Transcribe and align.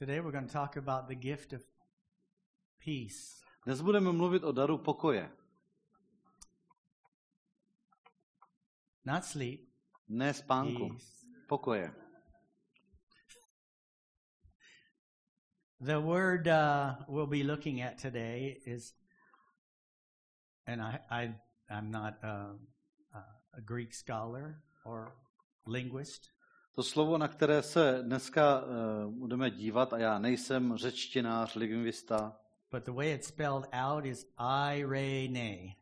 Today 0.00 0.20
we're 0.20 0.32
going 0.32 0.46
to 0.46 0.52
talk 0.52 0.76
about 0.76 1.08
the 1.08 1.14
gift 1.14 1.52
of 1.52 1.60
peace. 2.80 3.36
Dnes 3.66 3.82
budeme 3.82 4.12
mluvit 4.12 4.44
o 4.44 4.52
daru 4.52 4.78
pokoje. 4.78 5.28
Not 9.04 9.24
sleep, 9.24 9.68
Ne 10.08 10.32
spánku, 10.32 10.88
peace. 10.88 11.26
pokoje. 11.48 11.92
The 15.80 16.00
word 16.00 16.48
uh, 16.48 16.94
we'll 17.06 17.28
be 17.28 17.44
looking 17.44 17.82
at 17.82 17.98
today 17.98 18.56
is, 18.64 18.94
and 20.66 20.80
I, 20.80 21.00
I 21.10 21.34
I'm 21.68 21.90
not 21.90 22.16
uh, 22.24 22.56
a 23.52 23.60
Greek 23.60 23.92
scholar 23.92 24.62
or 24.86 25.12
linguist, 25.66 26.30
To 26.80 26.84
slovo, 26.84 27.18
na 27.18 27.28
které 27.28 27.62
se 27.62 28.02
dneska 28.02 28.60
uh, 28.60 29.12
budeme 29.12 29.50
dívat, 29.50 29.92
a 29.92 29.98
já 29.98 30.18
nejsem 30.18 30.76
řečtinář, 30.76 31.54
lingvista, 31.54 32.40
but 32.70 32.84
the 32.84 32.92
way 32.92 33.14
it's 33.14 33.28
spelled 33.28 33.68
out 33.72 34.06
is 34.06 34.26
irene. 34.78 35.74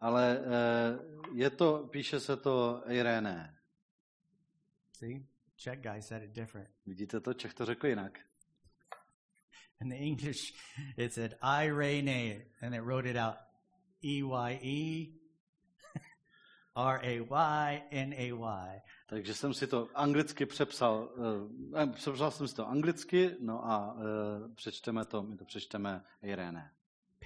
ale 0.00 0.38
uh, 0.38 1.36
je 1.36 1.50
to, 1.50 1.88
píše 1.92 2.20
se 2.20 2.36
to 2.36 2.82
Irene. 2.88 3.58
See, 4.92 5.26
Czech 5.56 5.80
guy 5.80 6.02
said 6.02 6.22
it 6.22 6.30
different. 6.30 6.68
Vidíte 6.86 7.20
to? 7.20 7.34
Čech 7.34 7.54
to 7.54 7.66
řekl 7.66 7.86
jinak. 7.86 8.18
In 9.80 9.88
the 9.88 9.96
English, 9.96 10.54
it 10.96 11.12
said 11.12 11.34
irene, 11.42 12.42
and 12.62 12.74
it 12.74 12.80
wrote 12.80 13.10
it 13.10 13.16
out 13.16 13.36
E 14.04 14.22
Y 14.22 14.58
E 14.62 15.06
R 16.76 17.00
A 17.02 17.20
Y 17.20 17.82
N 17.90 18.14
A 18.14 18.32
Y. 18.32 18.82
Takže 19.10 19.34
jsem 19.34 19.54
si 19.54 19.66
to 19.66 19.88
anglicky 19.94 20.46
přepsal, 20.46 21.08
uh, 21.76 21.92
přepsal 21.92 22.30
jsem 22.30 22.48
si 22.48 22.54
to 22.54 22.68
anglicky, 22.68 23.36
no 23.40 23.64
a 23.66 23.92
uh, 23.94 24.00
přečteme 24.54 25.04
to, 25.04 25.22
my 25.22 25.36
to 25.36 25.44
přečteme 25.44 26.04
Irene. 26.22 26.70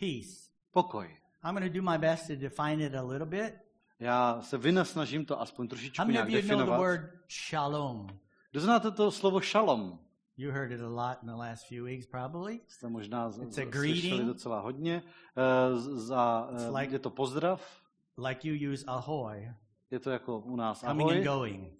Peace. 0.01 0.51
Pokoj. 0.71 1.17
I'm 1.45 1.55
going 1.55 1.73
to 1.73 1.79
do 1.79 1.91
my 1.91 1.99
best 1.99 2.27
to 2.27 2.37
define 2.37 2.85
it 2.87 2.95
a 2.95 3.03
little 3.03 3.27
bit. 3.27 3.55
Já 4.01 4.41
se 4.43 4.59
vynasnažím 4.59 5.25
to 5.25 5.41
aspoň 5.41 5.69
trošičku 5.69 6.03
How 6.03 6.07
many 6.07 6.13
nějak 6.13 6.29
of 6.29 6.33
you 6.35 6.41
know 6.41 6.49
the 6.49 6.57
definovat. 6.57 6.79
word 6.81 7.01
shalom? 7.49 8.07
Kdo 8.51 8.61
znáte 8.61 8.91
to 8.91 9.11
slovo 9.11 9.41
šalom? 9.41 9.99
You 10.37 10.51
heard 10.51 10.73
it 10.73 10.81
a 10.81 10.89
lot 10.89 11.23
in 11.23 11.29
the 11.29 11.35
last 11.35 11.67
few 11.69 11.85
weeks, 11.85 12.07
probably. 12.07 12.61
Jste 12.67 12.89
možná 12.89 13.31
z- 13.31 13.39
It's 13.43 13.59
a 13.59 13.65
z- 13.65 13.69
greeting. 13.71 14.01
slyšeli 14.01 14.25
docela 14.25 14.61
hodně. 14.61 15.03
Eh, 15.37 15.77
z- 15.77 15.89
Za, 16.07 16.49
It's 16.53 16.63
eh, 16.63 16.71
like- 16.71 16.93
je 16.93 16.99
to 16.99 17.11
pozdrav, 17.11 17.81
Like 18.29 18.49
you 18.49 18.73
use 18.73 18.85
ahoy, 18.87 19.53
je 19.91 20.01
to 20.01 20.11
jako 20.11 20.39
u 20.39 20.57
nás 20.57 20.81
coming 20.81 21.13
and 21.13 21.25
going. 21.25 21.73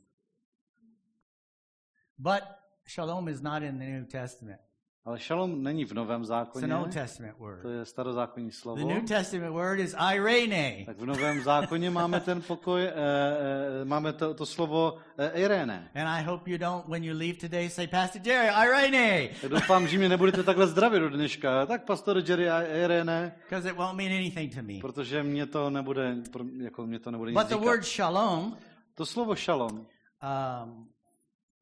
But 2.19 2.43
shalom 2.87 3.29
is 3.29 3.41
not 3.41 3.63
in 3.63 3.79
the 3.79 3.85
New 3.85 4.05
Testament. 4.07 4.61
ale 5.05 5.19
šalom 5.19 5.63
není 5.63 5.85
v 5.85 5.93
Novém 5.93 6.21
It's 6.21 6.29
zákoně, 6.29 6.65
an 6.65 6.75
Old 6.75 6.93
Testament 6.93 7.37
to 7.63 7.69
je 7.69 7.85
starozákonní 7.85 8.49
The 8.49 8.57
slovo. 8.57 8.89
New 8.89 9.05
Testament 9.05 9.53
word 9.53 9.81
is 9.81 9.95
irene. 10.15 10.85
Tak 10.87 10.99
v 10.99 11.07
Novém 11.07 11.43
zákoně 11.43 11.91
máme 11.91 12.21
ten 12.21 12.43
pokoj, 12.43 12.83
eh, 12.83 12.93
eh, 12.93 13.85
máme 13.85 14.13
to, 14.13 14.35
to 14.35 14.47
slovo 14.47 14.97
eh, 15.19 15.41
Irene. 15.41 15.91
And 15.95 16.09
I 16.09 16.23
hope 16.23 16.51
you 16.51 16.59
don't, 16.59 16.89
when 16.89 17.05
you 17.05 17.19
leave 17.19 17.39
today, 17.39 17.71
say, 17.71 17.87
Pastor 17.87 18.23
Jerry, 18.25 18.49
irene, 18.49 19.29
doufám, 19.49 19.89
že 19.89 19.99
mě 19.99 20.09
nebudete 20.09 20.43
takhle 20.43 20.67
zdravit 20.67 21.01
do 21.01 21.09
dneška. 21.09 21.67
Tak 21.67 21.85
pastor 21.85 22.23
Jerry 22.29 22.45
Irene, 22.85 23.37
because 23.43 23.69
it 23.69 23.77
won't 23.77 23.97
mean 23.97 24.13
anything 24.13 24.55
to 24.55 24.63
me. 24.63 24.81
protože 24.81 25.23
mě 25.23 25.47
to 25.47 25.71
nebude, 25.71 26.17
jako 26.63 26.87
mě 26.87 26.99
to 26.99 27.11
nebude 27.11 27.31
nic 27.31 27.41
But 27.41 27.49
the 27.49 27.67
word 27.67 27.85
shalom 27.85 28.57
To 28.95 29.07
slovo 29.07 29.35
šalom, 29.35 29.71
um, 29.71 30.89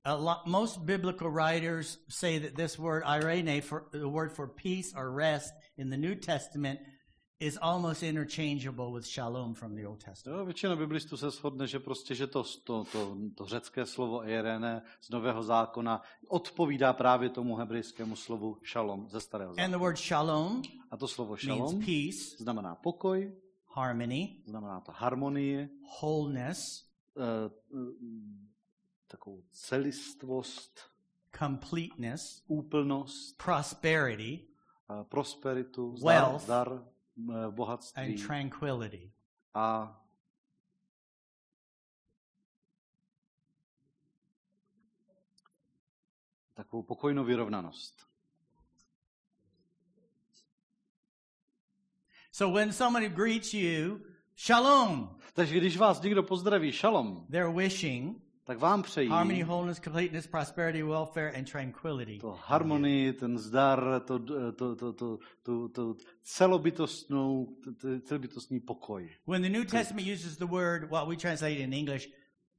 lot, 0.04 0.46
most 0.46 0.84
biblical 0.84 1.30
writers 1.30 1.98
say 2.08 2.38
that 2.38 2.56
this 2.56 2.78
word 2.78 3.04
irene, 3.04 3.62
for 3.62 3.84
the 3.92 4.08
word 4.08 4.32
for 4.32 4.48
peace 4.48 4.92
or 4.96 5.10
rest 5.10 5.52
in 5.76 5.90
the 5.90 5.96
New 5.96 6.14
Testament, 6.14 6.80
is 7.40 7.58
almost 7.62 8.02
interchangeable 8.02 8.92
with 8.92 9.06
shalom 9.06 9.54
from 9.54 9.74
the 9.74 9.84
Old 9.86 10.00
Testament. 10.04 10.38
Jo, 10.38 10.44
většina 10.44 10.76
biblistů 10.76 11.16
se 11.16 11.30
shodne, 11.30 11.66
že 11.66 11.78
prostě, 11.78 12.14
že 12.14 12.26
to, 12.26 12.44
to, 12.64 12.84
to, 12.92 13.16
to 13.36 13.46
řecké 13.46 13.86
slovo 13.86 14.28
Irene 14.28 14.82
z 15.00 15.10
Nového 15.10 15.42
zákona 15.42 16.02
odpovídá 16.28 16.92
právě 16.92 17.28
tomu 17.28 17.56
hebrejskému 17.56 18.16
slovu 18.16 18.56
šalom 18.62 19.08
ze 19.08 19.20
Starého 19.20 19.54
zákona. 19.54 19.64
And 19.64 19.72
the 19.72 19.78
word 19.78 19.98
shalom 19.98 20.62
A 20.90 20.96
to 20.96 21.08
slovo 21.08 21.36
means 21.46 21.74
peace, 21.74 22.36
znamená 22.38 22.74
pokoj, 22.74 23.32
harmony, 23.76 24.42
znamená 24.46 24.80
to 24.80 24.92
harmonii, 24.92 25.68
wholeness, 26.00 26.84
eh, 27.16 27.50
eh, 27.74 28.51
takovou 29.12 29.42
celistvost, 29.50 30.80
completeness, 31.38 32.44
úplnost, 32.46 33.36
prosperity, 33.36 34.48
prosperitu, 35.08 35.94
Wealth. 36.04 36.42
zdar 36.42 36.68
eh, 37.30 37.50
bohatství 37.50 38.02
and 38.02 38.26
tranquility. 38.26 39.12
a 39.54 39.98
takovou 46.54 46.82
pokojnou 46.82 47.24
vyrovnanost. 47.24 48.06
So 52.32 52.58
when 52.58 52.72
somebody 52.72 53.08
greets 53.08 53.54
you, 53.54 54.00
shalom, 54.36 55.18
Takže 55.34 55.56
když 55.56 55.76
vás 55.76 56.02
někdo 56.02 56.22
pozdraví 56.22 56.72
šalom, 56.72 57.26
they're 57.30 57.52
wishing 57.52 58.31
tak 58.52 58.60
vám 58.60 58.82
přejí 58.82 59.08
harmony, 59.08 59.44
wholeness, 59.44 59.80
completeness, 59.80 60.26
prosperity, 60.26 60.82
welfare, 60.82 61.32
and 61.38 61.50
tranquility. 61.50 62.18
to 62.18 62.38
harmonii, 62.46 63.12
ten 63.12 63.38
zdar, 63.38 64.02
to, 64.04 64.18
to, 64.18 64.52
to, 64.52 64.92
to, 64.92 65.18
to, 65.42 65.68
to 65.68 65.94
celobytostnou, 66.22 67.56
to, 67.64 67.72
to 67.74 68.00
celobytostný 68.00 68.60
pokoj. 68.60 69.10
When 69.26 69.42
the 69.42 69.48
New 69.48 69.64
Testament 69.64 70.06
uses 70.06 70.36
the 70.36 70.46
word, 70.46 70.90
what 70.90 71.08
we 71.08 71.16
translate 71.16 71.56
in 71.56 71.72
English, 71.72 72.08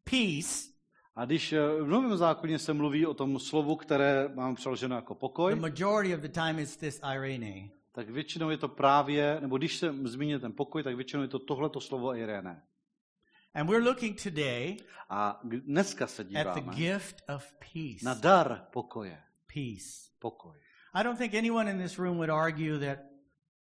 peace, 0.03 0.73
A 1.15 1.25
když 1.25 1.53
eh, 1.53 1.81
v 1.81 1.87
Novém 1.87 2.17
zákoně 2.17 2.59
se 2.59 2.73
mluví 2.73 3.05
o 3.05 3.13
tom 3.13 3.39
slovu, 3.39 3.75
které 3.75 4.29
mám 4.35 4.55
přeloženo 4.55 4.95
jako 4.95 5.13
the 5.13 5.19
pokoj, 5.19 5.55
majority 5.55 6.15
of 6.15 6.21
the 6.21 6.29
time 6.29 6.59
it's 6.59 6.77
this 6.77 7.01
irene. 7.15 7.69
tak 7.91 8.09
většinou 8.09 8.49
je 8.49 8.57
to 8.57 8.67
právě, 8.67 9.37
nebo 9.41 9.57
když 9.57 9.77
se 9.77 9.95
zmíní 10.03 10.39
ten 10.39 10.53
pokoj, 10.53 10.83
tak 10.83 10.95
většinou 10.95 11.21
je 11.21 11.27
to 11.29 11.39
tohleto 11.39 11.81
slovo 11.81 12.15
Irene. 12.15 12.61
And 13.55 13.69
we're 13.69 13.83
looking 13.83 14.15
today 14.15 14.77
A 15.09 15.39
dneska 15.43 16.07
se 16.07 16.25
at 16.35 16.53
the 16.55 16.61
gift 16.75 17.21
of 17.27 17.53
peace. 17.59 18.05
na 18.05 18.13
dar 18.13 18.67
pokoje. 18.71 19.17
Peace. 19.47 20.09
Pokoj. 20.19 20.57
I 20.93 21.03
don't 21.03 21.17
think 21.17 21.33
anyone 21.33 21.71
in 21.71 21.77
this 21.77 21.99
room 21.99 22.17
would 22.17 22.29
argue 22.29 22.77
that 22.79 22.99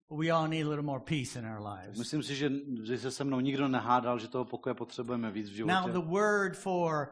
we 0.09 0.31
all 0.31 0.47
need 0.49 0.63
a 0.63 0.69
little 0.69 0.85
more 0.85 1.01
peace 1.01 1.37
in 1.37 1.45
our 1.45 1.61
lives. 1.61 1.99
Myslím 1.99 2.23
si, 2.23 2.35
že, 2.35 2.51
že 2.83 2.99
se 2.99 3.11
se 3.11 3.25
mnou 3.25 3.41
nikdo 3.41 3.69
nehádal, 3.69 4.19
že 4.19 4.29
toho 4.29 4.45
pokoje 4.45 4.75
potřebujeme 4.75 5.31
víc 5.31 5.51
v 5.51 5.67
Now, 5.67 5.89
the 5.89 6.01
word 6.01 6.57
for 6.57 7.09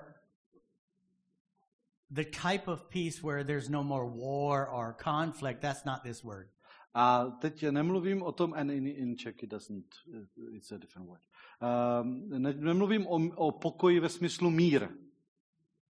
the 2.10 2.24
type 2.24 2.70
of 2.70 2.84
peace 2.84 3.22
where 3.22 3.44
there's 3.44 3.68
no 3.68 3.82
more 3.82 4.04
war 4.04 4.68
or 4.68 4.94
conflict, 5.04 5.60
that's 5.60 5.84
not 5.84 6.02
this 6.02 6.22
word. 6.24 6.48
A 6.94 7.24
teď 7.40 7.62
nemluvím 7.70 8.22
o 8.22 8.32
tom, 8.32 8.54
and 8.54 8.70
in, 8.70 8.86
in 8.86 9.16
Czech 9.16 9.42
it 9.42 9.50
doesn't, 9.50 9.86
uh, 10.14 10.54
it's 10.56 10.72
a 10.72 10.78
different 10.78 11.08
word. 11.08 11.22
Um, 11.62 12.42
ne, 12.42 12.52
nemluvím 12.52 13.06
o, 13.06 13.28
o 13.34 13.52
pokoji 13.52 14.00
ve 14.00 14.08
smyslu 14.08 14.50
mír. 14.50 14.88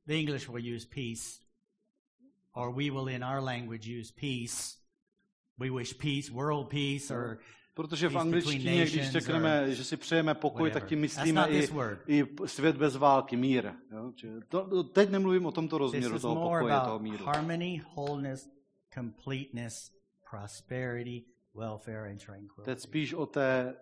The 0.06 0.14
English 0.14 0.50
will 0.50 0.76
use 0.76 0.88
peace, 0.96 1.40
or 2.54 2.76
we 2.76 2.92
will 2.92 3.10
in 3.10 3.24
our 3.24 3.44
language 3.44 4.00
use 4.02 4.14
peace. 4.14 4.78
We 5.58 5.70
wish 5.70 5.94
peace, 5.94 6.32
world 6.32 6.70
peace, 6.70 7.16
or 7.16 7.40
Protože 7.74 8.10
v 8.10 8.18
angličtině, 8.18 8.86
když 8.86 9.12
řekneme, 9.12 9.76
že 9.76 9.84
si 9.84 9.98
přejeme 9.98 10.36
pokoj, 10.36 10.62
whatever. 10.62 10.82
tak 10.82 10.90
tím 10.90 11.00
myslíme 11.00 11.48
i, 11.50 11.68
i 12.08 12.26
svět 12.46 12.78
bez 12.78 12.96
války, 12.96 13.36
mír. 13.36 13.72
Jo? 13.92 14.14
To, 14.48 14.68
to, 14.68 14.84
teď 14.84 15.10
nemluvím 15.10 15.46
o 15.46 15.52
tomto 15.52 15.78
rozměru 15.78 16.20
toho 16.20 16.36
pokoje, 16.36 16.74
toho 16.86 17.00
míru. 17.00 17.26
harmony, 17.26 17.84
wholeness, 17.96 18.50
completeness, 18.94 19.92
prosperity, 20.32 21.24
welfare, 21.56 22.12
and 22.12 22.26
tranquility. 22.26 22.66
Teď 22.66 22.80
spíš 22.80 23.14
o 23.14 23.26
té, 23.26 23.76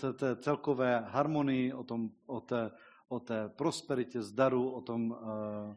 té, 0.00 0.12
té 0.12 0.36
celkové 0.36 1.04
harmonii, 1.08 1.72
o, 1.72 1.84
tom, 1.84 2.10
o, 2.26 2.40
té, 2.40 2.70
o 3.08 3.20
té 3.20 3.48
prosperitě, 3.48 4.22
zdaru, 4.22 4.70
o 4.70 4.80
tom, 4.80 5.10
uh, 5.10 5.76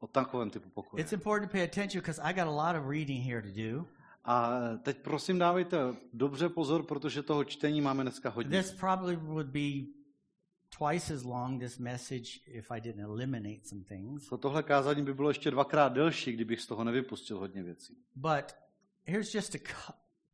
o 0.00 0.06
takovém 0.06 0.50
typu 0.50 0.68
pokoje. 0.70 1.00
It's 1.00 1.12
important 1.12 1.50
to 1.50 1.52
pay 1.52 1.64
attention 1.64 2.00
because 2.00 2.22
I 2.22 2.34
got 2.34 2.46
a 2.46 2.50
lot 2.50 2.82
of 2.82 2.90
reading 2.90 3.24
here 3.24 3.42
to 3.42 3.48
do. 3.48 3.86
A 4.24 4.60
teď 4.82 4.98
prosím 4.98 5.38
dávejte 5.38 5.76
dobře 6.12 6.48
pozor, 6.48 6.82
protože 6.82 7.22
toho 7.22 7.44
čtení 7.44 7.80
máme 7.80 8.02
dneska 8.02 8.30
hodně. 8.30 8.62
This 8.62 8.72
probably 8.72 9.16
would 9.16 9.46
be 9.46 9.86
twice 10.78 11.14
as 11.14 11.22
long, 11.22 11.60
this 11.60 11.78
message, 11.78 12.40
if 12.46 12.70
I 12.70 12.80
didn't 12.80 13.04
eliminate 13.04 13.60
some 13.64 13.84
things. 13.84 14.28
To 14.28 14.38
tohle 14.38 14.62
kázání 14.62 15.04
by 15.04 15.14
bylo 15.14 15.30
ještě 15.30 15.50
dvakrát 15.50 15.92
delší, 15.92 16.32
kdybych 16.32 16.60
z 16.60 16.66
toho 16.66 16.84
nevypustil 16.84 17.38
hodně 17.38 17.62
věcí. 17.62 17.96
But 18.14 18.44
here's 19.04 19.34
just 19.34 19.54
a 19.54 19.58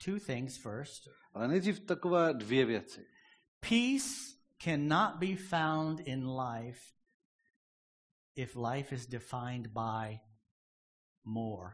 two 0.08 0.18
things 0.18 0.56
first. 0.56 1.08
Ale 1.34 1.48
nejdřív 1.48 1.80
takové 1.80 2.34
dvě 2.34 2.64
věci. 2.64 3.06
Peace 3.60 4.36
cannot 4.58 5.16
be 5.16 5.36
found 5.36 6.00
in 6.00 6.28
life 6.28 6.80
if 8.34 8.56
life 8.56 8.94
is 8.94 9.06
defined 9.06 9.66
by 9.66 10.20
more. 11.24 11.72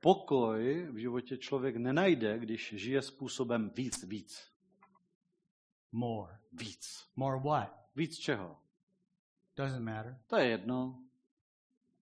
Pokoj 0.00 0.88
v 0.90 0.96
životě 0.96 1.36
člověk 1.36 1.76
nenajde, 1.76 2.38
když 2.38 2.74
žije 2.76 3.02
způsobem 3.02 3.70
víc, 3.74 4.04
víc, 4.04 4.56
More. 5.92 6.38
víc. 6.52 7.04
More 7.16 7.40
what? 7.40 7.88
Víc 7.96 8.18
čeho? 8.18 8.60
Doesn't 9.56 9.84
matter. 9.84 10.20
To 10.26 10.36
je 10.36 10.48
jedno. 10.48 11.04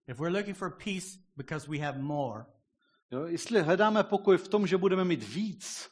If 0.07 0.19
we're 0.19 0.37
looking 0.37 0.57
for 0.57 0.77
peace 0.83 1.19
because 1.37 1.67
we 1.67 1.79
have 1.79 1.99
more, 1.99 2.45
Jo, 3.15 3.25
jestli 3.25 3.61
hledáme 3.61 4.03
pokoj 4.03 4.37
v 4.37 4.47
tom, 4.47 4.67
že 4.67 4.77
budeme 4.77 5.05
mít 5.05 5.23
víc, 5.23 5.89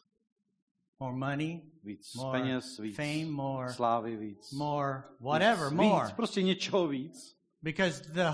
more 0.99 1.15
money, 1.15 1.61
víc 1.83 2.13
more 2.13 2.39
peněz, 2.39 2.79
víc 2.79 2.95
fame, 2.95 3.25
more, 3.25 3.73
slávy, 3.73 4.17
víc, 4.17 4.51
more, 4.51 5.03
whatever, 5.19 5.69
víc, 5.69 5.77
more. 5.77 6.05
víc, 6.05 6.13
prostě 6.13 6.41
něčeho 6.41 6.87
víc, 6.87 7.35
Because 7.61 8.03
the 8.13 8.33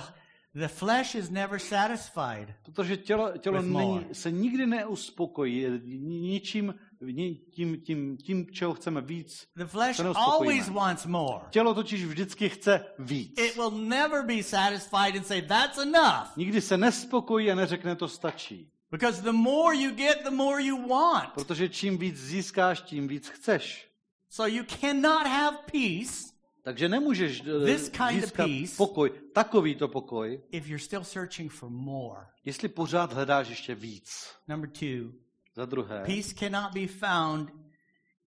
the 0.53 0.67
flesh 0.67 1.15
is 1.15 1.29
never 1.29 1.59
satisfied. 1.59 2.55
protože 2.65 2.97
tělo, 2.97 3.37
tělo 3.37 3.61
není, 3.61 4.05
se 4.11 4.31
nikdy 4.31 4.65
neuspokojí 4.65 5.65
ni- 5.83 6.21
ničím, 6.21 6.75
ni- 7.01 7.35
tím, 7.35 7.81
tím, 7.81 8.17
tím, 8.17 8.47
čeho 8.51 8.73
chceme 8.73 9.01
víc. 9.01 9.47
The 9.55 9.65
flesh 9.65 9.99
always 10.15 10.69
wants 10.69 11.05
more. 11.05 11.45
Tělo 11.49 11.73
totiž 11.73 12.05
vždycky 12.05 12.49
chce 12.49 12.85
víc. 12.99 13.39
It 13.39 13.55
will 13.55 13.71
never 13.71 14.25
be 14.25 14.43
satisfied 14.43 15.15
and 15.15 15.25
say 15.27 15.41
that's 15.41 15.77
enough. 15.77 16.37
Nikdy 16.37 16.61
se 16.61 16.77
nespokojí 16.77 17.51
a 17.51 17.55
neřekne 17.55 17.95
to 17.95 18.07
stačí. 18.07 18.71
Because 18.91 19.21
the 19.21 19.31
more 19.31 19.75
you 19.75 19.91
get, 19.91 20.23
the 20.23 20.29
more 20.31 20.63
you 20.63 20.87
want. 20.87 21.33
Protože 21.33 21.69
čím 21.69 21.97
víc 21.97 22.17
získáš, 22.17 22.81
tím 22.81 23.07
víc 23.07 23.27
chceš. 23.29 23.89
So 24.29 24.55
you 24.55 24.63
cannot 24.79 25.27
have 25.27 25.57
peace 25.71 26.29
Takže 26.63 26.89
nemůžeš 26.89 27.41
eh, 27.41 27.65
This 27.65 27.89
kind 27.89 28.01
of 28.01 28.21
získat 28.21 28.47
peace- 28.47 28.77
pokoj, 28.77 29.09
takovýto 29.33 29.87
pokoj, 29.87 30.41
if 30.51 30.67
you're 30.67 30.83
still 30.83 31.03
searching 31.03 31.51
for 31.51 31.69
more. 31.69 32.25
jestli 32.45 32.67
pořád 32.69 33.13
hledáš 33.13 33.47
ještě 33.49 33.75
víc. 33.75 34.27
Number 34.47 34.69
two, 34.69 35.11
Za 35.55 35.65
druhé, 35.65 36.03
peace 36.05 36.33
cannot 36.35 36.73
be 36.73 36.87
found 36.87 37.49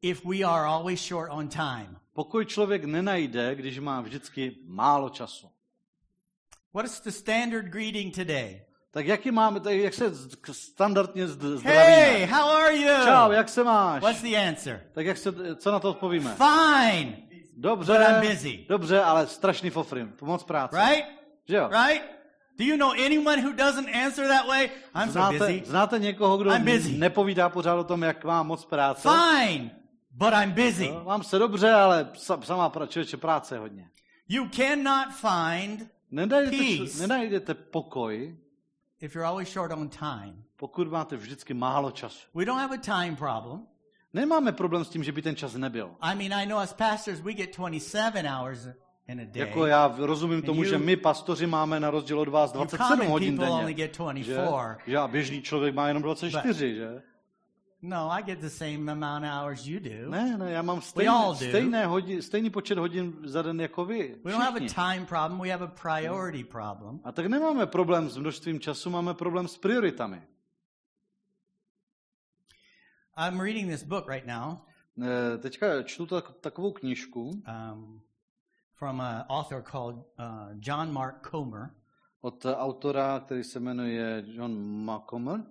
if 0.01 0.25
we 0.25 0.37
are 0.43 0.65
always 0.65 1.07
short 1.07 1.31
on 1.31 1.47
time. 1.49 1.97
pokoj 2.13 2.45
člověk 2.45 2.83
nenajde, 2.85 3.55
když 3.55 3.79
má 3.79 4.01
vždycky 4.01 4.57
málo 4.65 5.09
času. 5.09 5.49
What 6.73 6.85
is 6.85 6.99
the 7.01 7.09
standard 7.11 7.65
greeting 7.65 8.15
today? 8.15 8.61
Tak 8.93 9.05
jaký 9.07 9.31
máme, 9.31 9.59
tak 9.59 9.73
jak 9.73 9.93
se 9.93 10.11
standardně 10.51 11.27
zd- 11.27 11.49
Hey, 11.49 11.57
zdravíme? 11.57 12.25
how 12.25 12.49
are 12.51 12.75
you? 12.77 13.05
Čau, 13.05 13.31
jak 13.31 13.49
se 13.49 13.63
máš? 13.63 14.01
What's 14.03 14.21
the 14.21 14.35
answer? 14.47 14.81
Tak 14.93 15.05
jak 15.05 15.17
se, 15.17 15.55
co 15.55 15.71
na 15.71 15.79
to 15.79 15.89
odpovíme? 15.89 16.35
Fine, 16.35 17.17
Dobře, 17.57 17.93
but 17.93 18.01
I'm 18.07 18.29
busy. 18.31 18.65
dobře, 18.69 19.01
ale 19.01 19.27
strašný 19.27 19.69
fofrim, 19.69 20.13
to 20.19 20.25
moc 20.25 20.43
práce. 20.43 20.77
right? 20.89 21.05
Že 21.47 21.55
jo? 21.55 21.67
Right? 21.69 22.05
Do 22.59 22.65
you 22.65 22.77
know 22.77 22.91
anyone 22.91 23.41
who 23.41 23.53
doesn't 23.53 23.95
answer 24.05 24.27
that 24.27 24.47
way? 24.47 24.69
I'm 24.95 25.05
so 25.07 25.11
Znáte, 25.11 25.37
busy. 25.37 25.63
znáte 25.65 25.99
někoho, 25.99 26.37
kdo 26.37 26.51
I'm 26.55 26.65
busy. 26.65 26.97
nepovídá 26.97 27.49
pořád 27.49 27.75
o 27.75 27.83
tom, 27.83 28.01
jak 28.01 28.23
má 28.25 28.43
moc 28.43 28.65
práce? 28.65 29.09
Fine, 29.09 29.71
but 30.11 30.33
I'm 30.43 30.51
busy. 30.51 30.87
No, 30.91 31.03
mám 31.05 31.23
se 31.23 31.39
dobře, 31.39 31.71
ale 31.71 32.09
sa- 32.13 32.41
sama 32.41 32.69
pra- 32.69 32.87
člověče 32.87 33.17
práce 33.17 33.55
je 33.55 33.59
hodně. 33.59 33.87
You 34.29 34.49
cannot 34.49 35.07
find 35.15 35.87
Nenajdete, 36.11 36.57
Peace. 36.57 37.01
nenajdete 37.01 37.53
pokoj, 37.53 38.37
if 39.01 39.15
you're 39.15 39.27
always 39.27 39.49
short 39.49 39.71
on 39.71 39.89
time. 39.89 40.43
pokud 40.55 40.87
máte 40.91 41.15
vždycky 41.17 41.53
málo 41.53 41.91
času. 41.91 42.27
We 42.35 42.45
don't 42.45 42.61
have 42.61 42.75
a 42.75 42.77
time 42.77 43.15
problem. 43.15 43.67
Nemáme 44.13 44.51
problém 44.51 44.85
s 44.85 44.89
tím, 44.89 45.03
že 45.03 45.11
by 45.11 45.21
ten 45.21 45.35
čas 45.35 45.53
nebyl. 45.55 45.91
I 46.01 46.15
mean, 46.15 46.33
I 46.33 46.45
know 46.45 46.59
as 46.59 46.73
pastors 46.73 47.19
we 47.19 47.33
get 47.33 47.57
27 47.57 48.25
hours 48.27 48.67
in 49.07 49.21
a 49.21 49.25
day. 49.25 49.39
Jako 49.47 49.65
já 49.65 49.95
rozumím 49.97 50.41
tomu, 50.41 50.63
you- 50.63 50.69
že 50.69 50.77
my 50.77 50.95
pastoři 50.97 51.47
máme 51.47 51.79
na 51.79 51.89
rozdíl 51.89 52.19
od 52.19 52.27
vás 52.27 52.51
You 52.51 52.57
27 52.57 52.89
common 52.97 53.11
hodin 53.11 53.37
denně. 53.37 53.73
get 53.73 53.91
Že? 53.97 54.33
24. 54.33 54.91
že 54.91 54.97
a 54.97 55.07
běžný 55.07 55.41
člověk 55.41 55.75
má 55.75 55.87
jenom 55.87 56.03
24, 56.03 56.75
že? 56.75 57.01
No, 57.81 58.09
I 58.09 58.21
get 58.21 58.39
the 58.41 58.49
same 58.49 58.91
amount 58.91 59.25
of 59.25 59.31
hours 59.31 59.67
you 59.67 59.79
do. 59.79 60.09
Ne, 60.09 60.37
ne, 60.37 60.51
já 60.51 60.61
mám 60.61 60.75
all 60.75 60.81
stejné, 60.81 61.11
do. 61.11 61.35
stejné 61.35 61.85
hodin, 61.85 62.21
stejný 62.21 62.49
počet 62.49 62.77
hodin 62.77 63.17
za 63.23 63.41
den 63.41 63.61
jako 63.61 63.85
vy. 63.85 64.15
We 64.23 64.31
don't 64.31 64.43
have 64.43 64.55
a 64.55 64.59
Všichni. 64.59 64.75
time 64.75 65.05
problem, 65.05 65.41
we 65.41 65.49
have 65.49 65.65
a 65.65 65.67
priority 65.81 66.43
problem. 66.43 66.99
A 67.03 67.11
tak 67.11 67.25
nemáme 67.25 67.65
problém 67.65 68.09
s 68.09 68.17
množstvím 68.17 68.59
času, 68.59 68.89
máme 68.89 69.13
problém 69.13 69.47
s 69.47 69.57
prioritami. 69.57 70.21
I'm 73.17 73.41
reading 73.41 73.71
this 73.71 73.83
book 73.83 74.07
right 74.09 74.27
now 74.27 74.57
Teďka 75.39 75.83
čtu 75.83 76.05
tak, 76.05 76.31
takovou 76.41 76.71
knížku 76.71 77.29
um, 77.29 78.01
from 78.73 79.01
an 79.01 79.25
author 79.29 79.61
called 79.61 79.95
uh, 79.95 80.03
John 80.59 80.91
Mark 80.91 81.29
Comer. 81.31 81.69
od 82.21 82.45
autora, 82.45 83.19
který 83.19 83.43
se 83.43 83.59
jmenuje 83.59 84.23
John 84.27 84.83
Macomer. 84.85 85.43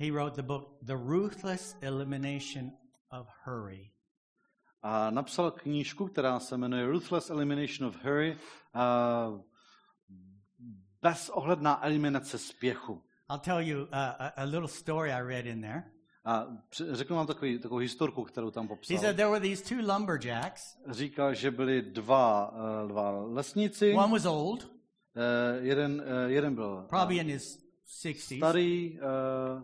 He 0.00 0.10
wrote 0.10 0.36
the 0.36 0.42
book 0.42 0.78
The 0.82 0.96
Ruthless 0.96 1.76
Elimination 1.80 2.72
of 3.10 3.26
Hurry. 3.44 3.90
A 4.82 5.10
napsal 5.10 5.50
knížku, 5.50 6.06
která 6.06 6.40
se 6.40 6.56
jmenuje 6.56 6.86
Ruthless 6.86 7.30
Elimination 7.30 7.88
of 7.88 7.96
Hurry. 8.04 8.38
A 8.74 9.32
bezohledná 11.02 11.84
eliminace 11.84 12.38
spěchu. 12.38 13.02
I'll 13.30 13.38
tell 13.38 13.60
you 13.60 13.82
uh, 13.82 13.88
a, 13.92 14.28
a 14.36 14.44
little 14.44 14.68
story 14.68 15.12
I 15.12 15.22
read 15.22 15.46
in 15.46 15.60
there. 15.60 15.82
A 16.24 16.46
řeknu 16.90 17.16
vám 17.16 17.26
takový, 17.26 17.58
takovou 17.58 17.78
historku, 17.78 18.24
kterou 18.24 18.50
tam 18.50 18.68
He 18.90 18.98
said 18.98 19.16
there 19.16 19.28
were 19.28 19.40
these 19.40 19.74
two 19.74 19.92
lumberjacks. 19.94 20.76
Říkal, 20.90 21.34
že 21.34 21.50
byli 21.50 21.82
dva, 21.82 22.54
eh, 22.54 22.88
dva 22.88 23.10
lesníci. 23.10 23.94
One 23.94 24.12
was 24.12 24.24
old, 24.24 24.78
Eh, 25.18 25.58
jeden, 25.60 26.02
eh, 26.06 26.30
jeden 26.30 26.54
byl 26.54 26.86
probably 26.88 27.16
in 27.16 27.26
his 27.26 27.58
60s, 28.02 28.36
starý 28.36 28.98
uh, 29.00 29.62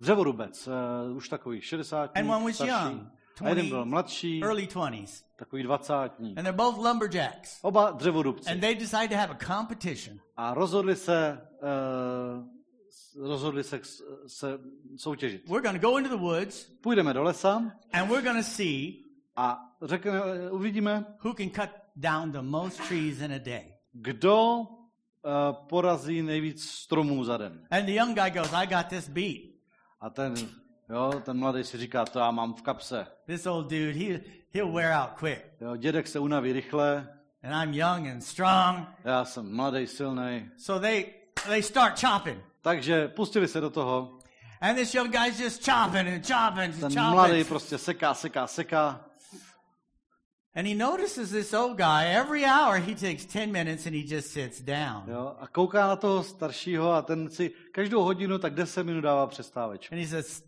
dřevorubec, 0.00 0.68
uh, 1.08 1.16
už 1.16 1.28
takový 1.28 1.60
60 1.60 2.10
and 2.14 2.30
one 2.30 2.44
was 2.44 2.54
starší. 2.54 2.72
young, 2.72 3.02
A 3.44 3.48
jeden 3.48 3.64
20, 3.64 3.68
byl 3.70 3.84
mladší, 3.84 4.42
early 4.42 4.66
20s. 4.66 5.24
takový 5.36 5.62
20 5.62 5.94
And 5.94 6.34
they're 6.34 6.52
both 6.52 6.76
lumberjacks. 6.78 7.58
Oba 7.62 7.90
dřevorubci. 7.90 8.50
And 8.50 8.60
they 8.60 8.74
decided 8.74 9.10
to 9.10 9.16
have 9.16 9.32
a 9.40 9.46
competition. 9.56 10.18
A 10.36 10.54
rozhodli 10.54 10.96
se, 10.96 11.40
uh, 13.16 13.24
rozhodli 13.28 13.64
se, 13.64 13.80
se 14.26 14.58
soutěžit. 14.96 15.48
We're 15.48 15.62
going 15.62 15.80
to 15.80 15.88
go 15.90 15.98
into 15.98 16.10
the 16.16 16.22
woods 16.22 16.64
Půjdeme 16.80 17.14
do 17.14 17.22
lesa 17.22 17.72
and 17.92 18.08
we're 18.10 18.22
going 18.22 18.36
to 18.46 18.50
see 18.50 18.92
a 19.36 19.58
řekneme, 19.82 20.20
uvidíme, 20.50 21.04
who 21.24 21.34
can 21.34 21.50
cut 21.50 21.70
down 21.96 22.32
the 22.32 22.42
most 22.42 22.80
trees 22.88 23.20
in 23.20 23.32
a 23.32 23.38
day. 23.38 23.74
kdo 23.92 24.58
uh, 24.60 24.66
porazí 25.68 26.22
nejvíc 26.22 26.64
stromů 26.70 27.24
za 27.24 27.36
den. 27.36 27.66
And 27.70 27.86
the 27.86 27.92
young 27.92 28.18
guy 28.18 28.30
goes, 28.30 28.52
I 28.52 28.66
got 28.66 28.86
this 28.88 29.08
beat. 29.08 29.53
A 30.04 30.10
ten, 30.10 30.34
jo, 30.90 31.12
ten 31.24 31.38
mladý 31.38 31.64
si 31.64 31.78
říká, 31.78 32.04
to 32.04 32.18
já 32.18 32.30
mám 32.30 32.54
v 32.54 32.62
kapse. 32.62 33.06
This 33.26 33.46
old 33.46 33.64
dude, 33.70 33.92
he, 33.92 34.20
he'll 34.54 34.72
wear 34.72 34.92
out 35.02 35.10
quick. 35.18 35.40
Jo, 35.60 35.76
dědek 35.76 36.06
se 36.06 36.18
unaví 36.18 36.52
rychle, 36.52 37.08
And 37.42 37.62
I'm 37.62 37.74
young 37.74 38.06
and 38.08 38.20
strong. 38.20 38.88
já 39.04 39.24
jsem 39.24 39.56
mladý, 39.56 39.86
silný. 39.86 40.50
So 40.58 40.86
they, 40.86 41.06
they 41.46 41.62
start 41.62 42.00
chopping. 42.00 42.38
Takže 42.60 43.08
pustili 43.08 43.48
se 43.48 43.60
do 43.60 43.70
toho. 43.70 44.18
And 44.60 44.74
this 44.74 44.94
young 44.94 45.10
guy's 45.10 45.40
just 45.40 45.64
chopping 45.70 46.08
and 46.08 46.26
chopping 46.26 46.84
and 46.84 46.94
Ten 46.94 47.02
mladý 47.10 47.30
chopping. 47.32 47.48
prostě 47.48 47.78
seká, 47.78 48.14
seká, 48.14 48.46
seká. 48.46 49.00
And 50.56 50.66
he 50.68 50.74
notices 50.74 51.30
this 51.30 51.52
old 51.54 51.76
guy. 51.78 52.04
Every 52.14 52.44
hour 52.44 52.78
he 52.78 52.94
takes 52.94 53.24
10 53.24 53.50
minutes 53.52 53.86
and 53.86 53.94
he 53.96 54.04
just 54.04 54.28
sits 54.30 54.60
down. 54.60 55.02
Jo, 55.08 55.34
a 55.40 55.46
kouká 55.46 55.88
na 55.88 55.96
toho 55.96 56.22
staršího 56.22 56.92
a 56.92 57.02
ten 57.02 57.30
si 57.30 57.50
každou 57.72 58.02
hodinu 58.02 58.38
tak 58.38 58.54
10 58.54 58.84
minut 58.86 59.00
dává 59.00 59.26
přestávečku. 59.26 59.94
And 59.94 60.00
he 60.02 60.08
says, 60.08 60.42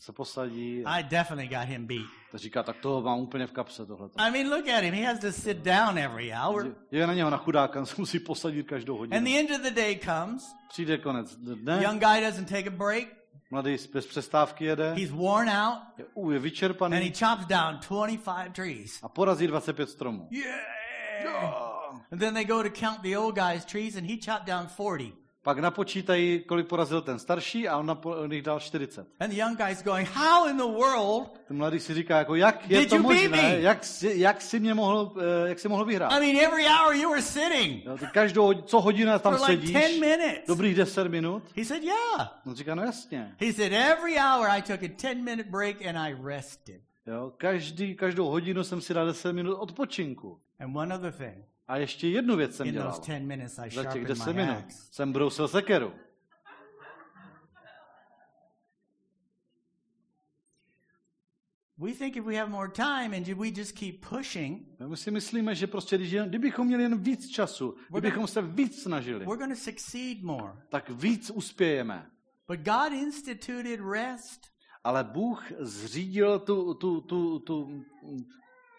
Se 0.00 0.12
posadí 0.12 0.82
I 0.86 1.02
definitely 1.02 1.48
got 1.56 1.68
him 1.68 1.86
beat. 1.86 2.06
to 2.30 2.38
říká, 2.38 2.62
tak 2.62 2.76
toho 2.76 3.02
mám 3.02 3.18
úplně 3.18 3.46
v 3.46 3.52
kapse 3.52 3.86
tohle. 3.86 4.08
I 4.16 4.30
mean, 4.30 4.48
look 4.54 4.68
at 4.68 4.84
him. 4.84 4.94
He 4.94 5.04
has 5.06 5.18
to 5.20 5.32
sit 5.32 5.56
down 5.58 5.98
every 5.98 6.32
hour. 6.32 6.76
Je 6.90 7.06
na 7.06 7.14
něho 7.14 7.30
na 7.30 7.36
chudáka, 7.36 7.84
se 7.86 7.94
musí 7.98 8.18
posadit 8.18 8.66
každou 8.66 8.94
And 8.94 8.98
hodinu. 8.98 9.24
the 9.24 9.38
end 9.38 9.50
of 9.50 9.62
the 9.62 9.70
day 9.80 9.98
comes. 10.04 10.44
Přijde 10.68 10.98
konec 10.98 11.36
dne, 11.36 11.80
Young 11.82 12.00
guy 12.00 12.20
doesn't 12.20 12.48
take 12.48 12.66
a 12.68 12.70
break. 12.70 13.08
Mladý 13.50 13.76
bez 13.92 14.06
přestávky 14.06 14.64
jede, 14.64 14.94
He's 14.94 15.10
worn 15.10 15.48
out. 15.50 15.78
je, 15.98 16.04
je 16.04 16.20
And 16.24 16.32
he 16.32 16.38
vyčerpaný 16.38 17.12
chops 17.18 17.46
down 17.46 17.78
25 17.88 18.52
trees. 18.52 18.98
a 19.02 19.08
porazí 19.08 19.46
25 19.46 19.90
stromů. 19.90 20.28
Yeah! 20.30 20.60
And 22.12 22.18
then 22.20 22.34
they 22.34 22.44
go 22.44 22.62
to 22.62 22.70
count 22.70 23.00
the 23.02 23.16
old 23.16 23.34
guy's 23.34 23.64
trees 23.64 23.96
and 23.96 24.06
he 24.06 24.16
chopped 24.18 24.46
down 24.46 24.66
40. 24.68 25.12
Pak 25.46 25.58
napočítají, 25.58 26.40
kolik 26.40 26.66
porazil 26.66 27.02
ten 27.02 27.18
starší 27.18 27.68
a 27.68 27.78
on, 27.78 27.86
napo, 27.86 28.10
on 28.10 28.32
jich 28.32 28.42
dal 28.42 28.60
40. 28.60 29.06
And 29.20 29.30
the 29.30 29.40
young 29.40 29.58
guy's 29.58 29.82
going, 29.82 30.08
How 30.08 30.48
in 30.48 30.56
the 30.56 30.62
world? 30.62 31.40
Ten 31.48 31.56
mladý 31.56 31.80
si 31.80 31.94
říká, 31.94 32.18
jako, 32.18 32.34
jak 32.34 32.70
je 32.70 32.86
to 32.86 32.98
možné, 32.98 33.58
jak, 33.60 33.78
jak, 34.02 34.42
si 34.42 34.60
mě 34.60 34.74
mohl, 34.74 35.12
eh, 35.18 35.48
jak 35.48 35.58
si 35.58 35.68
mohl 35.68 35.84
vyhrát. 35.84 36.12
I 36.12 36.20
mean, 36.20 36.44
every 36.46 36.64
hour 36.66 36.94
you 36.94 37.10
were 37.10 37.22
sitting 37.22 37.84
každou, 38.12 38.54
co 38.54 38.80
hodina 38.80 39.18
tam 39.18 39.36
for 39.36 39.50
like 39.50 39.62
sedíš, 39.62 39.72
10 39.72 40.00
minutes. 40.00 40.46
dobrých 40.46 40.74
10 40.74 41.08
minut. 41.08 41.42
He 41.56 41.64
said, 41.64 41.82
Yeah. 41.82 42.32
On 42.46 42.54
říká, 42.54 42.74
no 42.74 42.82
jasně. 42.82 43.34
He 43.40 43.52
said, 43.52 43.72
Every 43.72 44.16
hour 44.18 44.48
I 44.50 44.62
took 44.62 44.82
a 44.82 44.88
10 44.88 45.14
minute 45.14 45.50
break 45.50 45.86
and 45.86 45.96
I 45.98 46.16
rested. 46.24 46.80
Jo, 47.06 47.32
každý, 47.36 47.94
každou 47.94 48.26
hodinu 48.26 48.64
jsem 48.64 48.80
si 48.80 48.94
dal 48.94 49.06
10 49.06 49.32
minut 49.32 49.54
odpočinku. 49.54 50.40
And 50.60 50.76
one 50.76 50.94
other 50.94 51.12
thing, 51.12 51.44
a 51.68 51.76
ještě 51.76 52.08
jednu 52.08 52.36
věc 52.36 52.56
jsem 52.56 52.72
dělal. 52.72 53.02
Za 53.70 53.84
těch 53.84 54.04
10 54.04 54.32
minut 54.32 54.64
jsem 54.68 55.12
brousil 55.12 55.48
sekeru. 55.48 55.92
We 61.78 61.92
think 61.92 62.16
if 62.16 62.24
we 62.24 62.36
have 62.36 62.50
more 62.50 62.68
time 62.68 63.12
and 63.14 63.28
we 63.28 63.48
just 63.48 63.72
keep 63.72 64.00
pushing, 64.08 64.66
my 64.86 64.96
si 64.96 65.10
myslíme, 65.10 65.54
že 65.54 65.66
prostě 65.66 65.96
když 65.98 66.10
jen, 66.10 66.28
kdybychom 66.28 66.66
měli 66.66 66.82
jen 66.82 66.98
víc 66.98 67.28
času, 67.28 67.76
kdybychom 67.90 68.26
se 68.26 68.42
víc 68.42 68.82
snažili, 68.82 69.26
we're 69.26 69.38
gonna 69.38 69.56
succeed 69.56 70.22
more. 70.22 70.52
tak 70.68 70.90
víc 70.90 71.30
uspějeme. 71.30 72.10
But 72.48 72.60
God 72.60 72.92
instituted 72.92 73.80
rest. 73.92 74.40
Ale 74.84 75.04
Bůh 75.04 75.44
zřídil 75.58 76.38
tu, 76.38 76.74
tu, 76.74 77.00
tu, 77.00 77.38
tu, 77.38 77.84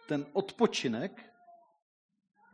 ten 0.08 0.25
odpočinek 0.34 1.34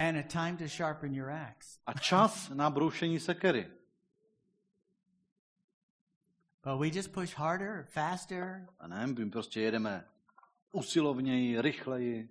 and 0.04 0.18
a 0.18 0.24
time 0.24 0.58
to 0.58 0.68
sharpen 0.68 1.14
your 1.14 1.30
axe. 1.30 1.80
a 1.86 1.94
čas 1.94 2.50
na 2.50 2.70
broušení 2.70 3.20
sekery. 3.20 3.68
But 6.64 6.80
we 6.80 6.88
just 6.90 7.12
push 7.12 7.34
harder, 7.34 7.86
faster. 7.90 8.68
A 8.80 8.88
ne, 8.88 9.08
my 9.08 9.30
prostě 9.30 9.62
jedeme 9.62 10.06
usilovněji, 10.72 11.62
rychleji. 11.62 12.30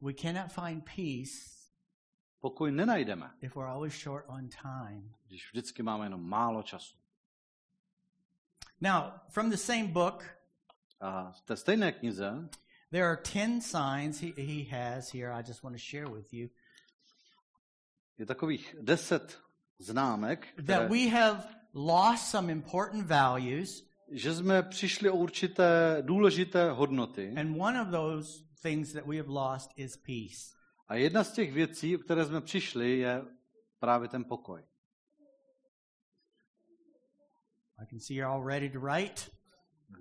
We 0.00 0.12
cannot 0.14 0.52
find 0.52 0.84
peace 0.84 1.60
Pokoj 2.40 2.72
nenajdeme, 2.72 3.30
if 3.40 3.56
we're 3.56 3.68
always 3.68 4.02
short 4.02 4.24
on 4.28 4.48
time. 4.48 5.14
když 5.26 5.50
vždycky 5.52 5.82
máme 5.82 6.06
jenom 6.06 6.28
málo 6.28 6.62
času. 6.62 6.96
Now, 8.80 9.12
from 9.28 9.50
the 9.50 9.56
same 9.56 9.84
book, 9.86 10.24
A 11.00 11.32
v 11.32 11.40
té 11.40 11.56
stejné 11.56 11.92
knize 11.92 12.48
there 12.90 13.04
are 13.04 13.20
10 13.34 13.60
signs 13.60 14.20
he, 14.20 14.32
he 14.36 14.76
has 14.76 15.14
here 15.14 15.32
I 15.32 15.42
just 15.42 15.62
want 15.62 15.76
to 15.76 15.82
share 15.82 16.08
with 16.08 16.32
you 16.32 16.48
je 18.20 18.26
takových 18.26 18.76
deset 18.80 19.38
známek, 19.78 20.46
které, 20.46 20.78
that 20.78 20.90
we 20.90 21.08
have 21.08 21.48
lost 21.74 22.30
some 22.30 22.52
important 22.52 23.06
values, 23.06 23.84
že 24.10 24.34
jsme 24.34 24.62
přišli 24.62 25.10
o 25.10 25.16
určité 25.16 25.98
důležité 26.00 26.70
hodnoty. 26.70 27.34
and 27.36 27.60
one 27.60 27.82
of 27.82 27.88
those 27.88 28.44
things 28.62 28.92
that 28.92 29.06
we 29.06 29.16
have 29.16 29.28
lost 29.28 29.70
is 29.76 29.96
peace. 29.96 30.56
A 30.88 30.94
jedna 30.94 31.24
z 31.24 31.32
těch 31.32 31.52
věcí, 31.52 31.96
o 31.96 31.98
které 31.98 32.24
jsme 32.24 32.40
přišli, 32.40 32.98
je 32.98 33.24
právě 33.78 34.08
ten 34.08 34.24
pokoj. 34.24 34.62
I 37.78 37.86
can 37.86 38.00
see 38.00 38.16
you're 38.16 38.34
all 38.34 38.44
ready 38.44 38.70
to 38.70 38.80
write. 38.80 39.22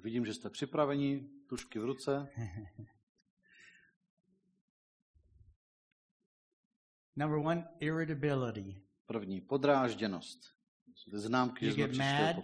Vidím, 0.04 0.26
že 0.26 0.34
jste 0.34 0.50
připraveni, 0.50 1.30
tušky 1.50 1.80
v 1.80 1.86
ruce. 1.86 2.28
Number 7.16 7.38
one, 7.40 7.68
irritability. 7.80 8.82
První, 9.06 9.42
podrážděnost. 9.42 10.40
Známky, 11.14 11.66
You 11.66 11.72
že 11.72 11.76
jsme 11.76 11.88
get 11.88 11.98
mad. 11.98 12.36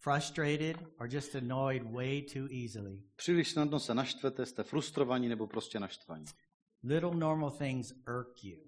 frustrated, 0.00 0.76
or 1.00 1.08
just 1.14 1.34
annoyed 1.34 1.82
way 1.82 2.22
too 2.22 2.48
easily. 2.50 3.02
Příliš 3.16 3.50
snadno 3.50 3.80
se 3.80 3.94
naštvete, 3.94 4.46
jste 4.46 4.62
frustrovaní 4.62 5.28
nebo 5.28 5.46
prostě 5.46 5.80
naštvaní. 5.80 6.24
Little 6.84 7.14
normal 7.14 7.50
things 7.50 7.90
irk 7.90 8.44
you. 8.44 8.58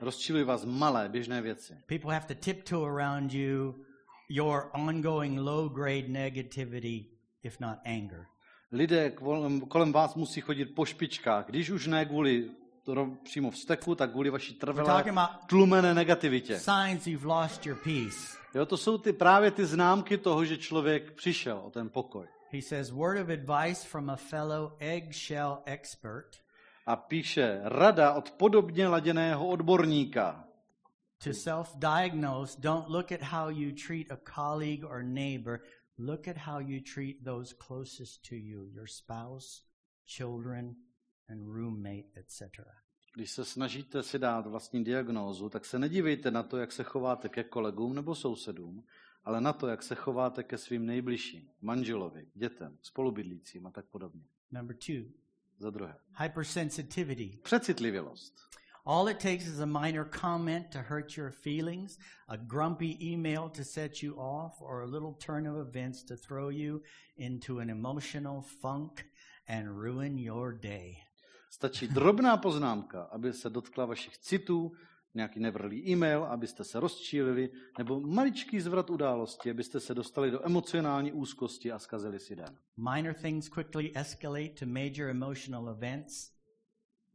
Rozčilují 0.00 0.44
vás 0.44 0.64
malé, 0.64 1.08
běžné 1.08 1.42
věci. 1.42 1.74
People 1.86 2.14
have 2.14 2.26
to 2.26 2.34
tiptoe 2.34 2.88
around 2.88 3.32
you, 3.32 3.84
your 4.30 4.70
ongoing 4.74 5.38
low 5.38 5.72
grade 5.72 6.08
negativity, 6.08 7.15
if 7.46 7.60
not 7.60 7.78
anger. 7.84 8.26
Lidé 8.72 9.10
kolem, 9.68 9.92
vás 9.92 10.14
musí 10.14 10.40
chodit 10.40 10.64
po 10.64 10.84
špičkách, 10.84 11.46
když 11.46 11.70
už 11.70 11.86
ne 11.86 12.04
kvůli 12.04 12.50
přímo 13.24 13.50
vzteku, 13.50 13.94
tak 13.94 14.10
kvůli 14.10 14.30
vaší 14.30 14.54
trvalé 14.54 15.04
tlumené 15.46 15.94
negativitě. 15.94 16.58
signs 16.58 17.06
you've 17.06 17.26
lost 17.26 17.66
your 17.66 17.78
peace. 17.84 18.36
Jo, 18.54 18.66
to 18.66 18.76
jsou 18.76 18.98
ty, 18.98 19.12
právě 19.12 19.50
ty 19.50 19.66
známky 19.66 20.18
toho, 20.18 20.44
že 20.44 20.56
člověk 20.56 21.12
přišel 21.12 21.58
o 21.64 21.70
ten 21.70 21.88
pokoj. 21.88 22.26
He 22.52 22.62
says, 22.62 22.90
word 22.90 23.18
of 23.20 23.28
advice 23.28 23.88
from 23.88 24.10
a 24.10 24.16
fellow 24.16 24.72
eggshell 24.78 25.58
expert 25.64 26.26
A 26.86 26.96
píše, 26.96 27.60
rada 27.62 28.12
od 28.12 28.30
podobně 28.30 28.88
laděného 28.88 29.48
odborníka. 29.48 30.44
to 31.24 31.32
self 31.32 31.76
diagnose 31.76 32.60
don't 32.60 32.88
look 32.88 33.12
at 33.12 33.22
how 33.22 33.48
you 33.48 33.72
treat 33.86 34.06
a 34.10 34.16
colleague 34.34 34.84
or 34.84 35.02
neighbor, 35.02 35.60
look 35.98 36.28
at 36.28 36.36
how 36.36 36.58
you 36.58 36.80
treat 36.94 37.24
those 37.24 37.54
closest 37.66 38.28
to 38.28 38.34
you, 38.34 38.66
your 38.66 38.86
spouse, 38.86 39.62
children, 40.06 40.74
and 41.28 41.46
roommate, 41.46 42.04
etc. 42.16 42.42
Když 43.14 43.30
se 43.30 43.44
snažíte 43.44 44.02
si 44.02 44.18
dát 44.18 44.46
vlastní 44.46 44.84
diagnózu, 44.84 45.48
tak 45.48 45.64
se 45.64 45.78
nedívejte 45.78 46.30
na 46.30 46.42
to, 46.42 46.56
jak 46.56 46.72
se 46.72 46.84
chováte 46.84 47.28
ke 47.28 47.44
kolegům 47.44 47.94
nebo 47.94 48.14
sousedům, 48.14 48.84
ale 49.24 49.40
na 49.40 49.52
to, 49.52 49.66
jak 49.66 49.82
se 49.82 49.94
chováte 49.94 50.42
ke 50.42 50.58
svým 50.58 50.86
nejbližším, 50.86 51.50
manželovi, 51.60 52.28
dětem, 52.34 52.78
spolubydlícím 52.82 53.66
a 53.66 53.70
tak 53.70 53.86
podobně. 53.86 54.24
Number 54.50 54.76
two, 54.76 55.04
Za 55.58 55.70
druhé, 55.70 55.96
hypersensitivity. 56.22 57.38
přecitlivělost. 57.42 58.45
All 58.86 59.08
it 59.08 59.18
takes 59.18 59.48
is 59.48 59.58
a 59.58 59.66
minor 59.66 60.04
comment 60.04 60.70
to 60.70 60.78
hurt 60.78 61.16
your 61.16 61.32
feelings, 61.32 61.98
a 62.28 62.36
grumpy 62.36 62.96
email 63.12 63.48
to 63.48 63.64
set 63.64 64.00
you 64.00 64.14
off, 64.14 64.62
or 64.62 64.82
a 64.82 64.86
little 64.86 65.14
turn 65.18 65.46
of 65.48 65.56
events 65.56 66.04
to 66.04 66.16
throw 66.16 66.50
you 66.50 66.82
into 67.16 67.58
an 67.58 67.68
emotional 67.68 68.42
funk 68.62 69.04
and 69.48 69.68
ruin 69.68 70.18
your 70.18 70.52
day. 70.52 70.96
Stačí 71.50 71.88
drobná 71.88 72.36
poznámka, 72.36 73.02
aby 73.02 73.32
se 73.32 73.50
dotkla 73.50 73.86
vašich 73.86 74.18
citů, 74.18 74.72
nějaký 75.14 75.40
nevrlý 75.40 75.88
e-mail, 75.88 76.24
abyste 76.24 76.64
se 76.64 76.80
rozčílili, 76.80 77.50
nebo 77.78 78.00
maličký 78.00 78.60
zvrat 78.60 78.90
události, 78.90 79.50
abyste 79.50 79.80
se 79.80 79.94
dostali 79.94 80.30
do 80.30 80.46
emocionální 80.46 81.12
úzkosti 81.12 81.72
a 81.72 81.78
zkazili 81.78 82.20
si 82.20 82.36
den. 82.36 82.58
Minor 82.94 83.14
things 83.14 83.48
quickly 83.48 83.92
escalate 83.94 84.54
to 84.58 84.66
major 84.66 85.10
emotional 85.10 85.70
events. 85.70 86.35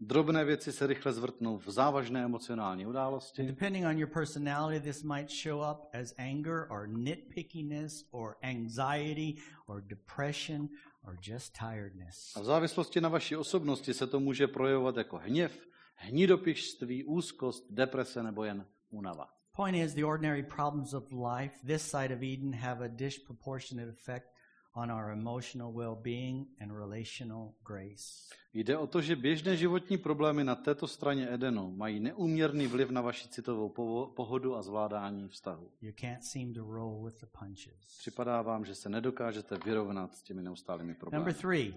Drobné 0.03 0.45
věci 0.45 0.71
se 0.71 0.87
rychle 0.87 1.13
zvrtnou 1.13 1.57
v 1.57 1.69
závažné 1.69 2.23
emocionální 2.23 2.85
události. 2.85 3.43
depending 3.43 3.85
on 3.85 3.97
your 3.97 4.09
personality, 4.09 4.79
this 4.79 5.03
might 5.03 5.31
show 5.43 5.61
up 5.71 5.77
as 6.01 6.13
anger 6.17 6.67
or 6.69 6.87
nitpickiness 6.87 8.05
or 8.11 8.35
anxiety 8.41 9.35
or 9.67 9.81
depression 9.81 10.69
or 11.07 11.17
just 11.27 11.53
tiredness. 11.57 12.33
A 12.35 12.41
v 12.41 12.45
závislosti 12.45 13.01
na 13.01 13.09
vaší 13.09 13.35
osobnosti 13.35 13.93
se 13.93 14.07
to 14.07 14.19
může 14.19 14.47
projevovat 14.47 14.97
jako 14.97 15.17
hněv, 15.17 15.67
hnidopišství, 15.95 17.03
úzkost, 17.03 17.65
deprese 17.69 18.23
nebo 18.23 18.43
jen 18.43 18.65
únava. 18.89 19.27
Point 19.55 19.77
is, 19.77 19.93
the 19.93 20.05
ordinary 20.05 20.43
problems 20.43 20.93
of 20.93 21.11
life 21.11 21.55
this 21.67 21.81
side 21.91 22.15
of 22.15 22.21
Eden 22.23 22.53
have 22.53 22.85
a 22.85 22.87
disproportionate 22.87 23.89
effect 23.89 24.30
on 24.73 24.91
our 24.91 25.11
emotional 25.11 25.73
well 25.73 25.95
being 25.95 26.47
and 26.61 26.71
relational 26.71 27.53
grace. 27.67 28.05
Jde 28.53 28.77
o 28.77 28.87
to, 28.87 29.01
že 29.01 29.15
běžné 29.15 29.57
životní 29.57 29.97
problémy 29.97 30.43
na 30.43 30.55
této 30.55 30.87
straně 30.87 31.33
Edenu 31.33 31.71
mají 31.75 31.99
neúměrný 31.99 32.67
vliv 32.67 32.89
na 32.89 33.01
vaši 33.01 33.27
citovou 33.29 33.69
pohodu 34.15 34.55
a 34.55 34.61
zvládání 34.61 35.27
vztahu. 35.27 35.71
You 35.81 35.91
can't 36.01 36.23
seem 36.23 36.53
to 36.53 36.63
roll 36.63 37.03
with 37.05 37.19
the 37.19 37.27
punches. 37.39 37.97
Připadá 37.99 38.41
vám, 38.41 38.65
že 38.65 38.75
se 38.75 38.89
nedokážete 38.89 39.57
vyrovnat 39.65 40.15
s 40.15 40.23
těmi 40.23 40.41
neustálými 40.41 40.93
problémy. 40.95 41.25
Number 41.25 41.41
three, 41.41 41.73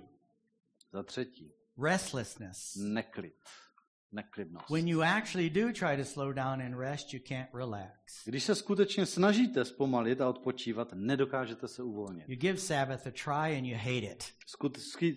Za 0.92 1.02
třetí, 1.02 1.52
restlessness. 1.82 2.76
neklid, 2.76 3.34
neklidnost. 4.14 4.70
When 4.70 4.88
you 4.88 5.02
actually 5.02 5.50
do 5.50 5.66
try 5.72 5.96
to 5.96 6.04
slow 6.04 6.32
down 6.32 6.62
and 6.62 6.78
rest, 6.78 7.14
you 7.14 7.20
can't 7.28 7.48
relax. 7.54 8.24
Když 8.24 8.44
se 8.44 8.54
skutečně 8.54 9.06
snažíte 9.06 9.64
zpomalit 9.64 10.20
a 10.20 10.28
odpočívat, 10.28 10.92
nedokážete 10.94 11.68
se 11.68 11.82
uvolnit. 11.82 12.28
You 12.28 12.36
give 12.36 12.58
Sabbath 12.58 13.06
a 13.06 13.10
try 13.10 13.58
and 13.58 13.64
you 13.64 13.76
hate 13.76 14.12
it. 14.12 14.24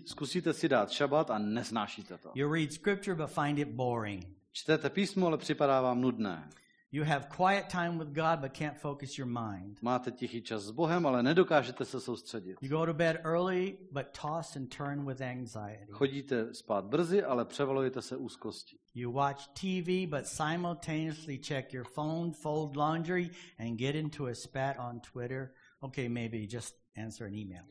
Zkusíte 0.06 0.54
si 0.54 0.70
dát 0.70 0.92
šabat 0.92 1.32
a 1.32 1.38
neznášíte 1.38 2.18
to. 2.18 2.32
You 2.36 2.54
read 2.54 2.74
scripture 2.74 3.16
but 3.16 3.30
find 3.30 3.60
it 3.60 3.68
boring. 3.68 4.26
Čtete 4.52 4.90
písmo, 4.90 5.28
ale 5.28 5.38
připadá 5.38 5.82
vám 5.82 6.02
nudné. 6.02 6.50
You 6.92 7.04
have 7.04 7.28
quiet 7.30 7.70
time 7.70 7.98
with 7.98 8.14
God 8.14 8.40
but 8.40 8.54
can't 8.54 8.78
focus 8.78 9.18
your 9.18 9.28
mind. 9.28 9.80
Máte 9.82 10.12
tichý 10.12 10.42
čas 10.42 10.64
s 10.64 10.72
Bohem, 10.72 11.06
ale 11.08 11.24
nedokážete 11.24 11.86
se 11.86 12.00
soustředit. 12.00 12.58
You 12.62 12.70
go 12.70 12.86
to 12.86 12.94
bed 12.94 13.22
early 13.24 13.78
but 13.92 14.06
toss 14.22 14.56
and 14.56 14.78
turn 14.78 15.06
with 15.06 15.22
anxiety. 15.22 15.92
Chodíte 15.92 16.54
spát 16.54 16.86
brzy, 16.86 17.24
ale 17.24 17.46
převalujete 17.46 18.02
se 18.02 18.18
úzkosti. 18.18 18.78
You 18.96 19.12
watch 19.12 19.48
TV 19.48 20.08
but 20.10 20.28
simultaneously 20.28 21.40
check 21.40 21.74
your 21.74 21.86
phone, 21.96 22.32
fold 22.32 22.76
laundry, 22.76 23.30
and 23.60 23.78
get 23.78 23.96
into 23.96 24.26
a 24.26 24.36
spat 24.36 24.80
on 24.80 25.00
Twitter. 25.00 25.52
Okay, 25.82 26.10
maybe 26.10 26.48
just 26.52 26.76
answer 26.96 27.28
an 27.28 27.34
email. 27.34 27.64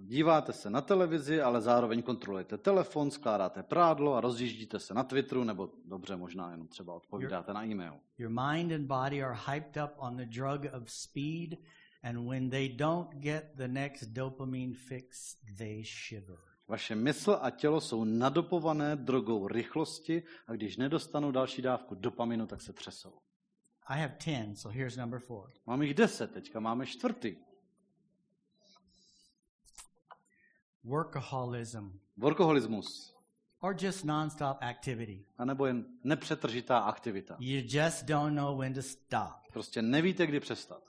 Díváte 0.00 0.52
se 0.52 0.70
na 0.70 0.80
televizi, 0.80 1.40
ale 1.40 1.60
zároveň 1.60 2.02
kontrolujete 2.02 2.58
telefon, 2.58 3.10
skládáte 3.10 3.62
prádlo 3.62 4.14
a 4.14 4.20
rozjíždíte 4.20 4.78
se 4.78 4.94
na 4.94 5.04
Twitteru, 5.04 5.44
nebo 5.44 5.70
dobře, 5.84 6.16
možná 6.16 6.50
jenom 6.50 6.68
třeba 6.68 6.94
odpovídáte 6.94 7.52
na 7.52 7.64
e-mail. 7.64 8.00
Your 8.18 8.30
mind 8.30 8.72
and 8.72 8.86
body 8.86 9.22
are 9.22 9.38
hyped 9.46 9.84
up 9.84 9.90
on 9.96 10.16
the 10.16 10.24
drug 10.24 10.60
of 10.82 10.90
speed, 10.90 11.58
and 12.02 12.28
when 12.28 12.50
they 12.50 12.68
don't 12.68 13.10
get 13.10 13.44
the 13.54 13.68
next 13.68 14.08
dopamine 14.08 14.74
fix, 14.74 15.36
they 15.58 15.84
shiver. 15.84 16.38
Vaše 16.68 16.94
mysl 16.94 17.38
a 17.40 17.50
tělo 17.50 17.80
jsou 17.80 18.04
nadopované 18.04 18.96
drogou 18.96 19.48
rychlosti 19.48 20.22
a 20.46 20.52
když 20.52 20.76
nedostanou 20.76 21.30
další 21.30 21.62
dávku 21.62 21.94
dopaminu, 21.94 22.46
tak 22.46 22.60
se 22.60 22.72
třesou. 22.72 23.12
I 23.86 24.00
have 24.00 24.16
10, 24.26 24.58
so 24.58 24.78
here's 24.78 24.96
number 24.96 25.20
four. 25.20 25.50
Mám 25.66 25.82
jich 25.82 25.94
deset, 25.94 26.32
teďka 26.32 26.60
máme 26.60 26.86
čtvrtý. 26.86 27.36
Workaholism, 30.84 31.90
workoholismus, 32.18 33.12
or 33.60 33.74
just 33.74 34.04
nonstop 34.04 34.58
activity. 34.62 35.24
anebo 35.38 35.66
jen 35.66 35.84
nepřetržitá 36.04 36.78
aktivita. 36.78 37.36
You 37.38 37.62
just 37.66 38.04
don't 38.06 38.34
know 38.34 38.58
when 38.58 38.74
to 38.74 38.82
stop. 38.82 39.32
Prostě 39.52 39.82
nevíte, 39.82 40.26
kdy 40.26 40.40
přestat. 40.40 40.82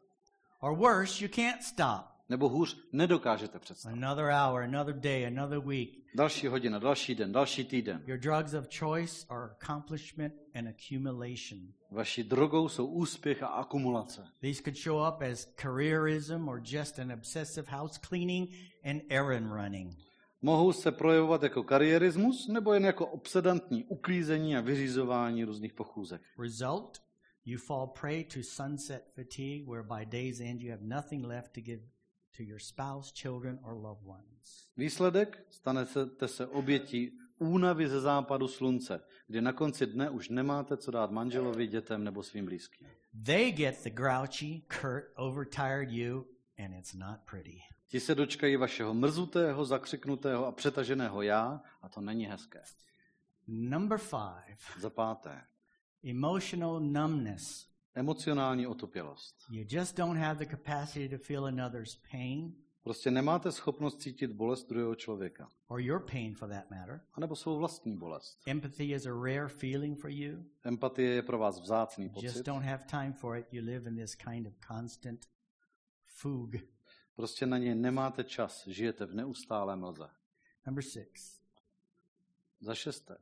Or 0.59 0.77
worse, 0.77 1.23
you 1.25 1.31
can't 1.35 1.63
stop. 1.63 2.12
Nebo 2.29 2.49
hůř, 2.49 2.77
nedokážete 2.91 3.59
přestat. 3.59 3.89
Another 3.89 4.25
hour, 4.25 4.61
another 4.61 4.95
day, 4.95 5.27
another 5.27 5.59
week. 5.59 5.89
Další 6.15 6.47
hodina, 6.47 6.79
další 6.79 7.15
den, 7.15 7.31
další 7.31 7.65
týden. 7.65 8.03
Your 8.07 8.19
drugs 8.19 8.53
of 8.53 8.67
choice 8.79 9.25
are 9.29 9.49
accomplishment 9.61 10.33
and 10.55 10.67
accumulation. 10.67 11.73
Vaší 11.91 12.23
drogou 12.23 12.69
jsou 12.69 12.85
úspěch 12.85 13.43
a 13.43 13.47
akumulace. 13.47 14.27
These 14.41 14.61
could 14.63 14.77
show 14.77 15.07
up 15.07 15.21
as 15.31 15.53
careerism 15.61 16.47
or 16.47 16.61
just 16.65 16.99
an 16.99 17.11
obsessive 17.11 17.71
house 17.71 17.99
cleaning 18.07 18.49
and 18.83 19.01
errand 19.09 19.51
running. 19.51 19.97
Mohou 20.41 20.73
se 20.73 20.91
projevovat 20.91 21.43
jako 21.43 21.63
kariérismus 21.63 22.47
nebo 22.47 22.73
jen 22.73 22.85
jako 22.85 23.07
obsedantní 23.07 23.83
uklízení 23.83 24.57
a 24.57 24.61
vyřizování 24.61 25.43
různých 25.43 25.73
pochůzek. 25.73 26.21
Result, 26.39 26.97
you 27.45 27.57
fall 27.67 27.87
prey 27.87 28.23
to 28.23 28.39
sunset 28.43 29.03
fatigue, 29.15 29.65
where 29.71 29.83
by 29.83 30.05
day's 30.05 30.39
end 30.39 30.61
you 30.61 30.71
have 30.71 30.83
nothing 30.83 31.25
left 31.25 31.51
to 31.53 31.61
give 31.61 31.83
to 32.37 32.43
your 32.43 32.59
spouse, 32.59 33.11
children, 33.13 33.59
or 33.63 33.73
loved 33.73 34.05
ones. 34.05 34.69
Výsledek? 34.77 35.45
Stanete 35.49 36.27
se 36.27 36.47
obětí 36.47 37.19
únavy 37.37 37.89
ze 37.89 38.01
západu 38.01 38.47
slunce, 38.47 39.01
kdy 39.27 39.41
na 39.41 39.53
konci 39.53 39.85
dne 39.85 40.09
už 40.09 40.29
nemáte 40.29 40.77
co 40.77 40.91
dát 40.91 41.11
manželovi, 41.11 41.67
dětem 41.67 42.03
nebo 42.03 42.23
svým 42.23 42.45
blízkým. 42.45 42.87
They 43.25 43.51
get 43.51 43.83
the 43.83 43.89
grouchy, 43.89 44.61
curt, 44.81 45.03
overtired 45.15 45.91
you, 45.91 46.25
and 46.59 46.73
it's 46.73 46.93
not 46.93 47.19
pretty. 47.31 47.59
Ti 47.87 47.99
se 47.99 48.15
dočkají 48.15 48.55
vašeho 48.55 48.93
mrzutého, 48.93 49.65
zakřiknutého 49.65 50.45
a 50.45 50.51
přetaženého 50.51 51.21
já 51.21 51.61
a 51.81 51.89
to 51.89 52.01
není 52.01 52.25
hezké. 52.25 52.63
Number 53.47 53.97
five, 53.97 54.57
Za 54.79 54.89
páté, 54.89 55.41
emotional 56.09 56.79
numbness. 56.79 57.72
Emocionální 57.95 58.67
otupělost. 58.67 59.35
You 59.49 59.65
just 59.69 59.97
don't 59.97 60.19
have 60.19 60.45
the 60.45 60.51
capacity 60.55 61.09
to 61.09 61.17
feel 61.23 61.45
another's 61.45 61.95
pain 62.11 62.55
Prostě 62.83 63.11
nemáte 63.11 63.51
schopnost 63.51 64.01
cítit 64.01 64.31
bolest 64.31 64.69
druhého 64.69 64.95
člověka. 64.95 65.49
or 65.67 65.81
your 65.81 65.99
pain 66.11 66.35
for 66.35 66.49
that 66.49 66.69
matter. 66.71 67.01
A 67.13 67.19
nebo 67.19 67.35
svou 67.35 67.57
vlastní 67.57 67.97
bolest. 67.97 68.37
Empathy 68.47 68.91
is 68.93 69.05
a 69.05 69.09
rare 69.13 69.47
feeling 69.47 69.99
for 69.99 70.09
you. 70.09 70.45
Empatie 70.63 71.09
je 71.09 71.21
pro 71.21 71.37
vás 71.37 71.59
vzácný 71.59 72.05
Just 72.05 72.35
pocit. 72.35 72.45
don't 72.45 72.65
have 72.65 72.83
time 72.85 73.13
for 73.13 73.37
it. 73.37 73.47
You 73.53 73.63
live 73.65 73.89
in 73.89 73.95
this 73.97 74.15
kind 74.15 74.47
of 74.47 74.53
constant 74.67 75.25
fugue. 76.05 76.59
Prostě 77.15 77.45
na 77.45 77.57
něj 77.57 77.75
nemáte 77.75 78.23
čas, 78.23 78.67
žijete 78.67 79.05
v 79.05 79.13
neustálé 79.13 79.75
mlze. 79.75 80.09
Number 80.65 80.83
six, 80.83 81.39
Za 82.61 82.75
šesté, 82.75 83.17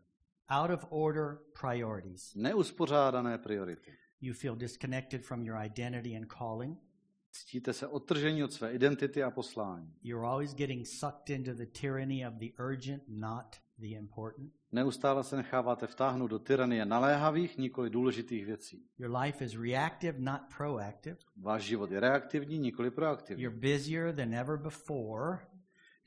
out 0.50 0.72
of 0.72 0.86
order 0.90 1.38
priorities. 1.62 2.36
neuspořádané 2.36 3.38
priority. 3.38 3.98
You 4.22 4.34
feel 4.34 4.56
disconnected 4.56 5.26
from 5.26 5.44
your 5.44 5.66
identity 5.66 6.18
and 6.18 6.26
calling. 6.28 6.78
Cítíte 7.32 7.74
se 7.74 7.88
odtržení 7.88 8.44
od 8.44 8.54
své 8.54 8.74
identity 8.74 9.24
a 9.24 9.32
poslání. 9.32 9.94
You're 10.04 10.28
always 10.28 10.54
getting 10.54 10.88
sucked 10.88 11.30
into 11.30 11.54
the 11.54 11.66
tyranny 11.66 12.28
of 12.28 12.34
the 12.34 12.50
urgent, 12.60 13.04
not 13.08 13.56
the 13.80 13.88
important. 13.88 14.54
Neustále 14.72 15.24
se 15.24 15.36
necháváte 15.36 15.88
vtáhnout 15.88 16.30
do 16.32 16.40
tyranie 16.40 16.86
naléhavých, 16.86 17.58
nikoli 17.58 17.90
důležitých 17.90 18.46
věcí. 18.46 18.86
Your 18.98 19.18
life 19.18 19.46
is 19.46 19.56
reactive, 19.56 20.20
not 20.20 20.42
proactive. 20.58 21.18
Váš 21.38 21.64
život 21.64 21.92
je 21.92 22.00
reaktivní, 22.00 22.60
nikoli 22.60 22.92
proaktivní. 22.92 23.44
You're 23.44 23.60
busier 23.60 24.16
than 24.16 24.34
ever 24.34 24.58
before, 24.58 25.40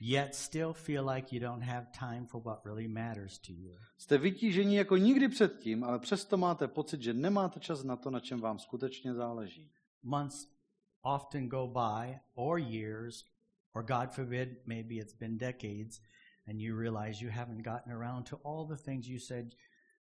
yet 0.04 0.34
still 0.34 0.72
feel 0.72 1.14
like 1.14 1.32
you 1.32 1.40
don't 1.40 1.62
have 1.62 1.86
time 1.92 2.26
for 2.26 2.42
what 2.42 2.64
really 2.64 2.88
matters 2.88 3.38
to 3.38 3.52
you. 3.52 3.76
Jste 3.98 4.18
vytížení 4.18 4.74
jako 4.74 4.96
nikdy 4.96 5.28
předtím, 5.28 5.84
ale 5.84 5.98
přesto 5.98 6.36
máte 6.36 6.68
pocit, 6.68 7.02
že 7.02 7.14
nemáte 7.14 7.60
čas 7.60 7.84
na 7.84 7.96
to, 7.96 8.10
na 8.10 8.20
čem 8.20 8.40
vám 8.40 8.58
skutečně 8.58 9.14
záleží. 9.14 9.70
Months 10.02 10.48
often 11.02 11.48
go 11.48 11.66
by, 11.66 12.18
or 12.34 12.58
years, 12.58 13.24
or 13.72 13.82
God 13.82 14.10
forbid, 14.10 14.48
maybe 14.66 14.94
it's 14.94 15.14
been 15.14 15.38
decades, 15.38 16.00
and 16.48 16.60
you 16.60 16.78
realize 16.78 17.24
you 17.24 17.30
haven't 17.30 17.62
gotten 17.62 17.92
around 17.92 18.30
to 18.30 18.36
all 18.44 18.66
the 18.66 18.82
things 18.82 19.06
you 19.06 19.18
said 19.18 19.54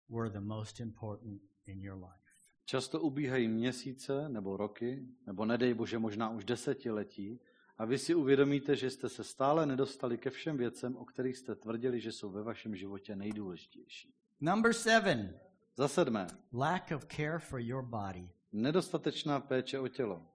were 0.09 0.31
the 0.31 0.41
most 0.41 0.81
important 0.81 1.43
in 1.67 1.81
your 1.81 1.97
life. 1.97 2.23
Často 2.65 3.01
ubíhají 3.01 3.49
měsíce 3.49 4.29
nebo 4.29 4.57
roky, 4.57 5.07
nebo 5.27 5.45
nedej 5.45 5.75
bože 5.75 5.99
možná 5.99 6.31
už 6.31 6.45
desetiletí, 6.45 7.41
a 7.83 7.85
vy 7.85 7.99
si 7.99 8.15
uvědomíte, 8.15 8.77
že 8.77 8.91
jste 8.91 9.09
se 9.09 9.25
stále 9.25 9.67
nedostali 9.67 10.19
ke 10.19 10.31
všem 10.31 10.57
věcem, 10.57 10.97
o 10.97 11.05
kterých 11.05 11.37
jste 11.37 11.55
tvrdili, 11.55 12.01
že 12.01 12.13
jsou 12.13 12.31
ve 12.31 12.43
vašem 12.43 12.77
životě 12.77 13.17
nejdůležitější. 13.17 14.15
Number 14.41 14.73
seven, 14.73 15.41
Za 15.77 15.89
sedmé, 15.89 16.27
lack 16.53 16.91
of 16.97 17.07
care 17.17 17.39
for 17.39 17.61
your 17.61 17.83
body. 17.85 18.29
nedostatečná 18.53 19.41
péče 19.41 19.79
o 19.79 19.89
tělo. 19.89 20.27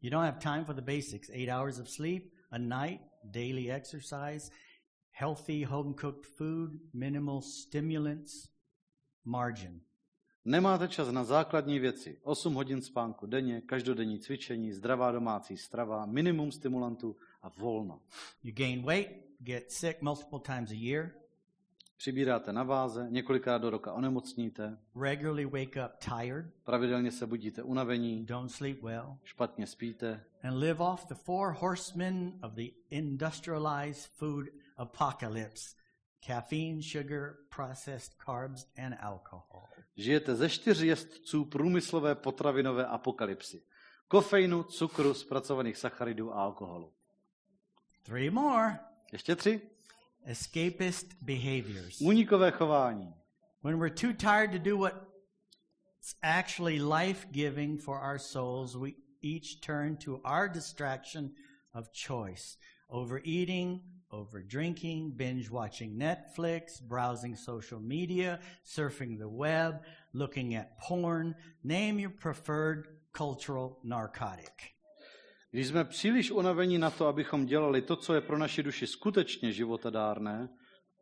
You 0.00 0.10
don't 0.10 0.24
have 0.24 0.38
time 0.38 0.64
for 0.64 0.74
the 0.74 0.96
basics 0.96 1.30
eight 1.30 1.48
hours 1.50 1.78
of 1.78 1.90
sleep, 1.90 2.32
a 2.50 2.58
night, 2.58 3.00
daily 3.24 3.72
exercise, 3.72 4.50
healthy 5.10 5.64
home 5.64 5.94
cooked 5.94 6.26
food, 6.26 6.70
minimal 6.94 7.40
stimulants, 7.42 8.48
margin. 9.24 9.80
Nemáte 10.46 10.88
čas 10.88 11.08
na 11.08 11.24
základní 11.24 11.78
věci. 11.78 12.18
8 12.22 12.54
hodin 12.54 12.82
spánku 12.82 13.26
denně, 13.26 13.60
každodenní 13.60 14.18
cvičení, 14.18 14.72
zdravá 14.72 15.12
domácí 15.12 15.56
strava, 15.56 16.06
minimum 16.06 16.52
stimulantů 16.52 17.16
a 17.42 17.48
volno. 17.48 18.00
You 18.42 18.52
gain 18.54 18.82
weight, 18.82 19.10
get 19.38 19.72
sick 19.72 20.02
multiple 20.02 20.40
times 20.40 20.70
a 20.70 20.74
year, 20.74 21.10
Přibíráte 21.96 22.52
na 22.52 22.62
váze, 22.62 23.06
několikrát 23.10 23.58
do 23.58 23.70
roka 23.70 23.92
onemocníte, 23.92 24.78
regularly 25.02 25.44
wake 25.44 25.86
up 25.86 25.92
tired, 25.98 26.46
pravidelně 26.64 27.10
se 27.10 27.26
budíte 27.26 27.62
unavení, 27.62 28.26
don't 28.26 28.52
sleep 28.52 28.82
well, 28.82 29.18
špatně 29.24 29.66
spíte. 29.66 30.24
And 30.42 30.58
live 30.58 30.84
off 30.84 31.06
the 31.06 31.14
four 31.14 31.52
horsemen 31.58 32.32
of 32.42 32.52
the 32.52 32.70
industrialized 32.90 34.10
food 34.18 34.46
apocalypse. 34.76 35.76
Caffeine, 36.26 36.82
sugar, 36.82 37.36
processed 37.56 38.14
carbs, 38.26 38.66
and 38.76 38.94
alcohol. 39.00 39.68
Žijete 39.96 40.34
ze 40.34 40.48
čtyř 40.50 40.80
jezdců 40.80 41.44
průmyslové 41.44 42.14
potravinové 42.14 42.86
apokalypsy. 42.86 43.62
Kofeinu, 44.08 44.62
cukru, 44.62 45.14
zpracovaných 45.14 45.76
sacharidů 45.76 46.32
a 46.32 46.42
alkoholu. 46.42 46.92
Three 48.02 48.30
more 48.30 48.78
Ještě 49.12 49.36
tři. 49.36 49.60
escapist 50.24 51.06
behaviors. 51.20 52.00
Únikové 52.00 52.50
chování. 52.50 53.14
When 53.62 53.78
we're 53.78 53.94
too 53.94 54.12
tired 54.12 54.52
to 54.52 54.58
do 54.58 54.76
what's 54.78 56.14
actually 56.22 56.80
life 56.82 57.26
giving 57.30 57.82
for 57.82 57.96
our 58.02 58.18
souls, 58.18 58.74
we 58.76 58.90
each 59.22 59.60
turn 59.60 59.96
to 59.96 60.20
our 60.24 60.48
distraction 60.48 61.30
of 61.74 61.88
choice 61.92 62.58
overeating, 62.88 63.80
over 64.10 64.42
drinking, 64.42 65.12
binge 65.16 65.50
watching 65.50 65.98
Netflix, 65.98 66.80
browsing 66.80 67.36
social 67.36 67.80
media, 67.80 68.38
surfing 68.64 69.18
the 69.18 69.28
web, 69.28 69.82
looking 70.14 70.54
at 70.56 70.78
porn. 70.88 71.34
Name 71.64 71.98
your 71.98 72.12
preferred 72.22 72.86
cultural 73.12 73.76
narcotic. 73.84 74.52
Když 75.50 75.66
jsme 75.66 75.84
příliš 75.84 76.30
unavení 76.30 76.78
na 76.78 76.90
to, 76.90 77.06
abychom 77.06 77.46
dělali 77.46 77.82
to, 77.82 77.96
co 77.96 78.14
je 78.14 78.20
pro 78.20 78.38
naši 78.38 78.62
duši 78.62 78.86
skutečně 78.86 79.52
životadárné, 79.52 80.48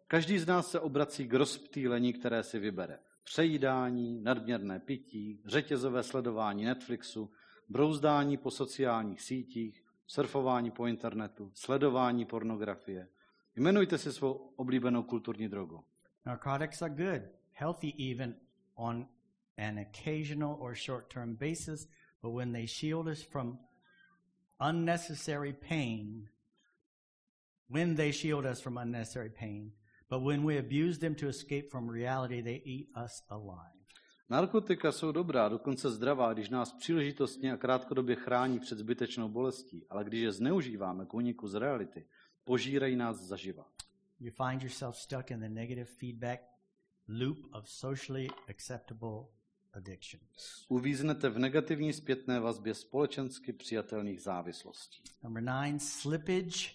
každý 0.08 0.38
z 0.38 0.46
nás 0.46 0.70
se 0.70 0.80
obrací 0.80 1.28
k 1.28 1.34
rozptýlení, 1.34 2.12
které 2.12 2.42
si 2.42 2.58
vybere. 2.58 2.98
Přejídání, 3.24 4.20
nadměrné 4.22 4.80
pití, 4.80 5.40
řetězové 5.46 6.02
sledování 6.02 6.64
Netflixu, 6.64 7.30
brouzdání 7.68 8.36
po 8.36 8.50
sociálních 8.50 9.22
sítích, 9.22 9.83
surfování 10.06 10.70
po 10.70 10.86
internetu, 10.86 11.50
sledování 11.54 12.24
pornografie. 12.24 13.08
Jmenujte 13.56 13.98
si 13.98 14.12
svou 14.12 14.32
oblíbenou 14.32 15.02
kulturní 15.02 15.48
drogu. 15.48 15.84
Narcotics 16.26 16.82
are 16.82 16.94
good, 16.94 17.22
healthy 17.52 18.12
even 18.12 18.36
on 18.74 19.08
an 19.58 19.78
occasional 19.78 20.56
or 20.60 20.74
short 20.74 21.08
term 21.08 21.36
basis, 21.36 21.88
but 22.22 22.32
when 22.32 22.52
they 22.52 22.66
shield 22.66 23.08
us 23.08 23.22
from 23.22 23.58
unnecessary 24.60 25.52
pain, 25.52 26.28
when 27.68 27.94
they 27.94 28.12
shield 28.12 28.46
us 28.46 28.60
from 28.60 28.78
unnecessary 28.78 29.30
pain, 29.30 29.72
but 30.08 30.22
when 30.22 30.44
we 30.44 30.58
abuse 30.58 30.98
them 30.98 31.14
to 31.14 31.28
escape 31.28 31.70
from 31.70 31.90
reality, 31.90 32.40
they 32.40 32.62
eat 32.64 32.88
us 32.96 33.22
alive. 33.30 33.83
Narkotika 34.28 34.92
jsou 34.92 35.12
dobrá, 35.12 35.48
dokonce 35.48 35.90
zdravá, 35.90 36.32
když 36.32 36.48
nás 36.48 36.72
příležitostně 36.72 37.52
a 37.52 37.56
krátkodobě 37.56 38.16
chrání 38.16 38.60
před 38.60 38.78
zbytečnou 38.78 39.28
bolestí, 39.28 39.86
ale 39.90 40.04
když 40.04 40.20
je 40.22 40.32
zneužíváme 40.32 41.06
k 41.06 41.14
úniku 41.14 41.48
z 41.48 41.54
reality, 41.54 42.06
požírají 42.44 42.96
nás 42.96 43.16
zaživa. 43.16 43.66
You 44.20 44.30
find 44.30 44.62
yourself 44.62 44.96
stuck 44.96 45.30
in 45.30 45.40
the 45.40 45.48
negative 45.48 45.84
feedback 45.84 46.40
loop 47.08 47.38
of 47.52 47.68
socially 47.68 48.28
acceptable 48.48 49.26
addictions. 49.72 50.66
Uvíznete 50.68 51.28
v 51.28 51.38
negativní 51.38 51.92
zpětné 51.92 52.40
vazbě 52.40 52.74
společensky 52.74 53.52
přijatelných 53.52 54.22
závislostí. 54.22 55.02
Number 55.22 55.42
nine, 55.42 55.80
slippage 55.80 56.70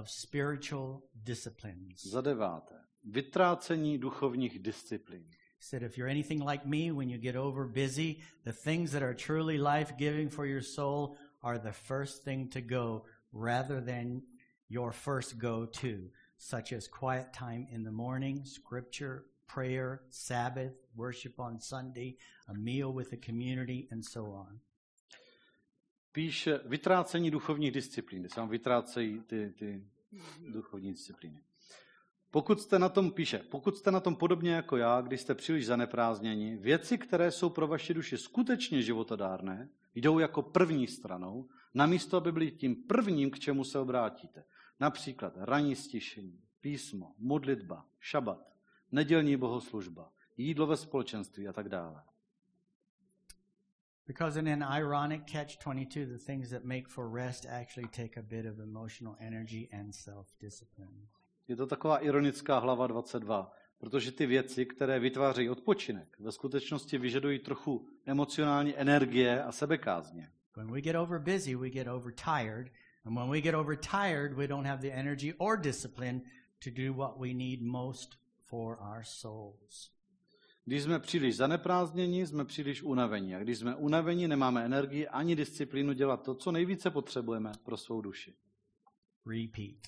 of 0.00 0.10
spiritual 0.10 1.02
disciplines. 1.14 2.06
Za 2.06 2.20
deváté, 2.20 2.74
vytrácení 3.04 3.98
duchovních 3.98 4.58
disciplín. 4.58 5.30
Said, 5.68 5.82
if 5.82 5.98
you're 5.98 6.06
anything 6.06 6.38
like 6.38 6.64
me, 6.64 6.92
when 6.92 7.08
you 7.08 7.18
get 7.18 7.34
over 7.34 7.64
busy, 7.66 8.20
the 8.44 8.52
things 8.52 8.92
that 8.92 9.02
are 9.02 9.14
truly 9.14 9.58
life 9.58 9.98
giving 9.98 10.30
for 10.30 10.46
your 10.46 10.62
soul 10.62 11.16
are 11.42 11.58
the 11.58 11.72
first 11.72 12.22
thing 12.22 12.48
to 12.50 12.60
go 12.60 13.04
rather 13.32 13.80
than 13.80 14.22
your 14.68 14.92
first 14.92 15.38
go 15.38 15.66
to, 15.66 16.08
such 16.38 16.72
as 16.72 16.86
quiet 16.86 17.32
time 17.32 17.66
in 17.72 17.82
the 17.82 17.90
morning, 17.90 18.44
scripture, 18.44 19.24
prayer, 19.48 20.02
Sabbath, 20.10 20.72
worship 20.94 21.40
on 21.40 21.60
Sunday, 21.60 22.16
a 22.46 22.54
meal 22.54 22.92
with 22.92 23.10
the 23.10 23.16
community, 23.16 23.88
and 23.90 24.04
so 24.04 24.26
on. 24.26 24.60
Píše 26.12 26.54
eh, 26.54 26.68
vytrácení 26.68 27.30
duchovních 27.30 27.72
disciplín, 27.72 28.22
kdy 28.22 28.28
se 28.28 28.40
vám 28.40 28.48
vytrácejí 28.48 29.20
ty, 29.20 29.54
ty 29.58 29.84
duchovní 30.52 30.92
disciplíny. 30.92 31.42
Pokud 32.30 32.60
jste 32.60 32.78
na 32.78 32.88
tom, 32.88 33.10
píše, 33.10 33.38
pokud 33.38 33.76
jste 33.76 33.90
na 33.90 34.00
tom 34.00 34.16
podobně 34.16 34.50
jako 34.50 34.76
já, 34.76 35.00
když 35.00 35.20
jste 35.20 35.34
příliš 35.34 35.66
zaneprázdněni, 35.66 36.56
věci, 36.56 36.98
které 36.98 37.30
jsou 37.30 37.50
pro 37.50 37.66
vaši 37.66 37.94
duši 37.94 38.18
skutečně 38.18 38.82
životodárné, 38.82 39.68
jdou 39.94 40.18
jako 40.18 40.42
první 40.42 40.86
stranou, 40.86 41.48
namísto, 41.74 42.16
aby 42.16 42.32
byly 42.32 42.50
tím 42.50 42.74
prvním, 42.74 43.30
k 43.30 43.38
čemu 43.38 43.64
se 43.64 43.78
obrátíte. 43.78 44.44
Například 44.80 45.32
ranní 45.36 45.76
stišení, 45.76 46.40
písmo, 46.60 47.14
modlitba, 47.18 47.86
šabat, 48.00 48.52
nedělní 48.92 49.36
bohoslužba, 49.36 50.12
jídlo 50.36 50.66
ve 50.66 50.76
společenství 50.76 51.48
a 51.48 51.52
tak 51.52 51.68
dále. 51.68 52.02
Because 54.06 54.38
in 54.38 54.48
an 54.48 54.62
ironic 54.62 55.22
catch 55.26 55.58
22, 55.58 56.06
the 56.06 56.18
things 56.18 56.50
that 56.50 56.64
make 56.64 56.88
for 56.88 57.08
rest 57.08 57.46
actually 57.46 57.88
take 57.88 58.16
a 58.16 58.22
bit 58.22 58.46
of 58.46 58.60
emotional 58.60 59.16
energy 59.18 59.68
and 59.72 59.94
self 59.94 60.28
discipline. 60.40 61.08
Je 61.48 61.56
to 61.56 61.66
taková 61.66 61.98
ironická 61.98 62.58
hlava 62.58 62.86
22, 62.86 63.52
protože 63.78 64.12
ty 64.12 64.26
věci, 64.26 64.66
které 64.66 64.98
vytvářejí 64.98 65.50
odpočinek, 65.50 66.16
ve 66.20 66.32
skutečnosti 66.32 66.98
vyžadují 66.98 67.38
trochu 67.38 67.88
emocionální 68.06 68.76
energie 68.76 69.42
a 69.42 69.52
sebekázně. 69.52 70.30
When 70.56 70.72
we 70.72 70.80
get 70.80 70.96
over 70.96 71.18
busy, 71.18 71.54
we 71.54 71.70
get 71.70 71.88
overtired. 71.88 72.72
And 73.04 73.14
when 73.14 73.30
we 73.30 73.40
get 73.40 73.54
overtired, 73.54 74.32
we 74.32 74.46
don't 74.46 74.66
have 74.66 74.82
the 74.82 74.92
energy 74.92 75.34
or 75.38 75.60
discipline 75.60 76.20
to 76.64 76.70
do 76.70 76.94
what 76.94 77.18
we 77.18 77.34
need 77.34 77.60
most 77.62 78.10
for 78.44 78.78
our 78.80 79.02
souls. 79.04 79.90
Když 80.64 80.82
jsme 80.82 80.98
příliš 80.98 81.36
zaneprázdněni, 81.36 82.26
jsme 82.26 82.44
příliš 82.44 82.82
unavení. 82.82 83.34
A 83.34 83.38
když 83.38 83.58
jsme 83.58 83.74
unavení, 83.74 84.28
nemáme 84.28 84.64
energii 84.64 85.08
ani 85.08 85.36
disciplínu 85.36 85.92
dělat 85.92 86.22
to, 86.22 86.34
co 86.34 86.52
nejvíce 86.52 86.90
potřebujeme 86.90 87.52
pro 87.64 87.76
svou 87.76 88.00
duši. 88.00 88.34
Repeat. 89.26 89.78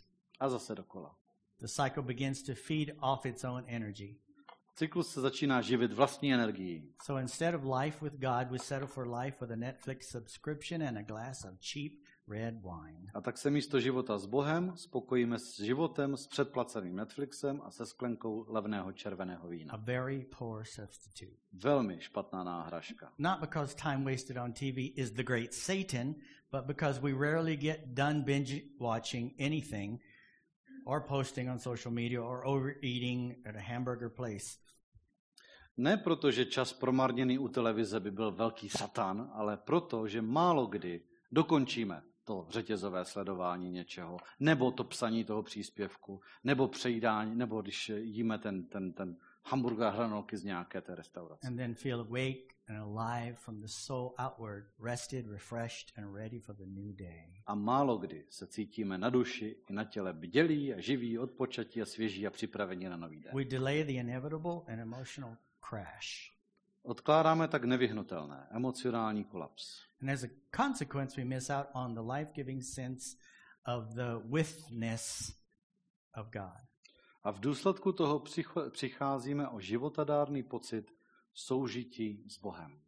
A 0.40 0.49
zase 0.49 0.75
dokola. 0.75 1.16
The 1.61 1.68
cycle 1.68 2.03
begins 2.03 2.42
to 2.42 2.55
feed 2.55 2.92
off 3.01 3.27
its 3.27 3.44
own 3.44 3.64
energy. 3.66 4.16
Cyklus 4.75 5.12
se 5.12 5.21
začíná 5.21 5.61
živit 5.61 5.92
vlastní 5.92 6.35
energií. 6.35 6.92
So 7.03 7.21
instead 7.21 7.55
of 7.55 7.64
life 7.64 8.05
with 8.05 8.14
God, 8.21 8.51
we 8.51 8.59
settle 8.59 8.87
for 8.87 9.09
life 9.09 9.37
with 9.40 9.51
a 9.51 9.57
Netflix 9.57 10.03
subscription 10.03 10.83
and 10.83 10.99
a 10.99 11.03
glass 11.03 11.44
of 11.44 11.59
cheap 11.61 12.05
red 12.29 12.62
wine. 12.62 13.11
A 13.14 13.21
tak 13.21 13.38
se 13.38 13.51
místo 13.51 13.81
života 13.81 14.18
s 14.18 14.27
Bohem 14.27 14.73
spokojíme 14.77 15.38
s 15.38 15.61
životem 15.61 16.16
s 16.16 16.27
předplaceným 16.27 16.97
Netflixem 16.97 17.61
a 17.64 17.71
se 17.71 17.87
sklenkou 17.87 18.44
levného 18.49 18.92
červeného 18.92 19.44
A 19.47 19.51
vína. 19.51 19.77
very 19.77 20.27
poor 20.38 20.64
substitute. 20.64 21.37
Velmi 21.53 22.01
špatná 22.01 22.44
náhražka. 22.44 23.12
Not 23.18 23.40
because 23.40 23.75
time 23.75 24.05
wasted 24.05 24.37
on 24.37 24.53
TV 24.53 24.92
is 24.97 25.11
the 25.11 25.25
great 25.25 25.55
Satan, 25.55 26.14
but 26.53 26.64
because 26.66 27.01
we 27.01 27.12
rarely 27.12 27.57
get 27.57 27.81
done 27.94 28.23
binge 28.23 28.62
watching 28.81 29.33
anything 29.38 30.01
or 30.88 31.01
posting 31.01 31.51
on 31.51 31.59
social 31.59 31.94
media 31.94 32.22
or 32.22 32.46
overeating 32.46 33.37
at 33.46 33.57
a 33.57 33.61
hamburger 33.61 34.09
place. 34.09 34.57
Ne 35.77 35.96
proto, 35.96 36.31
že 36.31 36.44
čas 36.44 36.72
promarněný 36.72 37.38
u 37.38 37.48
televize 37.48 38.01
by 38.01 38.11
byl 38.11 38.33
velký 38.33 38.68
satán, 38.68 39.31
ale 39.35 39.57
proto, 39.57 40.09
že 40.09 40.22
málo 40.22 40.66
kdy 40.66 41.03
dokončíme 41.33 42.03
to 42.24 42.46
řetězové 42.51 43.05
sledování 43.05 43.70
něčeho, 43.70 44.16
nebo 44.40 44.70
to 44.70 44.85
psaní 44.85 45.24
toho 45.24 45.42
příspěvku, 45.42 46.20
nebo 46.44 46.68
přejídání, 46.68 47.37
nebo 47.37 47.62
když 47.62 47.88
jíme 47.88 48.38
ten, 48.38 48.68
ten, 48.68 48.92
ten 48.92 49.16
hamburger 49.44 49.92
hranolky 49.92 50.37
z 50.37 50.44
nějaké 50.44 50.81
té 50.81 50.94
restaurace. 50.94 51.46
And 51.46 51.57
then 51.57 51.74
feel 51.74 52.01
awake 52.01 52.58
and 52.68 52.78
alive 52.78 53.37
from 53.38 53.61
the 53.61 53.68
soul 53.68 54.14
outward, 54.18 54.66
rested, 54.78 55.26
refreshed, 55.26 55.92
and 55.96 56.14
ready 56.14 56.38
for 56.38 56.57
the 56.57 56.66
new 56.66 56.92
day. 56.92 57.42
A 57.46 57.54
málo 57.54 57.98
kdy 57.98 58.26
se 58.31 58.46
cítíme 58.46 58.98
na 58.98 59.11
duši 59.11 59.57
i 59.68 59.72
na 59.72 59.85
těle 59.85 60.12
bdělí 60.12 60.74
a 60.74 60.81
živí, 60.81 61.18
odpočatí 61.18 61.83
a 61.83 61.87
svěží 61.87 62.26
a 62.26 62.31
připraveni 62.31 62.88
na 62.88 62.96
nový 62.96 63.20
den. 63.20 63.35
We 63.35 63.44
delay 63.44 63.85
the 63.85 63.92
inevitable 63.92 64.61
and 64.72 64.81
emotional 64.81 65.37
crash. 65.68 66.38
Odkládáme 66.83 67.48
tak 67.48 67.64
nevyhnutelné, 67.64 68.46
emocionální 68.50 69.24
kolaps. 69.24 69.83
And 70.02 70.11
as 70.11 70.24
a 70.24 70.28
consequence, 70.57 71.20
we 71.20 71.24
miss 71.24 71.50
out 71.50 71.66
on 71.72 71.94
the 71.94 72.12
life 72.12 72.33
giving 72.35 72.62
sense 72.62 73.16
of 73.66 73.94
the 73.94 74.28
withness 74.31 75.35
of 76.16 76.26
God. 76.33 76.68
A 77.22 77.31
v 77.31 77.40
důsledku 77.40 77.92
toho 77.92 78.22
přicházíme 78.70 79.48
o 79.48 79.61
životadárný 79.61 80.42
pocit 80.42 80.97
soužití 81.38 82.24
s 82.29 82.38
Bohem. 82.38 82.81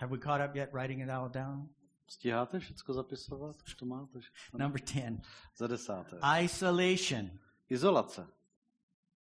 Have 0.00 0.12
we 0.12 0.18
caught 0.18 0.40
up 0.50 0.56
yet 0.56 0.72
writing 0.72 1.00
it 1.02 1.10
all 1.10 1.28
down? 1.28 1.68
Stíháte 2.08 2.58
všechno 2.58 2.94
zapisovat? 2.94 3.56
Už 3.66 3.74
to 3.74 3.86
máte? 3.86 4.20
všechno? 4.20 4.58
Number 4.58 4.80
10 4.80 5.20
Za 5.56 5.66
desáté. 5.66 6.18
isolation. 6.44 7.30
Izolace. 7.68 8.26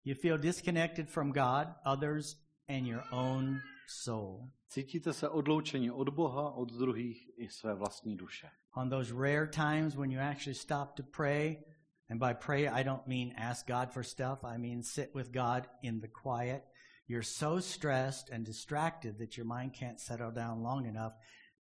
You 0.04 0.14
feel 0.14 0.38
disconnected 0.38 1.08
from 1.08 1.32
God, 1.32 1.68
others, 1.86 2.36
and 2.68 2.86
your 2.86 3.02
own 3.10 3.60
soul. 3.86 4.50
Cítíte 4.68 5.12
se 5.12 5.28
odloučení 5.28 5.90
od 5.90 6.08
Boha, 6.08 6.50
od 6.50 6.72
druhých 6.72 7.38
i 7.38 7.48
své 7.48 7.74
vlastní 7.74 8.16
duše. 8.16 8.50
On 8.74 8.90
those 8.90 9.14
rare 9.14 9.46
times 9.46 9.94
when 9.94 10.10
you 10.12 10.20
actually 10.20 10.54
stop 10.54 10.94
to 10.94 11.02
pray, 11.02 11.64
and 12.10 12.18
by 12.18 12.34
pray 12.34 12.68
I 12.68 12.84
don't 12.84 13.06
mean 13.06 13.32
ask 13.36 13.66
God 13.66 13.90
for 13.92 14.04
stuff, 14.04 14.44
I 14.44 14.58
mean 14.58 14.82
sit 14.82 15.14
with 15.14 15.30
God 15.30 15.68
in 15.82 16.00
the 16.00 16.08
quiet. 16.22 16.62
You're 17.08 17.24
so 17.24 17.60
stressed 17.60 18.30
and 18.32 18.46
distracted 18.46 19.18
that 19.18 19.38
your 19.38 19.46
mind 19.46 19.72
can't 19.78 20.00
settle 20.00 20.30
down 20.30 20.62
long 20.62 20.86
enough 20.86 21.12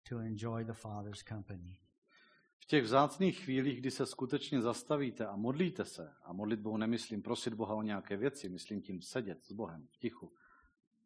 to 0.09 0.19
enjoy 0.19 0.65
the 0.65 0.73
Father's 0.73 1.23
company. 1.23 1.79
V 2.59 2.67
těch 2.67 2.85
vzácných 2.85 3.39
chvílích, 3.39 3.81
kdy 3.81 3.91
se 3.91 4.07
skutečně 4.07 4.61
zastavíte 4.61 5.27
a 5.27 5.37
modlíte 5.37 5.85
se, 5.85 6.13
a 6.23 6.33
modlitbou 6.33 6.77
nemyslím 6.77 7.23
prosit 7.23 7.55
Boha 7.55 7.75
o 7.75 7.83
nějaké 7.83 8.17
věci, 8.17 8.49
myslím 8.49 8.83
tím 8.83 9.03
sedět 9.03 9.45
s 9.45 9.53
Bohem 9.53 9.87
v 9.91 9.97
tichu, 9.99 10.33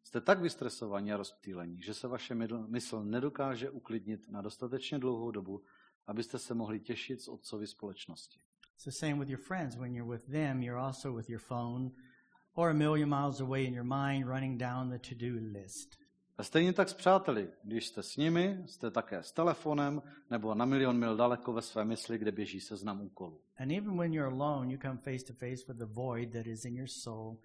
jste 0.03 0.21
tak 0.21 0.39
vystresovaní 0.39 1.11
a 1.11 1.17
rozptýlení, 1.17 1.81
že 1.81 1.93
se 1.93 2.07
vaše 2.07 2.35
mysl 2.67 3.03
nedokáže 3.03 3.69
uklidnit 3.69 4.29
na 4.29 4.41
dostatečně 4.41 4.99
dlouhou 4.99 5.31
dobu, 5.31 5.63
abyste 6.07 6.39
se 6.39 6.53
mohli 6.53 6.79
těšit 6.79 7.21
z 7.21 7.27
otcovy 7.27 7.67
společnosti. 7.67 8.39
It's 8.75 8.85
the 8.85 8.91
same 8.91 9.19
with 9.19 9.29
your 9.29 9.41
friends. 9.41 9.75
When 9.75 9.95
you're 9.95 10.17
with 10.17 10.31
them, 10.31 10.63
you're 10.63 10.81
also 10.81 11.13
with 11.13 11.29
your 11.29 11.41
phone 11.41 11.91
or 12.59 12.69
a 12.69 12.73
million 12.73 13.09
miles 13.09 13.41
away 13.41 13.63
in 13.63 13.73
your 13.73 13.85
mind 13.85 14.27
running 14.27 14.57
down 14.57 14.89
the 14.89 14.99
to 15.09 15.15
do 15.15 15.59
list. 15.59 15.99
A 16.37 16.43
stejně 16.43 16.73
tak 16.73 16.89
s 16.89 16.93
přáteli. 16.93 17.49
Když 17.63 17.87
jste 17.87 18.03
s 18.03 18.17
nimi, 18.17 18.63
jste 18.65 18.91
také 18.91 19.23
s 19.23 19.31
telefonem 19.31 20.01
nebo 20.29 20.55
na 20.55 20.65
milion 20.65 20.97
mil 20.97 21.17
daleko 21.17 21.53
ve 21.53 21.61
své 21.61 21.85
mysli, 21.85 22.17
kde 22.17 22.31
běží 22.31 22.61
seznam 22.61 23.01
úkolů. 23.01 23.41
And 23.57 23.71
even 23.71 23.97
when 23.97 24.13
you're 24.13 24.35
alone, 24.35 24.73
you 24.73 24.79
come 24.81 24.97
face 24.97 25.25
to 25.27 25.33
face 25.33 25.63
with 25.67 25.77
the 25.77 25.85
void 25.85 26.33
that 26.33 26.47
is 26.47 26.65
in 26.65 26.75
your 26.75 26.87
soul 26.87 27.37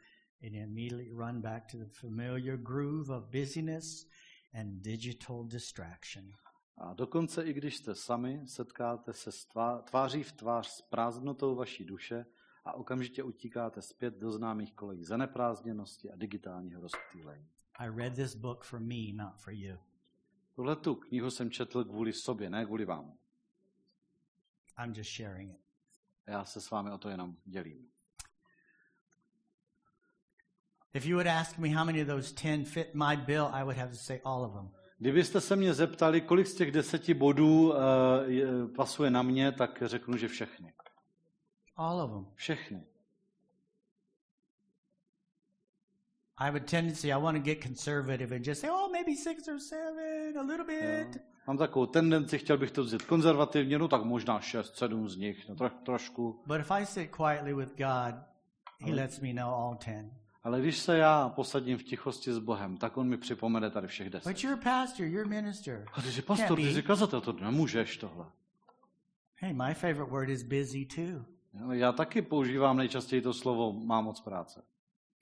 and 0.43 0.53
you 0.53 0.63
immediately 0.63 1.11
run 1.13 1.41
back 1.41 1.67
to 1.73 1.79
the 1.79 1.89
familiar 2.01 2.57
groove 2.57 3.11
of 3.11 3.25
busyness 3.25 4.07
and 4.55 4.83
digital 4.83 5.45
distraction. 5.45 6.33
A 6.79 6.95
dokonce 6.95 7.43
i 7.43 7.53
když 7.53 7.77
jste 7.77 7.95
sami, 7.95 8.41
setkáte 8.47 9.13
se 9.13 9.31
tváří 9.85 10.23
v 10.23 10.33
tvář 10.33 10.67
s 10.67 10.83
prázdnotou 10.83 11.55
vaší 11.55 11.85
duše 11.85 12.27
a 12.65 12.73
okamžitě 12.73 13.23
utíkáte 13.23 13.83
zpět 13.83 14.15
do 14.15 14.33
známých 14.33 14.73
kolejí 14.73 15.05
zaneprázdněnosti 15.05 16.11
a 16.11 16.17
digitálního 16.17 16.81
rozptýlení. 16.81 17.49
I 17.79 17.89
read 17.97 18.15
this 18.15 18.35
book 18.35 18.65
for 18.65 18.81
me, 18.81 19.13
not 19.13 19.37
for 19.37 19.53
you. 19.53 19.77
Tuhle 20.55 20.77
tu 20.77 20.95
knihu 20.95 21.31
jsem 21.31 21.51
četl 21.51 21.85
kvůli 21.85 22.13
sobě, 22.13 22.51
ne 22.51 22.65
kvůli 22.65 22.85
vám. 22.85 23.13
I'm 24.85 24.93
just 24.97 25.17
sharing 25.17 25.51
it. 25.51 25.61
Já 26.27 26.45
se 26.45 26.61
s 26.61 26.71
vámi 26.71 26.91
o 26.91 26.99
to 26.99 27.09
jenom 27.09 27.37
dělím. 27.45 27.89
If 30.95 31.07
you 31.07 31.17
would 31.17 31.27
ask 31.27 31.59
me 31.59 31.69
how 31.69 31.85
many 31.85 32.03
of 32.03 32.09
those 32.09 32.35
10 32.35 32.69
fit 32.69 32.95
my 32.95 33.17
bill, 33.17 33.49
I 33.53 33.63
would 33.65 33.77
have 33.77 33.91
to 33.91 33.97
say 33.97 34.21
all 34.25 34.45
of 34.45 34.53
them. 34.53 34.71
Kdybyste 34.99 35.41
se 35.41 35.57
mě 35.57 35.75
zeptali, 35.75 36.21
kolik 36.21 36.47
z 36.47 36.55
těch 36.55 36.71
deseti 36.71 37.15
bodů 37.15 37.71
uh, 37.71 37.77
je, 38.27 38.47
pasuje 38.77 39.11
na 39.11 39.23
mě, 39.23 39.53
tak 39.53 39.83
řeknu, 39.87 40.17
že 40.17 40.29
všechny. 40.29 40.73
All 41.77 42.01
of 42.01 42.11
them. 42.11 42.27
Všechny. 42.35 42.85
I 46.37 46.45
have 46.47 46.57
a 46.57 46.61
tendency, 46.61 47.13
I 47.13 47.17
want 47.17 47.37
to 47.37 47.43
get 47.43 47.63
conservative 47.63 48.37
and 48.37 48.45
just 48.45 48.61
say, 48.61 48.69
oh, 48.71 48.91
maybe 48.93 49.15
six 49.15 49.49
or 49.49 49.61
seven, 49.61 50.37
a 50.37 50.43
little 50.43 50.67
bit. 50.67 51.15
Jo. 51.15 51.23
Mám 51.47 51.59
takovou 51.59 51.87
tendenci, 51.87 52.39
chtěl 52.39 52.59
bych 52.59 52.71
to 52.71 52.83
vzít 52.83 53.03
konzervativně, 53.03 53.79
no 53.79 53.89
tak 53.89 54.05
možná 54.05 54.41
šest, 54.41 54.77
sedm 54.77 55.09
z 55.09 55.17
nich, 55.17 55.49
no 55.49 55.55
tro, 55.55 55.71
trošku. 55.71 56.43
But 56.47 56.61
if 56.61 56.71
I 56.71 56.87
sit 56.87 57.11
quietly 57.11 57.55
with 57.55 57.69
God, 57.69 58.15
He 58.81 58.95
lets 58.95 59.21
me 59.21 59.33
know 59.33 59.55
all 59.55 59.77
ten. 59.77 60.11
Ale 60.43 60.61
když 60.61 60.79
se 60.79 60.99
já 60.99 61.29
posadím 61.29 61.79
v 61.79 61.83
tichosti 61.83 62.33
s 62.33 62.39
Bohem, 62.39 62.77
tak 62.77 62.97
on 62.97 63.09
mi 63.09 63.17
připomene 63.17 63.71
tady 63.71 63.89
všech 63.89 64.11
deset. 64.11 64.33
But 64.33 64.45
you're 64.45 64.61
a 64.61 64.65
pastor, 64.65 65.07
you're 65.07 65.25
a 65.25 65.43
minister. 65.43 65.87
A 65.93 66.03
ty 66.03 66.13
jsi 66.13 66.23
pastor, 66.23 66.59
ty 66.59 66.75
jsi 66.75 66.83
kazatel, 66.83 67.21
to 67.21 67.33
nemůžeš 67.33 67.97
tohle. 67.97 68.27
Hey, 69.35 69.53
my 69.53 69.75
favorite 69.75 70.11
word 70.11 70.29
is 70.29 70.43
busy 70.43 70.87
too. 70.87 71.34
Jo, 71.61 71.73
Já 71.73 71.93
taky 71.93 72.23
používám 72.23 72.77
nejčastěji 72.77 73.23
to 73.23 73.35
slovo 73.35 73.73
mám 73.73 74.05
moc 74.05 74.21
práce. 74.21 74.63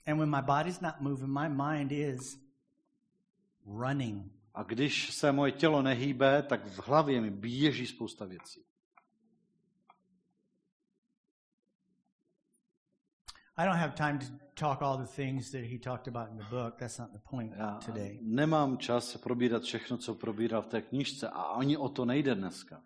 And 0.07 0.18
when 0.18 0.31
my 0.31 0.42
body's 0.42 0.81
not 0.81 1.01
moving, 1.01 1.29
my 1.29 1.49
mind 1.49 1.92
is 1.92 2.38
running. 3.66 4.33
A 4.55 4.62
když 4.62 5.14
se 5.14 5.33
moje 5.33 5.53
tělo 5.53 5.83
nehýbe, 5.83 6.42
tak 6.42 6.66
v 6.66 6.88
hlavě 6.88 7.21
mi 7.21 7.31
běží 7.31 7.87
spousta 7.87 8.25
věcí. 8.25 8.64
I 13.57 13.64
don't 13.66 13.79
have 13.79 13.92
time 13.92 14.18
to 14.18 14.27
talk 14.55 14.83
all 14.83 14.97
the 14.97 15.07
things 15.16 15.51
that 15.51 15.61
he 15.61 15.79
talked 15.79 16.09
about 16.09 16.31
in 16.31 16.37
the 16.38 16.45
book. 16.51 16.77
That's 16.79 16.99
not 16.99 17.11
the 17.12 17.18
point 17.31 17.53
Já 17.57 17.79
today. 17.87 18.18
nemám 18.23 18.79
čas 18.79 19.16
probírat 19.16 19.62
všechno, 19.62 19.97
co 19.99 20.14
probíral 20.14 20.62
v 20.62 20.66
té 20.66 20.83
knižce 20.83 21.29
a 21.29 21.42
ani 21.42 21.77
o 21.77 21.88
to 21.88 22.05
nejde 22.05 22.35
dneska. 22.35 22.83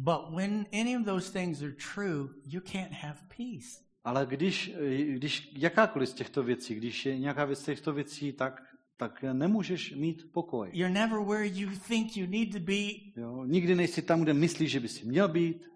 But 0.00 0.30
when 0.30 0.66
any 0.72 0.96
of 0.96 1.04
those 1.04 1.32
things 1.32 1.62
are 1.62 1.72
true, 1.94 2.28
you 2.46 2.60
can't 2.60 2.92
have 2.92 3.18
peace. 3.36 3.82
Ale 4.04 4.26
když, 4.26 4.72
když 5.08 5.52
jakákoliv 5.56 6.08
z 6.08 6.12
těchto 6.12 6.42
věcí, 6.42 6.74
když 6.74 7.06
je 7.06 7.18
nějaká 7.18 7.44
věc 7.44 7.58
z 7.58 7.64
těchto 7.64 7.92
věcí, 7.92 8.32
tak, 8.32 8.62
tak 8.96 9.24
nemůžeš 9.32 9.94
mít 9.94 10.32
pokoj. 10.32 10.70
You're 10.72 10.94
never 10.94 11.18
where 11.18 11.46
you 11.46 11.70
think 11.88 12.16
you 12.16 12.26
need 12.26 12.52
to 12.52 12.58
be, 12.60 12.88
Jo? 13.16 13.44
Nikdy 13.44 13.74
nejsi 13.74 14.02
tam, 14.02 14.22
kde 14.22 14.34
myslíš, 14.34 14.70
že 14.70 14.80
by 14.80 14.88
si 14.88 15.06
měl 15.06 15.28
být, 15.28 15.68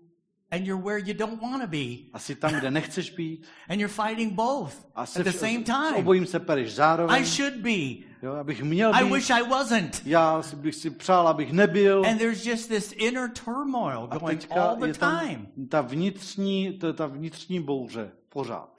and 0.53 0.67
you're 0.67 0.83
where 0.85 0.99
you 0.99 1.15
don't 1.15 1.43
want 1.43 1.62
to 1.62 1.69
be. 1.69 1.97
a 2.12 2.19
jsi 2.19 2.35
tam, 2.35 2.53
kde 2.55 2.71
nechceš 2.71 3.11
být. 3.11 3.47
And 3.69 3.81
you're 3.81 3.95
fighting 3.95 4.33
both 4.35 4.75
A 4.95 5.03
at 5.03 5.25
the 5.25 5.31
same 5.33 5.65
time. 5.65 5.97
obojím 5.97 6.27
se 6.27 6.41
pereš 6.41 6.75
zároveň. 6.75 7.23
I 7.23 7.25
should 7.27 7.55
be. 7.57 8.05
Jo? 8.23 8.33
Abych 8.41 8.62
měl 8.62 8.95
I 8.95 9.05
být. 9.05 9.12
wish 9.12 9.31
I 9.31 9.43
wasn't. 9.43 10.03
Já 10.05 10.43
si 10.43 10.57
bych 10.57 10.75
si 10.75 10.91
přál, 10.91 11.29
abych 11.29 11.53
nebyl. 11.53 12.05
And 12.07 12.19
there's 12.19 12.47
just 12.47 12.69
this 12.69 12.93
inner 12.97 13.31
turmoil 13.45 14.09
A 14.11 14.19
going 14.19 14.47
all 14.51 14.77
the 14.77 14.87
je 14.87 14.95
tam 14.95 15.21
time. 15.21 15.47
ta 15.69 15.81
vnitřní, 15.81 16.79
ta, 16.79 16.93
ta 16.93 17.07
vnitřní 17.07 17.61
bouře 17.61 18.11
pořád. 18.29 18.73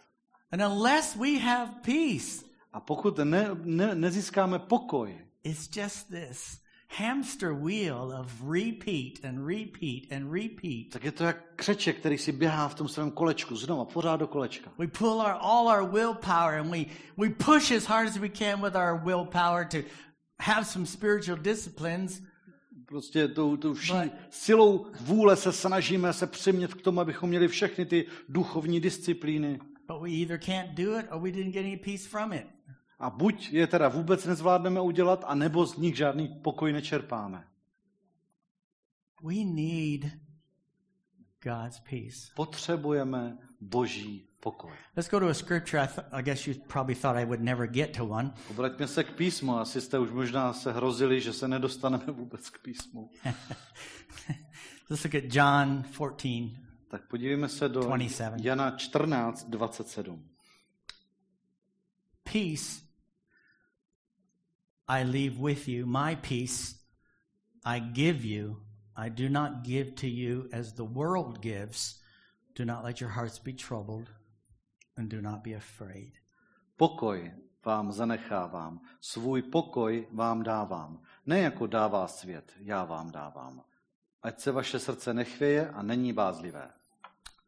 And 0.51 0.61
unless 0.61 1.15
we 1.15 1.39
have 1.39 1.71
peace, 1.81 2.45
A 2.73 2.79
pokud 2.79 3.17
ne, 3.17 3.49
ne, 3.63 3.95
nezískáme 3.95 4.59
pokoj, 4.59 5.17
it's 5.43 5.77
just 5.77 6.07
this 6.09 6.62
hamster 6.97 7.53
wheel 7.53 8.13
of 8.19 8.31
repeat 8.49 9.25
and 9.25 9.47
repeat 9.47 10.11
and 10.11 10.31
repeat. 10.31 10.89
tak 10.91 11.03
je 11.03 11.11
to 11.11 11.23
jak 11.23 11.37
křeček, 11.55 11.97
který 11.97 12.17
si 12.17 12.31
běhá 12.31 12.67
v 12.67 12.75
tom 12.75 12.87
svém 12.87 13.11
kolečku, 13.11 13.55
znova, 13.55 13.85
pořád 13.85 14.15
do 14.15 14.27
kolečka. 14.27 14.71
We 14.77 14.87
pull 14.87 15.09
our, 15.21 15.35
all 15.39 15.67
our 15.67 15.91
willpower 15.91 16.59
and 16.59 16.71
we, 16.71 16.85
we 17.17 17.29
push 17.29 17.71
as 17.71 17.85
hard 17.85 18.07
as 18.09 18.17
we 18.17 18.29
can 18.29 18.61
with 18.61 18.75
our 18.75 18.99
willpower 19.05 19.67
to 19.67 19.77
have 20.39 20.65
some 20.65 20.85
spiritual 20.85 21.37
disciplines, 21.37 22.21
Prostě 22.85 23.27
tou, 23.27 23.57
tou 23.57 23.73
vší 23.73 23.93
But- 23.93 24.11
silou 24.29 24.87
vůle 25.01 25.35
se 25.35 25.51
snažíme 25.51 26.13
se 26.13 26.27
přimět 26.27 26.73
k 26.73 26.81
tomu, 26.81 27.01
abychom 27.01 27.29
měli 27.29 27.47
všechny 27.47 27.85
ty 27.85 28.05
duchovní 28.29 28.79
disciplíny. 28.79 29.59
but 29.87 30.01
we 30.01 30.09
either 30.09 30.37
can't 30.39 30.69
do 30.77 30.99
it 30.99 31.05
or 31.11 31.21
we 31.21 31.31
didn't 31.31 31.53
get 31.53 31.65
any 31.65 31.77
peace 31.77 32.07
from 32.09 32.33
it. 32.33 32.45
A 33.03 33.09
buď 33.09 33.53
je 33.53 33.67
teda 33.67 33.89
vůbec 33.89 34.25
nezvládneme 34.25 34.81
udělat, 34.81 35.23
a 35.27 35.35
nebo 35.35 35.65
z 35.65 35.77
nich 35.77 35.97
žádný 35.97 36.27
pokoj 36.27 36.73
nečerpáme. 36.73 37.47
We 39.23 39.33
need 39.45 40.01
God's 41.43 41.79
peace. 41.79 42.31
Potřebujeme 42.35 43.37
boží 43.61 44.27
pokoj. 44.39 44.71
Let's 44.95 45.09
go 45.09 45.19
to 45.19 45.27
a 45.27 45.33
scripture. 45.33 45.83
I, 45.83 45.87
th- 45.87 46.07
I 46.11 46.23
guess 46.23 46.47
you 46.47 46.53
probably 46.67 46.95
thought 46.95 47.17
I 47.17 47.25
would 47.25 47.41
never 47.41 47.67
get 47.67 47.97
to 47.97 48.05
one. 48.05 48.33
Obraťme 48.49 48.87
se 48.87 49.03
k 49.03 49.11
písmu. 49.15 49.57
Asi 49.57 49.81
jste 49.81 49.99
už 49.99 50.11
možná 50.11 50.53
se 50.53 50.71
hrozili, 50.71 51.21
že 51.21 51.33
se 51.33 51.47
nedostaneme 51.47 52.05
vůbec 52.07 52.49
k 52.49 52.61
písmu. 52.61 53.09
Let's 54.89 55.03
look 55.03 55.15
at 55.15 55.23
John 55.35 55.83
14. 55.91 56.27
Tak 56.87 57.07
podívejme 57.07 57.49
se 57.49 57.69
do 57.69 57.79
27. 57.79 58.37
Jana 58.41 58.71
14, 58.71 59.49
27. 59.49 60.29
Peace 62.23 62.82
I 64.87 65.03
leave 65.03 65.39
with 65.39 65.67
you, 65.67 65.85
my 65.85 66.15
peace 66.15 66.83
I 67.65 67.79
give 67.79 68.25
you. 68.25 68.57
I 68.95 69.09
do 69.09 69.29
not 69.29 69.63
give 69.63 69.95
to 69.95 70.07
you 70.07 70.49
as 70.51 70.73
the 70.73 70.83
world 70.83 71.41
gives. 71.41 71.99
Do 72.55 72.65
not 72.65 72.83
let 72.83 73.01
your 73.01 73.09
hearts 73.09 73.39
be 73.39 73.53
troubled 73.53 74.09
and 74.97 75.09
do 75.09 75.21
not 75.21 75.43
be 75.43 75.53
afraid. 75.53 76.11
Pokoj 76.77 77.31
vám 77.65 77.91
zanechávám, 77.91 78.81
svůj 79.01 79.41
pokoj 79.41 80.07
vám 80.11 80.43
dávám. 80.43 81.01
Ne 81.25 81.39
jako 81.39 81.67
dává 81.67 82.07
svět, 82.07 82.53
já 82.59 82.83
vám 82.83 83.11
dávám. 83.11 83.63
Ať 84.21 84.39
se 84.39 84.51
vaše 84.51 84.79
srdce 84.79 85.13
nechvěje 85.13 85.69
a 85.69 85.81
není 85.81 86.13
bázlivé. 86.13 86.69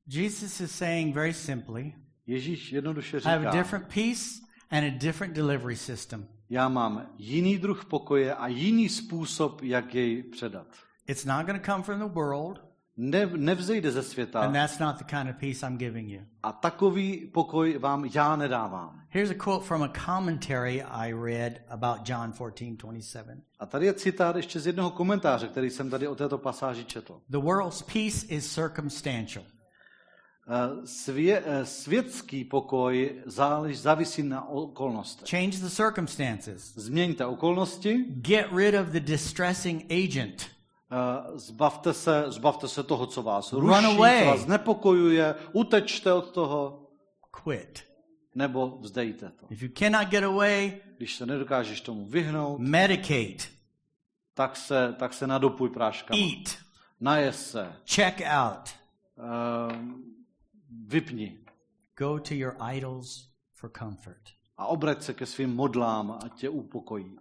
Jesus 0.07 0.59
is 0.59 0.71
saying 0.71 1.15
very 1.15 1.33
simply 1.33 1.93
Ježíš 2.27 2.71
jednoduše 2.71 3.17
I 3.17 3.21
have 3.23 3.47
a 3.47 3.51
different 3.51 3.87
peace 3.87 4.41
and 4.71 4.83
a 4.83 4.97
different 4.97 5.33
delivery 5.33 5.75
system. 5.75 6.27
Já 6.49 6.69
mám 6.69 7.05
jiný 7.17 7.57
druh 7.57 7.85
pokoje 7.85 8.35
a 8.35 8.47
jiný 8.47 8.89
způsob, 8.89 9.61
jak 9.61 9.95
jej 9.95 10.23
předat. 10.23 10.67
It's 11.07 11.25
not 11.25 11.45
going 11.45 11.61
to 11.61 11.71
come 11.71 11.83
from 11.83 11.99
the 11.99 12.13
world, 12.13 12.61
Ne, 12.97 13.25
nevzejde 13.25 13.91
ze 13.91 13.99
and 13.99 14.05
světa 14.05 14.51
that's 14.51 14.79
not 14.79 14.97
the 14.97 15.03
kind 15.03 15.29
of 15.29 15.35
peace 15.35 15.67
I'm 15.67 15.77
giving 15.77 16.09
you. 16.09 16.21
a 16.43 16.51
takový 16.51 17.29
pokoj 17.33 17.77
vám 17.77 18.05
já 18.05 18.35
nedávám. 18.35 19.01
Here's 19.09 19.31
a 19.31 19.43
quote 19.43 19.65
from 19.65 19.83
a 19.83 19.87
commentary 20.05 20.83
I 20.83 21.13
read 21.13 21.53
about 21.69 22.09
John 22.09 22.31
14:27. 22.31 23.41
A 23.59 23.65
tady 23.65 23.85
je 23.85 23.93
citát 23.93 24.35
ještě 24.35 24.59
z 24.59 24.67
jednoho 24.67 24.89
komentáře, 24.91 25.47
který 25.47 25.69
jsem 25.69 25.89
tady 25.89 26.07
o 26.07 26.15
této 26.15 26.37
pasáži 26.37 26.85
četl. 26.85 27.21
The 27.29 27.37
world's 27.37 27.81
peace 27.81 28.27
is 28.27 28.53
circumstantial. 28.53 29.43
Eh, 30.47 30.87
Svě, 30.87 31.43
eh, 31.45 31.65
světský 31.65 32.43
pokoj 32.43 33.21
zálež, 33.25 33.79
závisí 33.79 34.23
na 34.23 34.47
okolnostech. 34.49 35.29
Change 35.29 35.57
the 35.57 35.69
circumstances. 35.69 36.73
Změňte 36.75 37.25
okolnosti, 37.25 38.05
Get 38.09 38.45
rid 38.55 38.75
of 38.75 38.87
the 38.87 38.99
distressing 38.99 39.91
agent. 39.91 40.45
eh, 40.91 41.37
zbavte 41.39 41.93
se, 41.93 42.23
zbavte 42.27 42.67
se 42.67 42.83
toho, 42.83 43.07
co 43.07 43.23
vás 43.23 43.53
Run 43.53 43.61
ruší, 43.85 43.85
away. 43.97 44.19
co 44.19 44.25
vás 44.25 44.39
znepokojuje, 44.39 45.35
utečte 45.53 46.13
od 46.13 46.31
toho, 46.31 46.87
Quit. 47.31 47.83
nebo 48.35 48.77
vzdejte 48.81 49.29
to. 49.39 49.45
If 49.49 49.61
you 49.61 49.69
cannot 49.77 50.07
get 50.09 50.23
away, 50.23 50.73
Když 50.97 51.15
se 51.15 51.25
nedokážeš 51.25 51.81
tomu 51.81 52.05
vyhnout, 52.05 52.59
medicate, 52.59 53.49
tak 54.33 54.55
se, 54.55 54.95
tak 54.99 55.13
se 55.13 55.27
nadopuj 55.27 55.69
práškama. 55.69 56.19
eat, 56.19 56.55
Najes 57.01 57.51
se, 57.51 57.73
check 57.95 58.21
out, 58.45 58.69
eh, 59.17 59.77
vypni 60.87 61.39
go 61.97 62.19
to 62.19 62.33
your 62.33 62.55
idols 62.75 63.29
for 63.53 63.69
comfort. 63.79 64.21
a 64.57 64.65
obrať 64.67 65.03
se 65.03 65.13
ke 65.13 65.25
svým 65.25 65.55
modlám 65.55 66.11
a 66.11 66.29
tě 66.35 66.49
upokojí. 66.49 67.17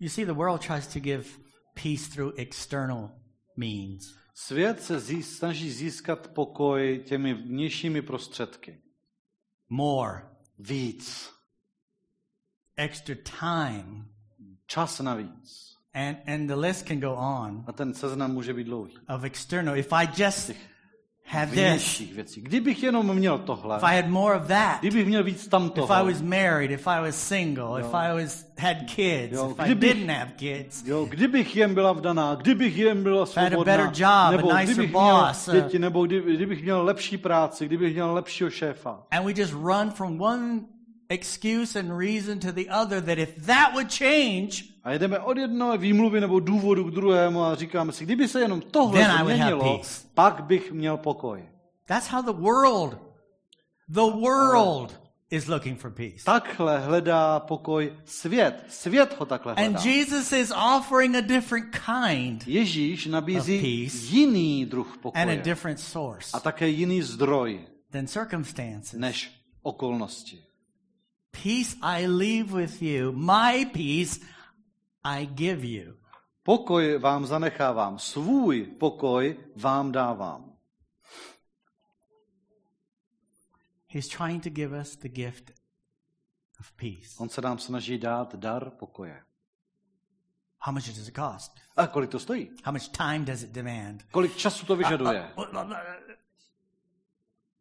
You 0.00 0.08
see, 0.08 0.24
the 0.26 0.32
world 0.32 0.66
tries 0.66 0.86
to 0.86 1.00
give 1.00 1.24
peace 1.82 2.08
through 2.14 2.34
external 2.38 3.10
means. 3.56 4.14
Svět 4.34 4.82
se 4.82 5.00
zí, 5.00 5.22
snaží 5.22 5.70
získat 5.70 6.28
pokoj 6.28 7.02
těmi 7.06 7.34
vnějšími 7.34 8.02
prostředky. 8.02 8.82
More, 9.68 10.28
Víc, 10.58 11.30
extra 12.76 13.14
time, 13.40 14.08
čas 14.66 15.00
navíc. 15.00 15.74
and, 15.94 16.16
and 16.26 16.46
the 16.48 16.54
list 16.54 16.86
can 16.86 17.00
go 17.00 17.14
on 17.14 17.64
A 17.66 17.72
ten 17.72 17.94
seznam 17.94 18.32
může 18.32 18.54
být 18.54 18.64
dlouhý. 18.64 18.98
of 19.08 19.24
external. 19.24 19.76
If 19.76 19.92
I 19.92 20.06
just 20.22 20.50
had 21.26 21.48
this, 21.50 22.02
věcí. 22.14 22.40
Kdybych 22.40 22.82
jenom 22.82 23.14
měl 23.14 23.38
tohle, 23.38 23.76
if 23.76 23.82
I 23.84 23.96
had 23.96 24.06
more 24.06 24.36
of 24.36 24.46
that, 24.46 24.80
kdybych 24.80 25.06
měl 25.06 25.24
víc 25.24 25.48
if 25.76 25.90
I 25.90 26.04
was 26.04 26.22
married, 26.22 26.70
if 26.70 26.86
I 26.86 27.00
was 27.00 27.16
single, 27.16 27.80
if 27.80 27.94
I 27.94 28.22
was 28.22 28.46
had 28.58 28.76
kids, 28.94 29.32
Jo, 29.32 29.50
if 29.50 29.60
I 29.60 29.74
didn't 29.74 30.10
have 30.10 30.32
kids, 30.36 30.82
jo, 30.86 31.04
kdybych 31.04 31.56
jen 31.56 31.74
byla 31.74 31.92
vdaná, 31.92 32.34
kdybych 32.34 32.76
jen 32.76 33.02
byla 33.02 33.26
had 33.36 33.52
a 33.52 33.64
better 33.64 33.90
job, 33.94 34.52
a 34.52 34.60
nicer 34.60 34.74
kdybych 34.74 34.92
boss, 34.92 35.48
měl 35.48 35.62
děti, 35.62 35.78
nebo 35.78 36.06
kdy, 36.06 36.20
kdybych 36.34 36.62
měl 36.62 36.84
lepší 36.84 37.16
práci, 37.16 37.66
kdybych 37.66 37.94
měl 37.94 38.12
lepšího 38.12 38.50
šéfa. 38.50 39.02
and 39.10 39.26
we 39.26 39.32
just 39.36 39.52
run 39.52 39.90
from 39.90 40.20
one 40.20 40.60
excuse 41.08 41.78
and 41.78 41.98
reason 41.98 42.38
to 42.38 42.52
the 42.52 42.70
other 42.82 43.00
that 43.02 43.18
if 43.18 43.46
that 43.46 43.72
would 43.74 43.90
change, 43.98 44.64
A 44.84 44.90
jedeme 44.90 45.18
od 45.18 45.36
jednoho 45.38 45.78
výmluvy 45.78 46.20
nebo 46.20 46.40
důvodu 46.40 46.84
k 46.84 46.90
druhému 46.90 47.42
a 47.42 47.54
říkáme 47.54 47.92
si, 47.92 48.04
kdyby 48.04 48.28
se 48.28 48.40
jenom 48.40 48.60
tohle 48.60 49.04
změnilo, 49.22 49.80
pak 50.14 50.44
bych 50.44 50.72
měl 50.72 50.96
pokoj. 50.96 51.48
that's 51.86 52.08
how 52.08 52.22
the 52.22 52.32
world, 52.42 52.98
the 53.88 54.00
world 54.20 55.00
is 55.30 55.46
looking 55.48 55.78
for 55.80 55.90
peace. 55.90 56.24
Takhle 56.24 56.78
hledá 56.78 57.40
pokoj 57.40 57.92
svět. 58.04 58.64
Svět 58.68 59.16
ho 59.18 59.26
takhle 59.26 59.54
hledá. 59.54 59.78
And 59.78 59.84
Jesus 59.86 60.32
is 60.32 60.52
offering 60.76 61.16
a 61.16 61.20
different 61.20 61.66
kind 61.86 62.46
Ježíš 62.48 63.06
nabízí 63.06 63.58
peace. 63.60 63.96
jiný 64.16 64.66
druh 64.66 64.86
and 64.86 64.96
a 64.96 64.98
pokoje 65.02 65.36
different 65.36 65.80
source 65.80 66.30
a 66.32 66.40
také 66.40 66.68
jiný 66.68 67.02
zdroj 67.02 67.60
than 67.90 68.06
circumstances. 68.06 68.92
než 68.92 69.30
okolnosti. 69.62 70.42
Peace 71.42 71.76
I 71.82 72.06
leave 72.06 72.52
with 72.52 72.82
you, 72.82 73.12
my 73.12 73.64
peace 73.72 74.20
I 75.04 75.26
give 75.26 75.64
you. 75.64 75.94
Pokoj 76.42 76.98
vám 76.98 77.26
zanechávám, 77.26 77.98
svůj 77.98 78.66
pokoj 78.66 79.36
vám 79.56 79.92
dávám. 79.92 80.52
He's 83.88 84.08
trying 84.08 84.42
to 84.42 84.50
give 84.50 84.80
us 84.80 84.96
the 84.96 85.08
gift 85.08 85.50
of 86.60 86.72
peace. 86.72 87.08
On 87.18 87.28
se 87.28 87.40
nám 87.40 87.58
snaží 87.58 87.98
dát 87.98 88.34
dar 88.34 88.70
pokoje. 88.70 89.22
How 90.60 90.74
much 90.74 90.86
does 90.86 91.08
it 91.08 91.14
cost? 91.14 91.60
A 91.76 91.86
kolik 91.86 92.10
to 92.10 92.18
stojí? 92.18 92.50
How 92.64 92.72
much 92.72 92.88
time 92.88 93.24
does 93.24 93.42
it 93.42 93.50
demand? 93.50 94.04
Kolik 94.10 94.36
času 94.36 94.66
to 94.66 94.76
vyžaduje? 94.76 95.32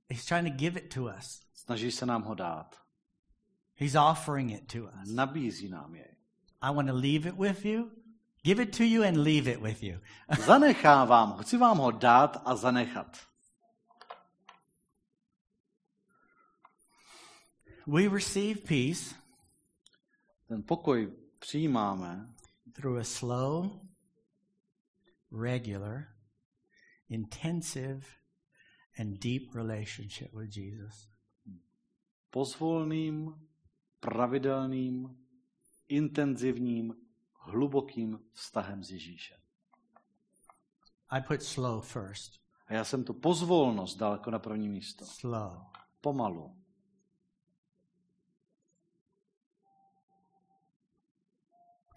He's 0.09 0.25
trying 0.25 0.47
to 0.47 0.57
give 0.57 0.79
it 0.79 0.93
to 0.93 1.03
us. 1.03 1.41
Snaží 1.53 1.91
se 1.91 2.05
nám 2.05 2.23
ho 2.23 2.35
dát. 2.35 2.82
He's 3.75 3.95
offering 3.95 4.49
it 4.49 4.67
to 4.69 4.87
us. 4.87 5.09
Nabízí 5.09 5.69
nám 5.69 5.95
jej. 5.95 6.15
I 6.61 6.71
want 6.71 6.87
to 6.87 6.93
leave 6.93 7.25
it 7.25 7.35
with 7.35 7.65
you. 7.65 7.91
Give 8.43 8.59
it 8.59 8.73
to 8.73 8.83
you 8.83 9.03
and 9.03 9.17
leave 9.23 9.47
it 9.47 9.61
with 9.61 9.83
you. 9.83 9.99
Zanechávám 10.45 11.37
chci 11.37 11.57
vám 11.57 11.77
ho 11.77 11.91
dát 11.91 12.41
a 12.45 12.55
zanechat. 12.55 13.17
We 17.87 18.07
receive 18.07 18.61
peace 18.61 19.15
Ten 20.53 20.63
pokoj 20.63 21.13
přijímáme 21.39 22.33
through 22.73 22.99
a 22.99 23.03
slow, 23.03 23.81
regular, 25.31 26.07
intensive, 27.09 28.05
and 28.99 29.19
deep 29.19 29.55
relationship 29.55 30.33
with 30.33 30.57
Jesus. 30.57 31.09
pozvolným, 32.29 33.35
pravidelným, 34.03 35.17
intenzivním, 35.87 36.95
hlubokým 37.39 38.19
vztahem 38.31 38.83
s 38.83 38.91
Ježíšem. 38.91 39.37
I 41.09 41.21
put 41.21 41.43
slow 41.43 41.85
first. 41.85 42.39
A 42.67 42.73
já 42.73 42.83
jsem 42.83 43.03
tu 43.03 43.13
pozvolnost 43.13 43.97
dal 43.97 44.11
jako 44.11 44.31
na 44.31 44.39
první 44.39 44.69
místo. 44.69 45.05
Slow. 45.05 45.51
Pomalu. 46.01 46.55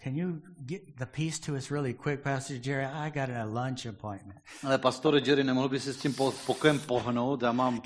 Can 0.05 0.17
you 0.17 0.41
get 0.57 0.83
the 0.99 1.07
peace 1.07 1.41
to 1.47 1.53
us 1.53 1.71
really 1.71 1.95
quick, 1.95 2.23
Pastor 2.23 2.57
Jerry? 2.57 2.85
I 2.85 3.11
got 3.11 3.29
a 3.29 3.45
lunch 3.45 3.87
appointment. 3.87 4.41
Ale 4.67 4.79
pastore 4.79 5.21
Jerry, 5.21 5.45
nemohl 5.45 5.69
by 5.69 5.81
si 5.81 5.95
s 5.95 5.97
tím 5.97 6.15
po- 6.15 6.33
pokojem 6.47 6.81
pohnout? 6.81 7.43
Já 7.43 7.53
mám 7.53 7.81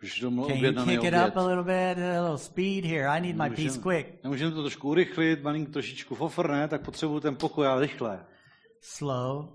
Can 0.00 0.56
you 0.56 0.84
kick 0.84 1.04
it 1.04 1.14
up 1.14 1.36
a 1.36 1.46
little 1.46 1.64
bit? 1.64 1.98
A 1.98 2.22
little 2.22 2.38
speed 2.38 2.84
here. 2.84 3.08
I 3.08 3.20
need 3.20 3.36
my 3.36 3.50
peace 3.50 3.78
quick. 3.78 4.22
nemůžeme 4.22 4.50
to 4.50 4.62
trošku 4.62 4.88
urychlit, 4.88 5.42
malinko 5.42 5.72
trošičku 5.72 6.14
fofrne, 6.14 6.68
tak 6.68 6.84
potřebuju 6.84 7.20
ten 7.20 7.36
pokoj, 7.36 7.66
ale 7.66 7.80
rychle. 7.80 8.26
Slow, 8.80 9.48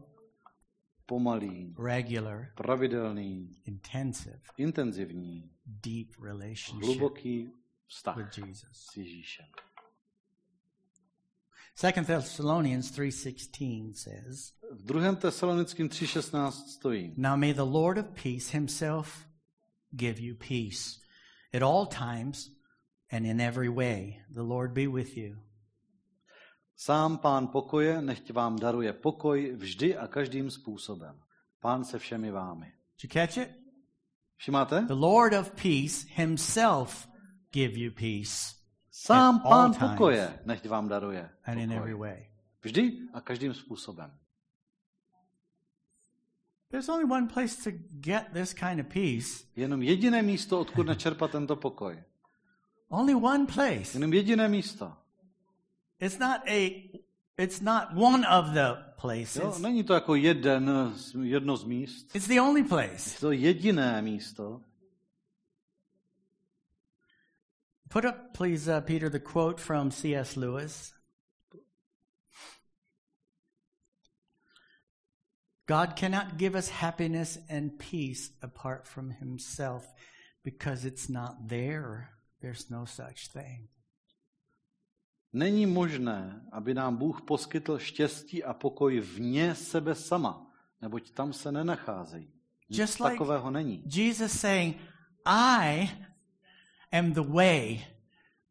Pomalý, 1.06 1.76
regular, 1.86 2.48
pravidelný, 2.56 3.56
intensive, 3.66 4.40
intenzivní, 4.58 5.50
deep 5.66 6.08
relationship 6.24 6.84
hluboký 6.84 7.52
vztah 7.88 8.18
with 8.18 8.38
Jesus. 8.38 8.72
s 8.72 8.98
Ježíšem. 8.98 9.46
2 11.82 12.04
Thessalonians 12.06 12.92
3:16 12.92 13.94
says, 13.94 14.54
V 14.72 14.84
2. 14.84 15.16
Tesalonickým 15.16 15.90
3.16 15.90 16.52
stojí. 16.52 17.14
"Now 17.18 17.38
may 17.38 17.54
the 17.54 17.62
Lord 17.62 17.98
of 17.98 18.06
peace 18.24 18.52
himself 18.52 19.26
give 19.96 20.20
you 20.20 20.36
peace 20.36 21.00
at 21.54 21.64
all 21.64 21.86
times 21.86 22.50
and 23.12 23.26
in 23.26 23.42
every 23.42 23.70
way. 23.70 24.24
The 24.34 24.44
Lord 24.44 24.72
be 24.74 24.88
with 24.88 25.18
you." 25.18 25.42
Sám 26.76 27.18
pán 27.18 27.48
pokoje 27.48 28.02
nechť 28.02 28.32
vám 28.36 28.60
daruje 28.60 28.92
pokoj 28.94 29.56
vždy 29.56 29.96
a 29.98 30.08
každým 30.08 30.52
způsobem. 30.52 31.16
Pán 31.60 31.84
se 31.86 32.00
všemi 32.00 32.32
vámi. 32.32 32.66
Did 33.02 33.04
you 33.04 33.10
catch 33.10 33.38
it? 33.38 33.50
Všimáte? 34.38 34.82
The 34.82 34.94
Lord 34.94 35.34
of 35.34 35.52
peace 35.52 36.08
himself 36.16 37.08
give 37.52 37.80
you 37.80 37.92
peace 37.92 38.56
Sám 38.92 39.40
pán 39.40 39.74
pokoje 39.76 40.40
nechť 40.46 40.66
vám 40.72 40.88
daruje 40.88 41.30
and 41.44 41.60
in 41.60 41.72
every 41.72 41.92
pokoj. 41.96 42.08
way. 42.08 42.20
Vždy 42.64 43.12
a 43.14 43.22
každým 43.22 43.54
způsobem. 43.54 44.12
There's 46.76 46.90
only 46.90 47.06
one 47.06 47.28
place 47.28 47.56
to 47.64 47.72
get 48.02 48.34
this 48.34 48.54
kind 48.54 48.82
of 48.82 48.90
peace. 48.90 49.46
Jenom 49.56 49.82
jediné 49.82 50.22
místo, 50.22 50.60
odkud 50.60 50.88
načerpat 50.88 51.32
tento 51.32 51.56
pokoj. 51.56 52.04
Only 52.90 53.16
one 53.16 53.46
place. 53.46 53.94
Jenom 53.94 54.14
jediné 54.14 54.48
místo. 54.48 54.94
It's 56.00 56.20
not 56.20 56.42
a 56.48 56.92
it's 57.38 57.62
not 57.62 57.96
one 57.96 58.26
of 58.26 58.54
the 58.54 58.76
places. 59.02 59.36
Jo? 59.36 59.56
Není 59.60 59.84
to 59.84 59.94
jako 59.94 60.16
jeden, 60.16 60.94
jedno 61.24 61.58
z 61.58 61.64
míst. 61.64 62.16
It's 62.16 62.28
the 62.28 62.42
only 62.42 62.64
place. 62.64 63.16
Je 63.16 63.20
to 63.20 63.32
jediné 63.32 64.02
místo. 64.02 64.62
Put 67.90 68.06
up, 68.06 68.16
please, 68.38 68.78
uh, 68.78 68.82
Peter, 68.82 69.10
the 69.10 69.20
quote 69.20 69.62
from 69.62 69.92
C.S. 69.92 70.36
Lewis. 70.36 70.94
God 75.68 75.96
cannot 75.96 76.38
give 76.38 76.56
us 76.56 76.70
happiness 76.70 77.40
and 77.50 77.72
peace 77.78 78.32
apart 78.42 78.86
from 78.88 79.10
Himself 79.12 79.94
because 80.44 80.88
it's 80.88 81.10
not 81.10 81.48
there. 81.48 82.10
There's 82.42 82.70
no 82.70 82.86
such 82.86 83.28
thing. 83.34 83.70
Není 85.34 85.66
možné, 85.66 86.42
aby 86.52 86.74
nám 86.74 86.96
Bůh 86.98 87.22
poskytl 87.22 87.78
štěstí 87.78 88.44
a 88.44 88.54
pokoj 88.54 89.00
vně 89.00 89.56
sebe 89.56 89.96
sama, 89.96 90.52
neboť 90.82 91.12
tam 91.12 91.34
se 91.34 91.52
nenacházejí. 91.52 92.32
Nic 92.70 92.80
Just 92.80 93.00
like- 93.00 93.12
takového 93.12 93.52
není. 93.52 93.84
Jesus 93.86 94.40
saying, 94.40 94.78
I 95.26 95.90
am 96.92 97.14
the 97.14 97.22
way, 97.22 97.86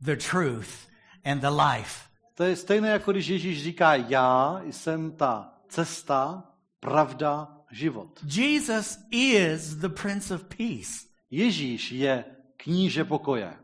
the 0.00 0.16
truth, 0.16 0.88
and 1.24 1.40
the 1.40 1.50
life. 1.50 2.09
To 2.35 2.44
je 2.44 2.57
stejné, 2.57 2.88
jako 2.88 3.12
když 3.12 3.27
Ježíš 3.27 3.62
říká, 3.62 3.94
já 3.94 4.61
jsem 4.64 5.12
ta 5.12 5.59
cesta, 5.68 6.54
pravda, 6.85 7.49
život. 7.70 8.20
Jesus 8.27 8.99
is 9.11 9.77
the 9.77 9.88
Prince 9.88 10.35
of 10.35 10.44
Peace. 10.44 11.09
Ježíš 11.31 11.92
je 11.92 12.25
kníže 12.57 13.05
pokoje. 13.05 13.57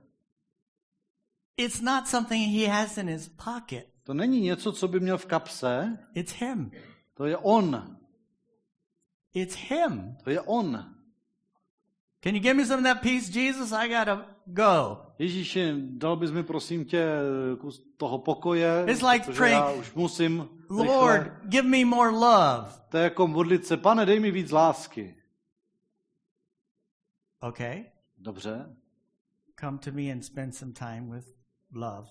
It's 1.56 1.80
not 1.80 2.09
something 2.09 2.40
he 2.61 2.68
has 2.68 2.98
in 2.98 3.09
his 3.09 3.28
pocket. 3.28 3.87
To 4.04 4.14
není 4.14 4.40
něco, 4.40 4.72
co 4.72 4.88
by 4.88 5.00
měl 5.00 5.18
v 5.18 5.26
kapse, 5.26 5.98
It's 6.14 6.33
him. 6.33 6.70
to 7.14 7.24
je 7.26 7.37
on. 7.37 7.96
It's 9.35 9.54
him. 9.56 10.16
To 10.24 10.30
je 10.30 10.40
on. 10.40 10.94
Can 12.22 12.35
you 12.35 12.40
give 12.40 12.54
me 12.54 12.66
some 12.66 12.78
of 12.78 12.85
that 12.85 13.02
peace, 13.02 13.28
Jesus? 13.30 13.72
I 13.72 13.88
gotta 13.88 14.26
go. 14.46 14.98
Ježíši, 15.20 15.72
dal 15.78 16.16
bys 16.16 16.30
mi 16.30 16.42
prosím 16.42 16.85
tě 16.85 17.06
kus 17.61 17.83
toho 17.96 18.18
pokoje, 18.18 18.85
It's 18.88 19.02
like 19.02 19.33
praying, 19.33 19.61
já 19.64 19.70
už 19.70 19.94
musím 19.94 20.48
Lord, 20.70 21.22
rychle. 21.22 21.40
give 21.44 21.68
me 21.68 21.85
more 21.85 22.11
love. 22.11 22.70
To 22.88 22.96
je 22.96 23.04
jako 23.04 23.26
modlit 23.26 23.66
se, 23.66 23.76
pane, 23.76 24.06
dej 24.06 24.20
mi 24.20 24.30
víc 24.30 24.50
lásky. 24.50 25.16
Okay. 27.40 27.85
Dobře, 28.18 28.76
Come 29.61 29.78
to 29.78 29.90
me 29.92 30.02
and 30.12 30.22
spend 30.22 30.54
some 30.54 30.72
time 30.72 31.11
with 31.11 31.26
love. 31.74 32.09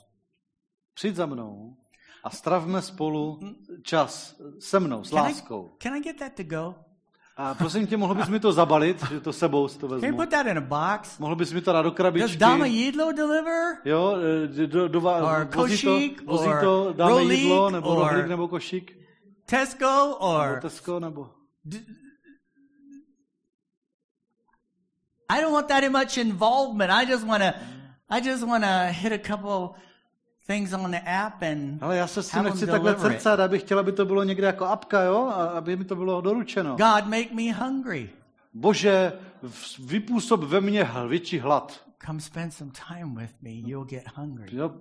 přijď 0.94 1.16
za 1.16 1.26
mnou 1.26 1.78
a 2.24 2.30
stravme 2.30 2.82
spolu 2.82 3.40
čas 3.84 4.42
se 4.60 4.80
mnou, 4.80 5.04
s 5.04 5.10
Can 5.10 5.20
I, 5.20 5.22
láskou. 5.22 5.76
can 5.78 5.94
I 5.96 6.00
get 6.02 6.18
that 6.20 6.34
to 6.36 6.44
go? 6.44 6.76
A 7.42 7.54
prosím 7.54 7.88
tě, 7.88 7.98
mohl 7.98 8.16
bys 8.16 8.30
mi 8.30 8.40
to 8.40 8.52
zabalit, 8.52 9.04
že 9.10 9.20
to 9.20 9.34
sebou 9.34 9.68
si 9.68 9.80
to 9.80 9.88
Can 9.88 9.96
you 9.96 10.02
vezmu. 10.02 10.18
put 10.18 10.30
that 10.30 10.48
in 10.48 10.58
a 10.58 10.62
box? 10.62 11.20
Mohl 11.20 11.36
bys 11.36 11.54
mi 11.54 11.62
to 11.62 11.74
dát 11.74 11.82
do 11.82 11.90
Does 11.90 11.98
krabičky. 11.98 12.38
Dama 12.38 12.66
Yidlo 12.66 13.12
deliver? 13.14 13.78
Jo, 13.86 14.16
eh, 14.44 14.48
do, 14.48 14.68
do, 14.68 14.88
do, 14.88 15.00
Or 15.00 15.48
vozí 15.56 15.82
to, 15.82 15.88
košík, 15.92 16.26
vozí 16.26 16.48
or 16.48 16.60
to, 16.62 16.94
dáme 16.94 17.12
rohlík, 17.12 17.40
jídlo, 17.40 17.70
nebo 17.70 17.90
or- 17.90 18.12
rohlík, 18.12 18.28
nebo 18.28 18.48
košík, 18.48 18.98
Tesco 19.46 19.86
nebo 19.86 20.16
or 20.18 20.60
Tesco, 20.62 21.00
nebo... 21.00 21.30
I 25.32 25.42
don't 25.42 25.54
want 25.54 25.68
that 25.68 25.92
much 25.92 26.18
involvement. 26.18 26.92
I 26.92 27.06
just 27.06 27.26
want 27.28 27.44
to 27.44 27.54
I 28.10 28.22
just 28.22 28.44
want 28.44 28.64
to 28.64 28.92
hit 28.92 29.14
a 29.14 29.20
couple 29.20 29.76
things 30.50 30.74
on 30.74 30.92
the 30.92 31.02
app 31.06 31.44
and 31.44 31.84
Ale 31.84 31.98
já 31.98 32.08
se 32.08 32.24
s 32.24 32.32
tím 32.32 32.44
nechci 32.44 32.68
takhle 32.68 32.96
cercat, 32.96 33.40
abych 33.40 33.62
chtěl, 33.62 33.80
aby 33.80 33.92
to 33.92 34.06
bylo 34.06 34.24
někde 34.24 34.48
jako 34.48 34.66
apka, 34.66 35.02
jo, 35.02 35.18
a 35.18 35.46
aby 35.46 35.76
mi 35.78 35.86
to 35.86 35.96
bylo 35.96 36.22
doručeno. 36.22 36.70
God 36.70 37.06
make 37.06 37.34
me 37.34 37.54
hungry. 37.54 38.10
Bože, 38.54 39.14
vypůsob 39.80 40.44
ve 40.44 40.62
mně 40.62 40.90
větší 41.08 41.40
hlad. 41.40 41.86
come 42.06 42.22
spend 42.22 42.54
some 42.54 42.72
time 42.88 43.16
with 43.16 43.36
me. 43.42 43.50
You'll 43.50 43.86
get 43.86 44.04
hungry. 44.16 44.48
Jo, 44.52 44.72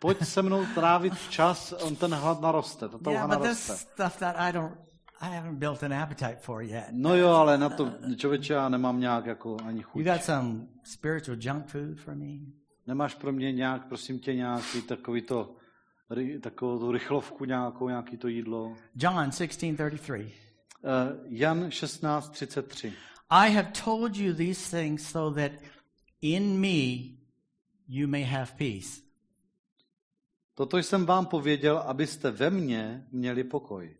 pojď 0.00 0.24
se 0.24 0.42
mnou 0.42 0.66
trávit 0.74 1.12
čas, 1.30 1.72
on 1.72 1.96
ten 1.96 2.14
hlad 2.14 2.40
naroste, 2.40 2.88
ta 2.88 2.98
touha 2.98 3.12
Yeah, 3.12 3.28
but 3.28 3.42
naroste. 3.42 3.72
stuff 3.76 4.18
that 4.18 4.36
I 4.38 4.52
don't, 4.52 4.72
I 5.20 5.36
haven't 5.36 5.58
built 5.58 5.82
an 5.82 5.94
appetite 5.94 6.36
for 6.40 6.62
yet. 6.62 6.84
No 6.92 7.16
jo, 7.16 7.28
ale 7.28 7.58
na 7.58 7.68
to, 7.68 7.92
člověče, 8.16 8.52
já 8.52 8.68
nemám 8.68 9.00
nějak 9.00 9.26
jako 9.26 9.56
ani 9.66 9.82
chuť. 9.82 10.06
You 10.06 10.12
got 10.12 10.24
some 10.24 10.60
spiritual 10.84 11.36
junk 11.40 11.66
food 11.66 12.00
for 12.00 12.14
me? 12.14 12.38
Nemáš 12.86 13.14
pro 13.14 13.32
mě 13.32 13.52
nějak, 13.52 13.88
prosím 13.88 14.18
tě, 14.18 14.34
nějaký 14.34 14.82
takový 14.82 15.22
to, 15.22 15.56
takovou 16.40 16.78
tu 16.78 16.92
rychlovku 16.92 17.44
nějakou, 17.44 17.88
nějaký 17.88 18.16
to 18.16 18.28
jídlo. 18.28 18.76
John 18.94 19.30
16:33. 19.30 20.22
Uh, 20.22 20.30
Jan 21.24 21.68
16.33. 21.68 22.92
I 23.30 23.50
have 23.50 23.72
told 23.84 24.16
you 24.16 24.34
these 24.34 24.70
things 24.70 25.10
so 25.10 25.40
that 25.40 25.52
in 26.20 26.60
me 26.60 27.16
you 27.88 28.08
may 28.08 28.22
have 28.22 28.46
peace. 28.58 29.00
Toto 30.54 30.78
jsem 30.78 31.06
vám 31.06 31.26
pověděl, 31.26 31.78
abyste 31.78 32.30
ve 32.30 32.50
mně 32.50 33.06
měli 33.12 33.44
pokoj. 33.44 33.96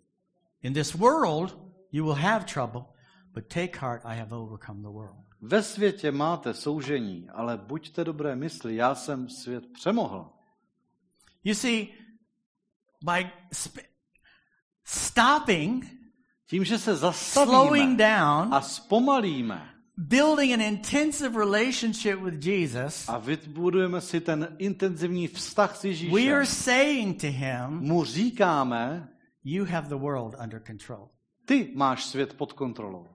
In 0.63 0.75
this 0.75 0.95
world 0.95 1.59
you 1.93 2.05
will 2.05 2.15
have 2.15 2.45
trouble, 2.45 2.85
but 3.35 3.47
take 3.47 3.79
heart, 3.79 4.03
I 4.05 4.19
have 4.19 4.37
overcome 4.37 4.83
the 4.83 4.89
world. 4.89 5.26
Ve 5.41 5.63
světě 5.63 6.13
máte 6.13 6.55
soužení, 6.55 7.29
ale 7.33 7.57
buďte 7.57 8.05
dobré 8.05 8.37
mysli, 8.37 8.77
já 8.77 8.95
jsem 8.95 9.29
svět 9.29 9.65
přemohl. 9.73 10.33
You 11.45 11.55
see, 11.55 11.87
by 13.05 13.31
sp- 13.63 13.87
stopping, 14.85 15.85
Tím, 16.49 16.65
že 16.65 16.79
se 16.79 16.97
slowing 16.97 17.01
zastavíme 17.01 17.97
down, 17.97 18.55
a 18.55 18.61
zpomalíme 18.61 19.73
building 19.97 20.53
an 20.53 20.61
intensive 20.61 21.39
relationship 21.39 22.21
with 22.21 22.47
Jesus, 22.47 23.09
a 23.09 23.19
vybudujeme 23.19 24.01
si 24.01 24.21
ten 24.21 24.57
intenzivní 24.59 25.29
vztah 25.29 25.77
s 25.77 25.83
we 25.83 25.89
Ježíšem, 25.89 26.35
are 26.35 26.47
saying 26.47 27.21
to 27.21 27.27
him, 27.27 27.67
mu 27.81 28.05
říkáme, 28.05 29.09
You 29.45 29.65
have 29.65 29.89
the 29.89 29.95
world 29.95 30.35
under 30.43 30.63
control. 30.67 31.09
ty 31.45 31.73
máš 31.75 32.05
svět 32.05 32.35
pod 32.35 32.53
kontrolou. 32.53 33.07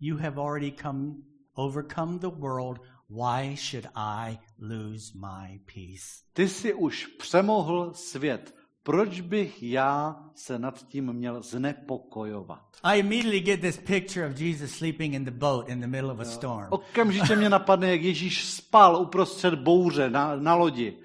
You 0.00 0.16
have 0.16 0.38
already 0.38 0.70
come, 0.82 1.14
overcome 1.56 2.18
the 2.18 2.30
world. 2.30 2.78
Why 3.08 3.56
should 3.56 3.86
I 3.94 4.38
lose 4.58 5.12
my 5.14 5.60
peace? 5.74 6.22
Ty 6.32 6.48
jsi 6.48 6.74
už 6.74 7.06
přemohl 7.06 7.92
svět. 7.94 8.54
Proč 8.82 9.20
bych 9.20 9.62
já 9.62 10.16
se 10.34 10.58
nad 10.58 10.86
tím 10.88 11.12
měl 11.12 11.42
znepokojovat? 11.42 12.76
I 12.82 12.98
immediately 12.98 13.40
get 13.40 13.60
this 13.60 13.76
picture 13.76 14.26
of 14.26 14.40
Jesus 14.40 14.70
sleeping 14.70 15.14
in 15.14 15.24
the 15.24 15.30
boat 15.30 15.68
in 15.68 15.80
the 15.80 15.86
middle 15.86 16.12
of 16.12 16.20
a 16.20 16.24
storm. 16.24 16.66
Okamžitě 16.70 17.36
mě 17.36 17.48
napadne, 17.48 17.90
jak 17.90 18.02
Ježíš 18.02 18.44
spal 18.44 18.96
uprostřed 18.96 19.54
bouře 19.54 20.10
na, 20.10 20.36
na 20.36 20.54
lodi. 20.54 20.98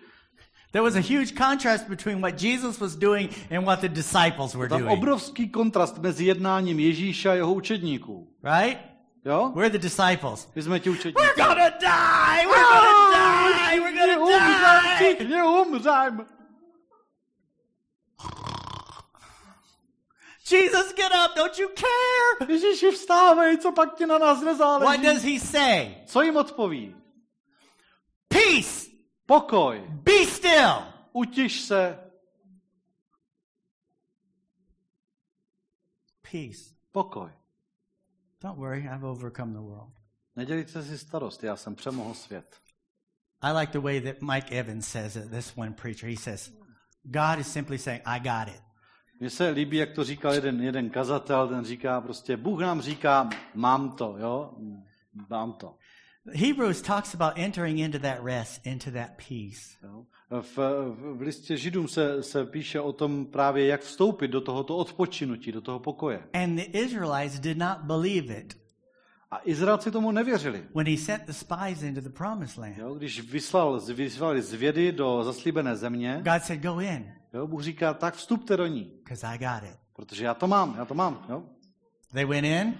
There 0.73 0.81
was 0.81 0.95
a 0.95 1.01
huge 1.01 1.35
contrast 1.35 1.87
between 1.87 2.19
what 2.19 2.35
Jesus 2.35 2.79
was 2.79 2.95
doing 2.95 3.29
and 3.51 3.63
what 3.63 3.81
the 3.81 3.89
disciples 3.89 4.55
were 4.55 4.67
doing. 4.67 4.89
obrovský 4.89 5.49
kontrast 5.49 5.97
mezi 5.97 6.25
jednáním 6.25 6.79
Ježíše 6.79 7.29
a 7.29 7.33
jeho 7.33 7.53
učedníků. 7.53 8.27
Right? 8.43 8.79
Jo? 9.25 9.51
We're 9.55 9.69
the 9.69 9.77
disciples. 9.77 10.49
My 10.55 10.61
jsme 10.61 10.79
ti 10.79 10.89
učedníci. 10.89 11.27
We're 11.27 11.47
gonna 11.47 11.69
die! 11.69 12.47
We're 12.47 12.63
gonna 12.63 13.69
die! 13.69 13.79
We're 13.79 14.17
gonna 14.17 14.81
die! 14.81 14.95
všichni 14.95 15.43
umřem. 15.43 16.25
Jesus, 20.51 20.93
get 20.93 21.11
up! 21.25 21.35
Don't 21.35 21.59
you 21.59 21.69
care? 21.69 22.53
Ježíši, 22.53 22.91
vstávej, 22.91 23.57
co 23.57 23.71
pak 23.71 23.95
ti 23.95 24.05
na 24.05 24.17
nás 24.17 24.43
What 24.57 25.01
does 25.01 25.23
he 25.23 25.39
say? 25.39 25.95
Co 26.05 26.21
jim 26.21 26.37
odpoví? 26.37 26.95
Peace! 28.27 28.93
Pokoj, 29.25 29.81
Be 30.03 30.12
still! 30.43 30.93
utiš 31.13 31.61
se, 31.61 31.97
Peace. 36.31 36.73
pokoj. 36.91 37.29
Don't 38.41 38.57
worry, 38.57 38.89
I've 38.95 39.03
overcome 39.03 39.53
the 39.53 39.59
world. 39.59 39.93
Nedělíte 40.35 40.83
si 40.83 40.97
starost, 40.97 41.43
já 41.43 41.55
jsem 41.55 41.75
přemohl 41.75 42.13
svět. 42.13 42.61
I 43.41 43.51
like 43.51 43.71
the 43.71 43.79
way 43.79 44.01
that 44.01 44.21
Mike 44.21 44.59
Evans 44.59 44.87
says 44.87 45.15
it, 45.15 45.31
this 45.31 45.57
one 45.57 45.71
preacher. 45.71 46.09
He 46.09 46.15
says, 46.15 46.51
God 47.03 47.39
is 47.39 47.53
simply 47.53 47.77
saying, 47.77 48.01
I 48.05 48.19
got 48.19 48.55
it. 48.55 48.61
Mně 49.19 49.29
se 49.29 49.49
líbí, 49.49 49.77
jak 49.77 49.91
to 49.91 50.03
říkal 50.03 50.33
jeden, 50.33 50.61
jeden 50.61 50.89
kazatel, 50.89 51.47
ten 51.47 51.65
říká 51.65 52.01
prostě, 52.01 52.37
Bůh 52.37 52.61
nám 52.61 52.81
říká, 52.81 53.29
mám 53.53 53.95
to, 53.95 54.15
jo, 54.17 54.53
mám 55.29 55.53
to. 55.53 55.77
Hebrews 56.31 56.81
talks 56.81 57.15
about 57.15 57.33
entering 57.37 57.79
into 57.79 57.99
that 57.99 58.23
rest, 58.23 58.65
into 58.67 58.91
that 58.91 59.09
peace. 59.17 59.77
V, 60.41 60.57
v, 60.57 61.21
listě 61.21 61.57
Židům 61.57 61.87
se, 61.87 62.23
se 62.23 62.45
píše 62.45 62.79
o 62.79 62.93
tom 62.93 63.25
právě, 63.25 63.67
jak 63.67 63.81
vstoupit 63.81 64.27
do 64.27 64.41
tohoto 64.41 64.77
odpočinutí, 64.77 65.51
do 65.51 65.61
toho 65.61 65.79
pokoje. 65.79 66.23
And 66.33 66.55
the 66.55 66.77
Israelites 66.77 67.39
did 67.39 67.57
not 67.57 67.77
believe 67.81 68.33
it 68.39 68.57
A 69.31 69.39
Izraelci 69.43 69.91
tomu 69.91 70.11
nevěřili. 70.11 70.63
when 70.75 70.87
he 70.87 70.97
sent 70.97 71.23
the 71.25 71.31
spies 71.33 71.81
into 71.83 72.01
the 72.01 72.09
promised 72.09 72.57
land. 72.57 72.77
Jo, 72.77 72.93
když 72.93 73.19
vyslal, 73.31 73.79
vyslali 73.79 74.41
zvědy 74.41 74.91
do 74.91 75.23
zaslíbené 75.23 75.75
země, 75.75 76.21
God 76.23 76.43
said, 76.43 76.61
Go 76.61 76.79
in, 76.79 77.13
jo, 77.33 77.47
Bůh 77.47 77.63
říká, 77.63 77.93
tak 77.93 78.13
vstupte 78.15 78.57
do 78.57 78.67
ní, 78.67 78.91
because 79.03 79.27
I 79.27 79.37
got 79.37 79.69
it. 79.71 79.77
protože 79.95 80.25
já 80.25 80.33
to 80.33 80.47
mám, 80.47 80.75
já 80.77 80.85
to 80.85 80.93
mám. 80.93 81.25
Jo. 81.29 81.43
They 82.13 82.25
went 82.25 82.45
in, 82.45 82.77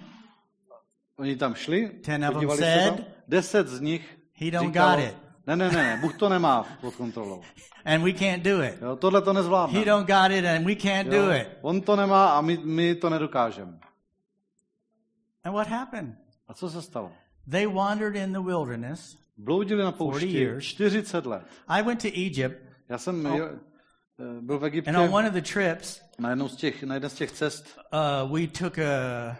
Oni 1.18 1.36
tam 1.36 1.54
šli, 1.54 1.88
Ten 1.88 2.24
of 2.24 2.40
them 2.40 2.50
said, 2.50 3.13
deset 3.28 3.68
z 3.68 3.80
nich 3.80 4.18
He 4.32 4.50
don't 4.50 4.68
říkalo, 4.68 4.96
got 4.96 5.04
it. 5.04 5.14
ne, 5.46 5.56
ne, 5.56 5.68
ne, 5.70 5.76
ne, 5.82 5.98
Bůh 6.00 6.18
to 6.18 6.28
nemá 6.28 6.66
pod 6.80 6.94
kontrolou. 6.96 7.42
and 7.84 8.02
we 8.04 8.12
can't 8.12 8.42
do 8.42 8.62
it. 8.62 8.82
Jo, 8.82 8.96
tohle 8.96 9.22
to 9.22 9.32
nezvládne. 9.32 9.78
He 9.78 9.84
don't 9.84 10.06
got 10.08 10.30
it, 10.30 10.44
and 10.44 10.64
we 10.66 10.74
can't 10.74 11.08
do 11.08 11.30
it. 11.30 11.48
on 11.62 11.80
to 11.80 11.96
nemá 11.96 12.28
a 12.38 12.40
my, 12.40 12.56
my 12.56 12.94
to 12.94 13.10
nedokážeme. 13.10 13.78
And 15.44 15.52
what 15.54 15.66
happened? 15.68 16.16
A 16.48 16.54
co 16.54 16.70
se 16.70 16.82
stalo? 16.82 17.12
They 17.50 17.66
wandered 17.66 18.16
in 18.16 18.32
the 18.32 18.40
wilderness. 18.40 19.16
Bloudili 19.36 19.82
na 19.84 19.92
40 19.92 19.98
poušti 19.98 20.38
years. 20.38 20.64
40 20.64 21.26
let. 21.26 21.42
I 21.68 21.82
went 21.82 22.02
to 22.02 22.08
Egypt, 22.08 22.62
Já 22.88 22.98
jsem 22.98 23.26
Oh. 23.26 23.38
jo, 23.38 23.48
eh, 23.48 24.40
byl 24.40 24.58
v 24.58 24.64
Egyptě 24.64 24.90
and 24.90 24.96
on 24.96 25.14
one 25.14 25.28
of 25.28 25.34
the 25.34 25.40
trips, 25.52 26.00
na, 26.18 26.30
jednou 26.30 26.48
z 26.48 26.56
těch, 26.56 26.82
na 26.82 27.08
z 27.08 27.14
těch 27.14 27.32
cest. 27.32 27.78
uh, 28.24 28.36
we 28.40 28.46
took 28.46 28.78
a, 28.78 29.36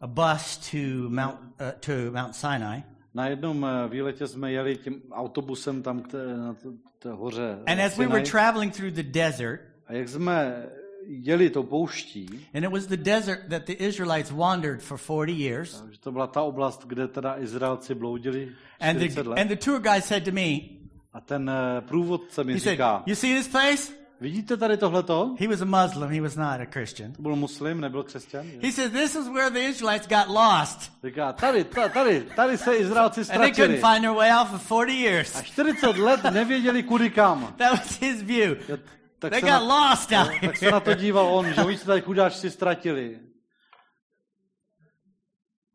a 0.00 0.06
bus 0.06 0.70
to 0.70 0.76
Mount, 1.08 1.40
uh, 1.40 1.70
to 1.80 1.92
Mount 2.12 2.34
Sinai. 2.36 2.82
Na 3.14 3.26
jednom 3.26 3.66
eh, 3.66 3.88
výletě 3.88 4.26
jsme 4.26 4.52
jeli 4.52 4.76
tím 4.76 5.02
autobusem 5.12 5.82
tam 5.82 6.02
k 6.02 6.08
té, 6.08 6.36
na 6.36 6.54
té, 6.54 6.68
té 6.98 7.12
hoře. 7.12 7.58
And 7.66 7.80
as 7.80 7.98
we 7.98 8.06
were 8.06 8.22
traveling 8.22 8.76
through 8.76 8.92
the 8.94 9.02
desert, 9.02 9.60
A 9.86 9.92
jak 9.92 10.08
jsme 10.08 10.66
jeli 11.06 11.50
tou 11.50 11.62
pouští, 11.62 12.46
and 12.54 12.64
it 12.64 12.70
was 12.70 12.86
the 12.86 12.96
desert 12.96 13.40
that 13.48 13.64
the 13.66 13.72
Israelites 13.72 14.30
wandered 14.30 14.82
for 14.82 14.98
40 14.98 15.32
years, 15.32 15.82
to 16.00 16.12
byla 16.12 16.26
ta 16.26 16.42
oblast, 16.42 16.86
kde 16.86 17.08
teda 17.08 17.38
Izraelci 17.38 17.94
bloudili 17.94 18.48
and 18.80 18.96
40 18.98 19.14
the, 19.22 19.28
let. 19.28 19.38
and 19.38 19.48
the 19.48 19.56
tour 19.56 19.80
guide 19.80 20.02
said 20.02 20.24
to 20.24 20.30
me, 20.32 20.58
A 21.12 21.20
ten 21.20 21.50
eh, 21.50 21.80
průvodce 21.80 22.44
mi 22.44 22.52
he 22.52 22.60
said, 22.60 22.72
říká, 22.72 23.02
You 23.06 23.14
see 23.14 23.34
this 23.38 23.48
place? 23.48 23.99
Vidíte 24.20 24.56
tady 24.56 24.76
tohleto? 24.76 25.34
He 25.40 25.48
was 25.48 25.60
a 25.60 25.64
Muslim, 25.64 26.10
he 26.10 26.20
was 26.20 26.36
not 26.36 26.60
a 26.60 26.64
Christian. 26.72 27.12
Byl 27.18 27.36
muslim, 27.36 27.80
nebyl 27.80 28.02
křesťan. 28.02 28.46
He 28.62 28.72
said, 28.72 28.92
This 28.92 29.14
is 29.14 29.28
where 29.28 29.50
the 29.50 29.58
Israelites 29.58 30.08
got 30.08 30.28
lost. 30.28 30.92
Říká, 31.04 31.32
tady, 31.32 31.64
ta- 31.64 31.88
tady, 31.88 32.20
tady 32.36 32.58
se 32.58 32.76
Izraelci 32.76 33.20
And 33.20 33.26
they 33.26 33.36
couldn't 33.52 33.52
ztratili. 33.78 33.80
find 33.80 34.00
their 34.02 34.14
way 34.16 34.30
out 34.32 34.48
for 34.48 34.86
40 34.86 34.92
years. 34.92 35.36
A 35.36 35.42
40 35.42 35.96
let 35.96 36.20
nevěděli 36.30 36.82
kudy 36.82 37.10
kam. 37.10 37.54
That 37.58 37.70
was 37.70 38.00
his 38.00 38.22
view. 38.22 38.56
Tak, 39.18 39.30
They 39.32 39.40
got 39.40 39.50
na, 39.50 39.58
lost 39.58 40.12
out 40.12 40.28
tak 40.40 40.56
se 40.56 40.70
na 40.70 40.80
to 40.80 40.90
here. 40.90 41.02
díval 41.02 41.26
on, 41.34 41.52
že 41.54 41.60
oni 41.64 41.78
se 41.78 41.86
tady 41.86 42.00
chudáči 42.00 42.38
si 42.38 42.50
ztratili. 42.50 43.20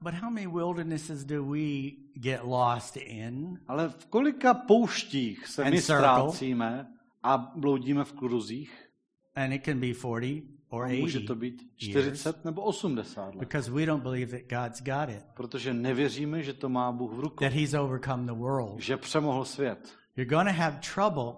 But 0.01 0.13
how 0.13 0.29
many 0.29 0.47
wildernesses 0.47 1.23
do 1.25 1.43
we 1.43 1.91
get 2.15 2.39
lost 2.43 2.97
in? 2.97 3.59
Ale 3.67 3.89
v 3.89 4.05
kolika 4.05 4.53
pouštích 4.53 5.47
se 5.47 5.63
my 5.63 5.71
circle. 5.81 5.81
ztrácíme 5.97 6.87
a 7.25 7.37
bloudíme 7.55 8.03
v 8.03 8.13
kruzích? 8.13 8.89
And 9.35 9.51
it 9.53 9.65
can 9.65 9.79
be 9.79 9.93
40 9.93 10.43
or 10.69 10.87
Může 10.87 11.17
80 11.19 11.27
to 11.27 11.35
být 11.35 11.61
years 11.81 12.05
40 12.21 12.45
nebo 12.45 12.61
80 12.61 13.25
let. 13.25 13.39
because 13.39 13.71
we 13.71 13.85
don't 13.85 14.03
believe 14.03 14.39
that 14.39 14.49
God's 14.63 14.81
got 14.81 15.09
it, 15.09 15.23
Protože 15.33 15.73
nevěříme, 15.73 16.43
že 16.43 16.53
to 16.53 16.69
má 16.69 16.91
Bůh 16.91 17.11
v 17.13 17.19
rukou. 17.19 17.43
that 17.45 17.53
He's 17.53 17.73
overcome 17.73 18.25
the 18.25 18.39
world. 18.39 18.79
Že 18.79 18.97
přemohl 18.97 19.45
svět. 19.45 19.93
You're 20.15 20.29
going 20.29 20.47
to 20.47 20.53
have 20.61 20.79
trouble, 20.93 21.33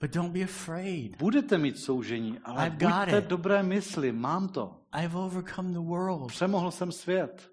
but 0.00 0.10
don't 0.14 0.32
be 0.32 0.42
afraid. 0.42 1.16
Budete 1.18 1.58
mít 1.58 1.78
soužení, 1.78 2.38
ale 2.44 2.66
I've 2.66 2.76
got 2.76 2.94
buďte 2.94 3.18
it. 3.18 3.24
dobré 3.24 3.62
mysli, 3.62 4.12
mám 4.12 4.48
to. 4.48 4.80
I've 5.04 5.18
overcome 5.18 5.72
the 5.72 5.78
world. 5.80 6.28
Přemohl 6.28 6.70
jsem 6.70 6.92
svět. 6.92 7.52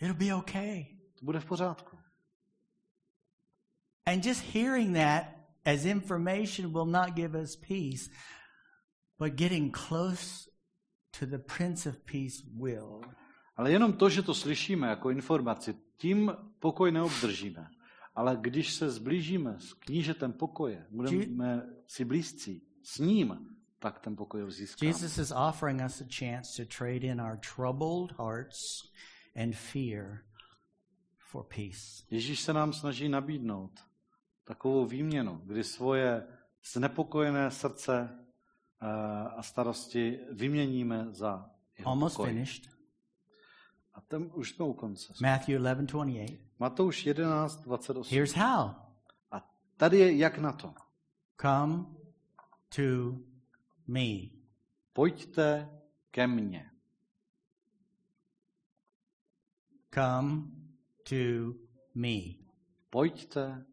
It'll 0.00 0.16
be 0.16 0.34
okay. 0.34 0.86
To 1.18 1.24
bude 1.24 1.40
v 1.40 1.44
pořádku. 1.44 1.96
And 4.06 4.26
just 4.26 4.42
hearing 4.54 4.96
that 4.96 5.35
as 5.66 5.84
information 5.84 6.72
will 6.72 6.86
not 6.86 7.14
give 7.14 7.34
us 7.34 7.56
peace, 7.56 8.10
but 9.18 9.34
getting 9.34 9.72
close 9.72 10.48
to 11.18 11.26
the 11.26 11.38
Prince 11.38 11.88
of 11.88 11.96
Peace 12.04 12.42
will. 12.58 13.00
Ale 13.56 13.72
jenom 13.72 13.92
to, 13.92 14.08
že 14.08 14.22
to 14.22 14.34
slyšíme 14.34 14.88
jako 14.88 15.10
informaci, 15.10 15.74
tím 15.96 16.32
pokoj 16.58 16.92
neobdržíme. 16.92 17.68
Ale 18.14 18.38
když 18.40 18.74
se 18.74 18.90
zblížíme 18.90 19.56
s 19.58 19.74
knížetem 19.74 20.32
pokoje, 20.32 20.86
budeme 20.90 21.66
si 21.86 22.04
blízcí 22.04 22.62
s 22.82 22.98
ním, 22.98 23.56
tak 23.78 23.98
ten 23.98 24.16
pokoj 24.16 24.50
získáme. 24.50 24.88
Jesus 24.88 25.18
is 25.18 25.32
offering 25.48 25.82
us 25.86 26.00
a 26.00 26.04
chance 26.18 26.64
to 26.64 26.76
trade 26.78 27.06
in 27.06 27.20
our 27.20 27.38
troubled 27.56 28.12
hearts 28.18 28.90
and 29.36 29.54
fear 29.54 30.24
for 31.30 31.44
peace. 31.44 32.04
Ježíš 32.10 32.40
se 32.40 32.52
nám 32.52 32.72
snaží 32.72 33.08
nabídnout 33.08 33.80
takovou 34.46 34.86
výměnu, 34.86 35.40
kdy 35.44 35.64
svoje 35.64 36.26
znepokojené 36.72 37.50
srdce 37.50 38.18
eh, 38.80 38.86
a 39.36 39.42
starosti 39.42 40.20
vyměníme 40.32 41.06
za 41.10 41.50
jeho 41.78 41.90
Almost 41.90 42.16
pokoj. 42.16 42.30
finished. 42.30 42.76
A 43.94 44.00
tam 44.00 44.30
už 44.34 44.50
jsme 44.52 44.64
u 44.64 44.72
konce. 44.72 45.12
Matthew 45.22 45.60
11:28. 45.60 46.38
Matouš 46.58 47.06
11, 47.06 47.56
28. 47.56 48.14
Here's 48.14 48.32
how. 48.32 48.70
A 49.30 49.50
tady 49.76 49.98
je 49.98 50.16
jak 50.16 50.38
na 50.38 50.52
to. 50.52 50.74
Come 51.42 51.84
to 52.76 53.18
me. 53.86 54.06
Pojďte 54.92 55.70
ke 56.10 56.26
mně. 56.26 56.70
Come 59.94 60.42
to 61.08 61.54
me. 61.94 62.18
Pojďte 62.90 63.66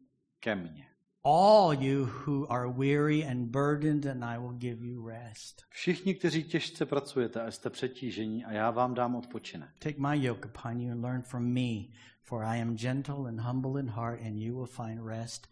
ke 0.44 0.56
mně. 0.56 0.86
All 1.26 1.74
you 1.74 2.06
who 2.06 2.52
are 2.52 2.68
weary 2.68 3.28
and 3.28 3.48
burdened, 3.48 4.06
and 4.06 4.26
I 4.26 4.38
will 4.38 4.58
give 4.58 4.88
you 4.88 5.08
rest. 5.08 5.62
Všichni, 5.70 6.16
kteří 6.16 6.44
těžce 6.44 6.86
pracujete 6.86 7.42
a 7.42 7.52
jste 7.52 7.70
přetížení, 7.70 8.46
a 8.46 8.52
já 8.52 8.72
vám 8.72 8.94
dám 8.94 9.16
odpočinek. 9.16 9.70
Take 9.80 9.96
my 10.00 10.26
yoke 10.26 10.50
upon 10.50 10.82
you 10.82 10.92
and 10.92 11.02
learn 11.02 11.22
from 11.22 11.54
me, 11.54 11.84
for 12.22 12.44
I 12.44 12.62
am 12.62 12.78
gentle 12.78 13.30
and 13.30 13.40
humble 13.40 13.80
in 13.82 13.90
heart, 13.90 14.20
and 14.22 14.38
you 14.38 14.56
will 14.56 14.66
find 14.66 15.08
rest 15.08 15.48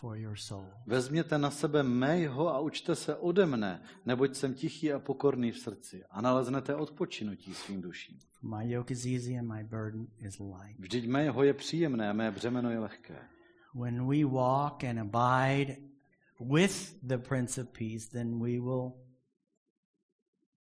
for 0.00 0.16
your 0.16 0.36
soul. 0.36 0.66
Vezměte 0.86 1.38
na 1.38 1.50
sebe 1.50 1.82
mého 1.82 2.48
a 2.48 2.60
učte 2.60 2.94
se 2.94 3.16
ode 3.16 3.46
mne, 3.46 3.82
neboť 4.06 4.36
jsem 4.36 4.54
tichý 4.54 4.92
a 4.92 4.98
pokorný 4.98 5.50
v 5.50 5.58
srdci 5.58 6.04
a 6.10 6.20
naleznete 6.20 6.74
odpočinutí 6.74 7.54
svým 7.54 7.82
duším. 7.82 8.18
My 8.42 8.70
yoke 8.70 8.92
is 8.92 9.06
easy 9.06 9.38
and 9.38 9.48
my 9.48 9.64
burden 9.64 10.06
is 10.18 10.38
light. 10.38 10.78
Vždyť 10.78 11.08
mého 11.08 11.44
je 11.44 11.54
příjemné 11.54 12.10
a 12.10 12.12
mé 12.12 12.30
břemeno 12.30 12.70
je 12.70 12.78
lehké. 12.78 13.18
When 13.74 14.06
we 14.06 14.24
walk 14.24 14.84
and 14.84 15.00
abide 15.00 15.76
with 16.38 16.94
the 17.02 17.18
Prince 17.18 17.60
of 17.60 17.72
Peace, 17.72 18.08
then 18.08 18.40
we 18.40 18.60
will 18.60 18.92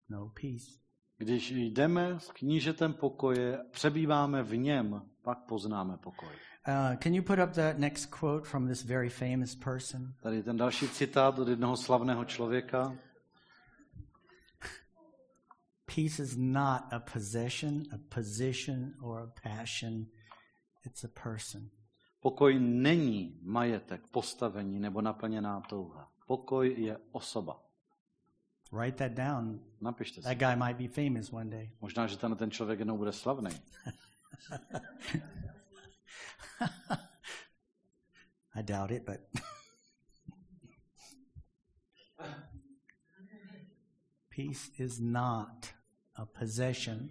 know 0.09 0.31
peace. 0.33 0.81
Když 1.17 1.51
jdeme 1.51 2.19
s 2.19 2.31
knížetem 2.31 2.93
pokoje, 2.93 3.59
přebýváme 3.71 4.43
v 4.43 4.57
něm, 4.57 5.01
pak 5.21 5.37
poznáme 5.45 5.97
pokoj. 5.97 6.29
Uh, 6.67 6.95
can 6.95 7.13
you 7.13 7.23
put 7.23 7.39
up 7.39 7.49
the 7.49 7.73
next 7.77 8.05
quote 8.05 8.49
from 8.49 8.67
this 8.67 8.83
very 8.83 9.09
famous 9.09 9.55
person? 9.55 10.13
Tady 10.21 10.43
ten 10.43 10.57
další 10.57 10.89
citát 10.89 11.39
od 11.39 11.47
jednoho 11.47 11.77
slavného 11.77 12.25
člověka. 12.25 12.97
Peace 15.95 16.23
is 16.23 16.37
not 16.37 16.81
a 16.93 16.99
possession, 16.99 17.83
a 17.93 17.97
position, 18.15 18.93
or 19.01 19.19
a 19.19 19.31
passion. 19.43 20.05
It's 20.85 21.03
a 21.03 21.09
person. 21.23 21.69
Pokoj 22.21 22.59
není 22.59 23.39
majetek, 23.41 24.07
postavení 24.07 24.79
nebo 24.79 25.01
naplněná 25.01 25.61
touha. 25.61 26.11
Pokoj 26.27 26.75
je 26.77 26.97
osoba. 27.11 27.63
Write 28.71 28.97
that 28.97 29.11
down. 29.11 29.59
Napište 29.81 30.21
si. 30.21 30.27
That 30.27 30.37
guy 30.37 30.55
might 30.55 30.77
be 30.77 30.87
famous 30.87 31.33
one 31.33 31.49
day. 31.49 31.71
Možná, 31.81 32.07
že 32.07 32.17
ten, 32.17 32.35
ten 32.35 32.51
člověk 32.51 32.79
jednou 32.79 32.97
bude 32.97 33.11
slavný. 33.11 33.51
I 38.55 38.63
doubt 38.63 38.91
it, 38.91 39.03
but 39.05 39.19
peace 44.29 44.71
is 44.77 44.99
not 44.99 45.67
a 46.15 46.25
possession, 46.25 47.09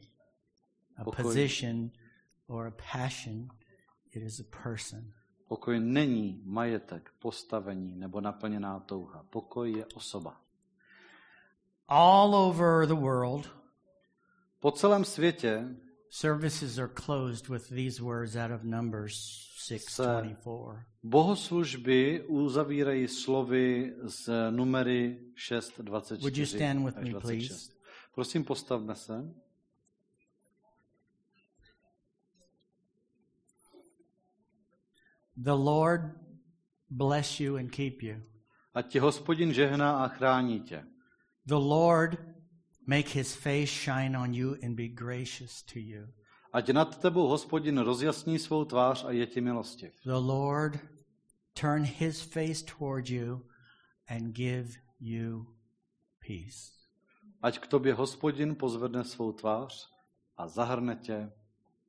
a 0.96 1.04
Pokoj. 1.04 1.22
position, 1.22 1.90
or 2.46 2.66
a 2.66 2.70
passion. 2.92 3.48
It 4.12 4.22
is 4.22 4.40
a 4.40 4.62
person. 4.62 5.12
Pokoj 5.48 5.80
není 5.80 6.42
majetek, 6.44 7.11
postavení 7.18 7.96
nebo 7.96 8.20
naplněná 8.20 8.80
touha. 8.80 9.24
Pokoj 9.30 9.72
je 9.72 9.86
osoba. 9.94 10.40
All 11.88 12.34
over 12.34 12.86
the 12.86 12.94
world, 12.94 13.61
Po 14.61 14.70
celém 14.70 15.04
světě 15.04 15.76
services 16.11 16.78
are 16.78 16.88
closed 17.04 17.48
with 17.48 17.68
these 17.68 18.02
words 18.02 18.36
out 18.36 18.50
of 18.50 18.62
Numbers 18.62 19.14
6:24. 19.68 20.84
bohoslužby 21.02 22.24
uzavírají 22.28 23.08
slovy 23.08 23.94
z 24.02 24.50
numery 24.50 25.18
Would 26.20 26.36
you 26.36 26.44
6.24 26.44 26.56
stand 26.56 26.84
with 26.84 26.96
me, 26.96 27.11
26. 27.11 27.22
please? 27.48 27.72
Prosím, 28.14 28.44
postavme 28.44 28.94
se. 28.94 29.34
The 35.43 35.57
Lord 35.57 36.01
bless 36.91 37.41
you 37.41 37.57
and 37.57 37.72
keep 37.72 38.03
you. 38.03 38.22
Ať 38.74 38.93
ti 38.93 38.99
hospodin 38.99 39.53
žehná 39.53 40.05
a 40.05 40.09
chrání 40.09 40.61
tě. 40.61 40.84
The 41.47 41.55
Lord 41.55 42.18
make 42.86 43.09
his 43.09 43.34
face 43.34 43.72
shine 43.72 44.18
on 44.18 44.34
you 44.34 44.57
and 44.62 44.76
be 44.76 44.88
gracious 44.88 45.62
to 45.62 45.78
you. 45.78 46.07
Ať 46.53 46.70
nad 46.70 47.01
tebou 47.01 47.28
hospodin 47.28 47.78
rozjasní 47.78 48.38
svou 48.38 48.64
tvář 48.64 49.05
a 49.05 49.11
je 49.11 49.26
ti 49.26 49.41
milostiv. 49.41 49.93
The 50.05 50.12
Lord 50.12 50.80
turn 51.55 51.84
his 51.84 52.20
face 52.20 52.64
toward 52.78 53.09
you 53.09 53.47
and 54.09 54.34
give 54.36 54.70
you 55.01 55.47
peace. 56.26 56.72
Ať 57.43 57.59
k 57.59 57.66
tobě 57.66 57.95
hospodin 57.95 58.55
pozvedne 58.55 59.05
svou 59.05 59.32
tvář 59.32 59.88
a 60.36 60.49
zahrne 60.49 60.97
tě 60.97 61.32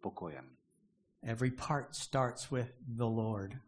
pokojem. 0.02 0.61
Every 1.24 1.52
part 1.52 1.96
starts 1.96 2.52
with 2.52 2.74
the 2.98 3.10
Lord 3.10 3.62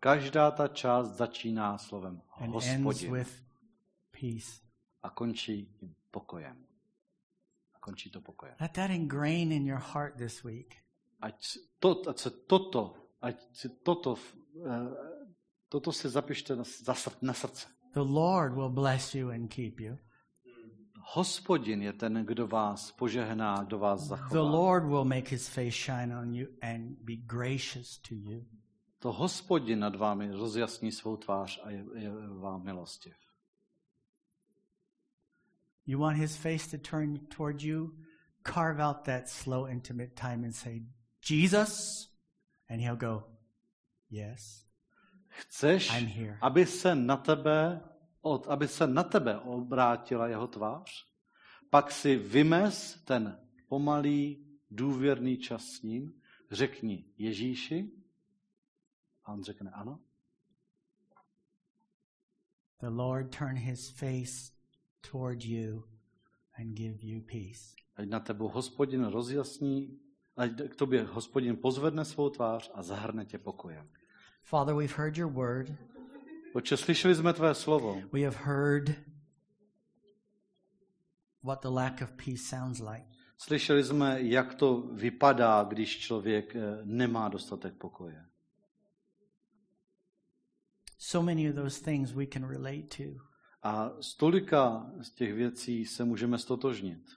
Každá 0.00 0.50
ta 0.50 0.68
část 0.68 1.16
začíná 1.16 1.78
slovem 1.78 2.22
and 2.40 2.54
ends 2.54 2.84
hospodin 2.84 3.12
with 3.12 3.42
peace. 4.10 4.60
a 5.02 5.10
končí 5.10 5.68
pokojem. 6.10 6.66
A 7.74 7.78
končí 7.78 8.10
to 8.10 8.20
pokojem. 8.20 8.54
Let 8.60 8.72
that 8.72 8.90
ingrain 8.90 9.52
in 9.52 9.66
your 9.66 9.78
heart 9.78 10.16
this 10.16 10.44
week. 10.44 10.76
Ať, 11.20 11.58
to, 11.78 12.02
ať 12.08 12.18
se 12.18 12.30
toto, 12.30 12.94
ať 13.22 13.36
si 13.52 13.68
toto, 13.82 14.18
eh, 14.66 14.90
toto 15.68 15.92
si 15.92 16.08
zapište 16.08 16.56
na, 16.56 16.64
na 17.22 17.34
srdce. 17.34 17.66
The 17.94 18.04
Lord 18.04 18.54
will 18.54 18.70
bless 18.70 19.14
you 19.14 19.30
and 19.30 19.50
keep 19.50 19.80
you. 19.80 19.98
Hospodin 21.14 21.82
je 21.82 21.92
ten, 21.92 22.24
kdo 22.26 22.46
vás 22.46 22.92
požehná, 22.92 23.62
kdo 23.64 23.78
vás 23.78 24.00
The 24.02 24.08
zachová. 24.08 24.40
Lord 24.50 24.84
will 24.84 25.04
make 25.04 25.28
his 25.30 25.48
face 25.48 25.74
shine 25.76 26.16
on 26.16 26.34
you 26.34 26.48
and 26.62 26.96
be 27.04 27.16
gracious 27.16 27.98
to 27.98 28.14
you. 28.14 28.44
To 28.98 29.12
hospodin 29.12 29.78
nad 29.78 29.96
vámi 29.96 30.32
rozjasní 30.32 30.92
svou 30.92 31.16
tvář 31.16 31.60
a 31.64 31.70
je, 31.70 31.84
je 31.94 32.10
vám 32.40 32.62
milostiv. 32.64 33.14
You 35.86 35.98
want 36.00 36.16
his 36.18 36.36
face 36.36 36.66
to 36.78 36.78
turn 36.90 37.18
toward 37.26 37.62
you? 37.62 37.90
Carve 38.42 38.80
out 38.80 39.04
that 39.04 39.28
slow, 39.28 39.68
intimate 39.68 40.14
time 40.14 40.44
and 40.44 40.54
say, 40.54 40.82
Jesus? 41.28 42.08
And 42.68 42.80
he'll 42.80 42.96
go, 42.96 43.22
Yes, 44.10 44.64
Chceš, 45.28 45.90
I'm 45.98 46.06
here. 46.06 46.38
aby 46.40 46.66
se 46.66 46.94
na 46.94 47.16
tebe, 47.16 47.80
od, 48.26 48.46
aby 48.46 48.68
se 48.68 48.86
na 48.86 49.02
tebe 49.02 49.38
obrátila 49.38 50.28
jeho 50.28 50.46
tvář? 50.46 51.06
Pak 51.70 51.90
si 51.90 52.16
vymez 52.16 53.02
ten 53.04 53.38
pomalý, 53.68 54.46
důvěrný 54.70 55.38
čas 55.38 55.64
s 55.64 55.82
ním, 55.82 56.20
řekni 56.50 57.04
Ježíši, 57.18 57.90
a 59.24 59.32
on 59.32 59.42
řekne 59.42 59.70
ano. 59.70 60.00
The 62.80 62.88
Lord 62.88 63.38
turn 63.38 63.56
his 63.56 63.90
face 63.90 64.52
toward 65.10 65.44
you 65.44 65.82
and 66.58 66.74
give 66.74 66.98
you 67.02 67.20
peace. 67.20 67.74
Ať 67.96 68.08
na 68.08 68.20
tebou 68.20 68.48
hospodin 68.48 69.04
rozjasní, 69.04 70.00
ať 70.36 70.50
k 70.68 70.76
tobě 70.76 71.02
hospodin 71.02 71.56
pozvedne 71.56 72.04
svou 72.04 72.30
tvář 72.30 72.70
a 72.74 72.82
zahrne 72.82 73.24
tě 73.24 73.38
pokojem. 73.38 73.88
Father, 74.42 74.74
we've 74.74 74.94
heard 74.96 75.16
your 75.16 75.32
word. 75.32 75.95
Oče, 76.56 76.76
slyšeli 76.76 77.14
jsme 77.14 77.32
tvé 77.32 77.54
slovo. 77.54 78.02
We 78.12 78.20
have 78.20 78.36
heard 78.36 78.90
what 81.42 81.60
the 81.60 81.68
lack 81.68 82.02
of 82.02 82.12
peace 82.12 82.42
sounds 82.42 82.80
like. 82.80 83.06
Slyšeli 83.38 83.84
jsme, 83.84 84.22
jak 84.22 84.54
to 84.54 84.80
vypadá, 84.80 85.64
když 85.64 85.98
člověk 85.98 86.56
eh, 86.56 86.60
nemá 86.84 87.28
dostatek 87.28 87.74
pokoje. 87.74 88.26
So 90.98 91.26
many 91.26 91.50
of 91.50 91.54
those 91.54 91.84
things 91.84 92.12
we 92.12 92.26
can 92.26 92.48
relate 92.48 92.96
to. 92.96 93.24
A 93.62 94.02
z 94.02 94.14
tolika 94.14 94.90
z 95.02 95.10
těch 95.10 95.34
věcí 95.34 95.86
se 95.86 96.04
můžeme 96.04 96.38
stotožnit. 96.38 97.10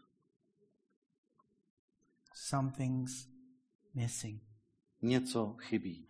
Something's 2.33 3.27
missing. 3.93 4.43
Něco 5.01 5.55
chybí. 5.59 6.07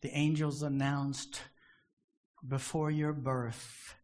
The 0.00 0.08
angels 0.12 0.62
announced 0.62 1.40
before 2.42 2.92
your 2.92 3.12
birth 3.12 3.94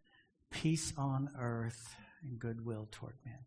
peace 0.50 0.94
on 0.96 1.28
earth 1.38 1.96
and 2.22 2.38
goodwill 2.38 2.86
toward 2.86 3.16
men. 3.24 3.44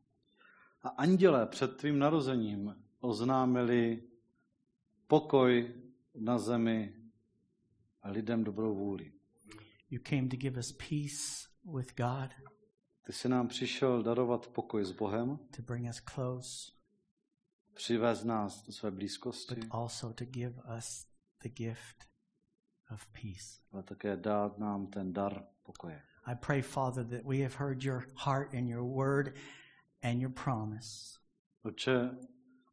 A 0.83 0.89
anděle 0.89 1.45
před 1.45 1.77
tvým 1.77 1.99
narozením 1.99 2.75
oznámili 2.99 4.03
pokoj 5.07 5.73
na 6.15 6.37
zemi 6.37 6.95
a 8.01 8.09
lidem 8.09 8.43
dobrou 8.43 8.75
vůli. 8.75 9.13
You 9.89 9.99
came 10.09 10.27
to 10.27 10.35
give 10.35 10.59
us 10.59 10.71
peace 10.71 11.47
with 11.77 11.95
God, 11.95 12.49
Ty 13.09 13.13
jsi 13.13 13.29
nám 13.29 13.47
přišel 13.47 14.03
darovat 14.03 14.47
pokoj 14.47 14.85
s 14.85 14.91
Bohem, 14.91 15.37
to 15.55 15.61
bring 15.61 15.89
us 15.89 15.99
close, 15.99 16.71
přivést 17.73 18.23
nás 18.23 18.65
do 18.65 18.73
své 18.73 18.91
but 18.91 18.97
blízkosti, 18.97 19.55
also 19.69 20.13
to 20.13 20.25
give 20.25 20.61
us 20.77 21.07
the 21.43 21.49
gift 21.49 22.05
of 22.91 23.07
peace. 23.07 23.61
ale 23.71 23.83
také 23.83 24.17
nám 24.57 24.87
ten 24.87 25.13
dar 25.13 25.43
pokoje. 25.63 26.01
I 26.25 26.35
pray, 26.35 26.61
Father, 26.61 27.03
that 27.03 27.25
we 27.25 27.39
have 27.39 27.55
heard 27.55 27.83
your 27.83 28.07
heart 28.15 28.53
and 28.53 28.67
your 28.67 28.83
word 28.83 29.35
and 30.03 30.21
your 30.21 30.31
promise. 30.31 31.19
Oče, 31.63 32.09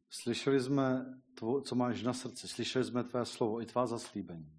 slyšeli 0.09 0.59
jsme, 0.59 1.05
tvo, 1.33 1.61
co 1.61 1.75
máš 1.75 2.03
na 2.03 2.13
srdci, 2.13 2.47
slyšeli 2.47 2.85
jsme 2.85 3.03
tvé 3.03 3.25
slovo 3.25 3.61
i 3.61 3.65
tvá 3.65 3.87
zaslíbení. 3.87 4.51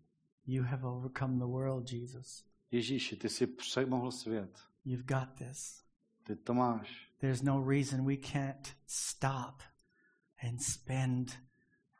You 0.47 0.63
have 0.63 0.85
overcome 0.87 1.39
the 1.39 1.47
world, 1.47 1.93
Jesus. 1.93 2.45
Ježíši, 2.71 3.17
ty 3.17 3.29
jsi 3.29 3.47
přemohl 3.47 4.13
svět. 4.13 4.59
You've 4.85 5.05
got 5.05 5.29
this. 5.39 5.83
Ty 6.23 6.37
to 6.37 6.55
máš. 6.55 7.11
There's 7.21 7.43
no 7.43 7.69
reason 7.69 8.05
we 8.05 8.17
can't 8.17 8.77
stop 8.87 9.63
and 10.49 10.63
spend 10.63 11.39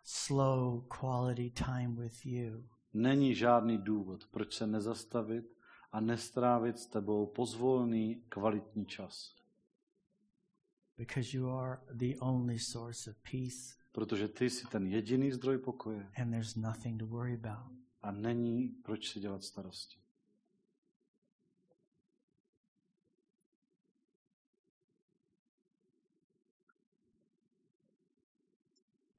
slow 0.05 0.81
quality 0.89 1.51
time 1.51 1.97
with 1.97 2.27
you. 2.27 2.69
Není 2.95 3.35
žádný 3.35 3.79
důvod, 3.79 4.27
proč 4.31 4.55
se 4.57 4.67
nezastavit 4.67 5.57
a 5.93 6.01
nestrávit 6.01 6.79
s 6.79 6.87
tebou 6.87 7.27
pozvolný 7.27 8.23
kvalitní 8.29 8.87
čas. 8.87 9.35
Because 10.99 11.37
you 11.37 11.49
are 11.51 11.81
the 11.93 12.17
only 12.21 12.59
source 12.59 13.11
of 13.11 13.17
peace 13.31 13.79
Protože 13.93 14.29
ty 14.29 14.51
jsi 14.51 14.67
ten 14.67 14.87
jediný 14.87 15.33
zdroj 15.33 15.59
pokoje 15.59 16.11
and 16.17 16.31
there's 16.31 16.55
nothing 16.57 17.01
to 17.01 17.07
worry 17.07 17.35
about. 17.45 17.73
a 18.03 18.13
není 18.13 18.69
proč 18.69 19.09
si 19.13 19.21
dělat 19.21 19.45
starosti. 19.45 19.99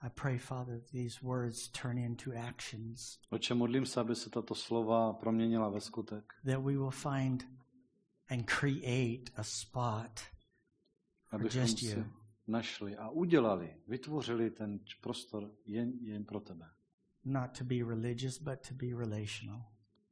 I 0.02 0.10
pray, 0.10 0.38
Father, 0.38 0.80
that 0.80 0.92
these 0.92 1.22
words 1.22 1.68
turn 1.68 1.98
into 1.98 2.32
actions, 2.34 3.20
Oče, 3.32 3.54
modlím 3.54 3.86
se, 3.86 4.00
aby 4.00 4.16
se 4.16 4.30
tato 4.30 4.56
slova 4.56 5.14
proměnila 5.14 5.70
ve 5.70 5.82
skutek. 5.82 6.34
that 6.46 6.58
we 6.64 6.78
will 6.78 6.92
find 6.92 7.44
and 8.30 8.46
create 8.46 9.32
a 9.36 9.44
spot 9.44 10.20
for 11.26 11.40
Abychom 11.42 11.62
just 11.62 11.84
you. 11.84 12.04
našli 12.48 12.98
a 12.98 13.10
udělali, 13.10 13.76
vytvořili 13.88 14.52
ten 14.52 14.80
prostor 15.02 15.52
jen, 15.66 15.94
jen 16.02 16.26
pro 16.26 16.40
tebe. 16.40 16.66
Not 17.26 17.58
to 17.58 17.64
be 17.64 17.76
religious, 17.76 18.40
but 18.42 18.68
to 18.68 18.74
be 18.74 18.86
relational. 18.98 19.62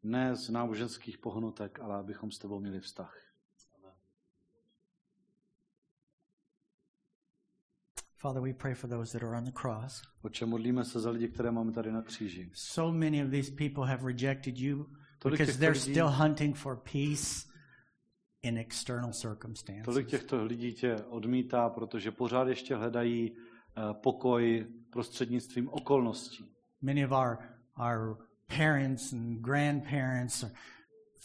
Ne 0.04 0.36
z 0.36 0.50
náboženských 0.50 1.18
pohnutek, 1.18 1.80
ale 1.80 1.96
abychom 1.96 2.32
s 2.32 2.38
tebou 2.40 2.60
měli 2.60 2.80
vztah. 2.80 3.18
Father, 8.22 8.42
we 8.42 8.54
pray 8.54 8.74
for 8.74 8.90
those 8.90 9.12
that 9.20 9.24
are 9.24 9.38
on 9.38 9.44
the 9.44 9.52
cross. 9.52 10.02
Oče, 10.24 10.46
modlíme 10.46 10.86
se 10.86 11.00
za 11.00 11.10
lidi, 11.10 11.28
které 11.28 11.52
máme 11.52 11.72
tady 11.72 11.92
na 11.92 12.02
kříži. 12.02 12.50
So 12.54 12.98
many 12.98 13.24
of 13.24 13.32
these 13.32 13.52
people 13.52 13.86
have 13.86 14.04
rejected 14.04 14.58
you 14.58 14.86
Tolik 15.20 15.40
because 15.40 15.60
they're 15.60 15.74
lidí- 15.80 15.92
still 15.92 16.08
hunting 16.10 16.56
for 16.58 16.76
peace 16.76 17.48
in 18.42 18.58
external 18.58 19.12
circumstances. 19.14 19.86
Tolik 19.86 20.08
těchto 20.08 20.44
lidí 20.46 20.74
tě 20.74 20.96
odmítá, 20.96 21.70
protože 21.70 22.12
pořád 22.12 22.48
ještě 22.48 22.76
hledají 22.76 23.32
eh, 23.38 23.82
pokoj 23.94 24.68
prostřednictvím 24.90 25.70
okolností. 25.70 26.46
Many 26.82 27.06
of 27.06 27.12
our 27.12 27.38
our 27.80 28.18
parents 28.58 29.14
and 29.14 29.42
grandparents 29.42 30.46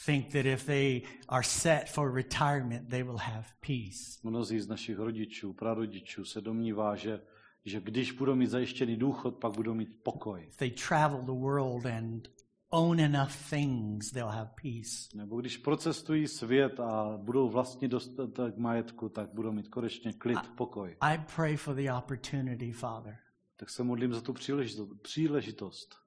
think 0.04 0.32
that 0.32 0.46
if 0.46 0.66
they 0.66 1.02
are 1.28 1.42
set 1.42 1.88
for 1.88 2.14
retirement, 2.14 2.88
they 2.88 3.02
will 3.02 3.18
have 3.18 3.44
peace. 3.60 4.20
Mnozí 4.22 4.60
z 4.60 4.68
našich 4.68 4.98
rodičů, 4.98 5.52
prarodičů 5.52 6.24
se 6.24 6.40
domnívá, 6.40 6.96
že, 6.96 7.20
že 7.64 7.80
když 7.80 8.12
budou 8.12 8.34
mít 8.34 8.46
zajištěný 8.46 8.96
důchod, 8.96 9.36
pak 9.36 9.52
budou 9.52 9.74
mít 9.74 10.02
pokoj. 10.02 10.44
If 10.48 10.56
they 10.56 10.70
travel 10.70 11.22
the 11.22 11.40
world 11.40 11.86
and 11.86 12.28
own 12.70 13.00
enough 13.00 13.50
things, 13.50 14.10
they'll 14.10 14.28
have 14.28 14.50
peace. 14.62 15.08
Nebo 15.14 15.40
když 15.40 15.56
procestují 15.56 16.28
svět 16.28 16.80
a 16.80 17.16
budou 17.16 17.48
vlastnit 17.48 17.90
dostatek 17.90 18.56
majetku, 18.56 19.08
tak 19.08 19.34
budou 19.34 19.52
mít 19.52 19.68
konečně 19.68 20.12
klid, 20.12 20.38
pokoj. 20.56 20.96
I 21.00 21.18
pray 21.36 21.56
for 21.56 21.74
the 21.74 21.92
opportunity, 21.92 22.72
Father, 22.72 23.16
Tak 23.56 23.70
se 23.70 23.82
modlím 23.82 24.14
za 24.14 24.20
tu 24.20 24.32
příležitost, 24.32 25.02
příležitost 25.02 26.02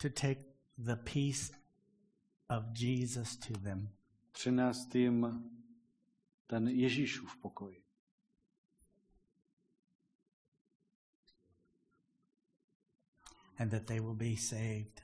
to 0.00 0.08
take 0.08 0.44
the 0.78 0.96
peace 0.96 1.50
of 2.50 2.64
Jesus 2.80 3.36
to 3.36 3.58
them. 3.60 3.88
přinést 4.32 4.94
jim 4.94 5.44
ten 6.46 6.68
Ježíšův 6.68 7.36
pokoj. 7.36 7.76
and 13.58 13.70
that 13.70 13.86
they 13.86 14.00
will 14.00 14.14
be 14.14 14.36
saved. 14.36 15.02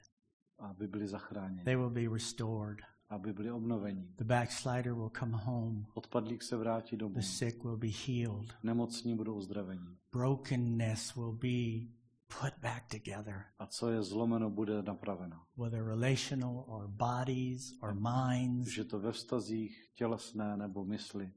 Aby 0.58 0.88
byli 0.88 1.08
zachráněni, 1.08 1.64
They 1.64 1.76
will 1.76 1.90
be 1.90 2.08
restored. 2.08 2.78
aby 3.08 3.32
byli 3.32 3.50
obnoveni. 3.50 4.08
The 4.16 4.24
backslider 4.24 4.94
will 4.94 5.10
come 5.18 5.36
home. 5.36 5.86
Odpadlík 5.94 6.42
se 6.42 6.56
vrátí 6.56 6.96
domů. 6.96 7.14
The 7.14 7.22
sick 7.22 7.64
will 7.64 7.76
be 7.76 7.88
healed. 8.06 8.54
Nemocní 8.62 9.16
budou 9.16 9.34
uzdraveni. 9.34 9.96
Brokenness 10.12 11.14
will 11.14 11.32
be 11.32 11.86
put 12.28 12.54
back 12.60 12.88
together, 12.88 13.44
A 13.58 13.66
co 13.66 13.90
je 13.90 14.02
zlomeno, 14.02 14.50
bude 14.50 14.82
napraveno. 14.82 15.46
whether 15.56 15.84
relational 15.84 16.64
or 16.68 16.88
bodies 16.88 17.72
or 17.82 17.94
minds. 17.94 18.68
Už 18.68 18.76
je 18.78 18.84
to 18.84 18.98
ve 19.00 19.12
vztazích 19.12 19.90
tělesné 19.94 20.56
nebo 20.56 20.84
mysli. 20.84 21.32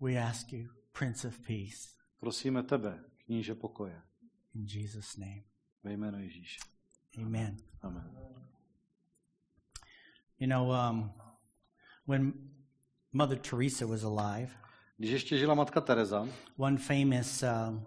We 0.00 0.16
ask 0.16 0.52
you, 0.52 0.68
Prince 0.92 1.28
of 1.28 1.38
Peace, 1.46 1.88
Prosíme 2.20 2.62
tebe, 2.62 3.04
kníže 3.24 3.54
pokoje, 3.54 4.02
in 4.54 4.66
Jesus' 4.66 5.16
name. 5.16 5.42
ve 5.82 5.92
jménu 5.92 6.18
Ježíše. 6.18 6.60
Amen. 7.18 7.56
Amen. 7.82 8.16
You 10.38 10.46
know, 10.48 10.70
um, 10.70 11.12
when 12.06 12.32
Mother 13.12 13.38
Teresa 13.38 13.86
was 13.86 14.02
alive, 14.04 14.54
Když 15.00 15.10
ještě 15.10 15.38
žila 15.38 15.54
matka 15.54 15.80
Teresa, 15.80 16.28
one 16.56 16.76
famous 16.76 17.42
um, 17.42 17.86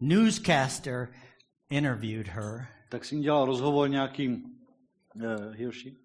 newscaster 0.00 1.08
interviewed 1.70 2.28
her. 2.28 2.66
tak 2.88 3.04
si 3.04 3.18
dělal 3.18 3.46
rozhovor 3.46 3.90
nějaký 3.90 4.44
uh? 5.16 5.96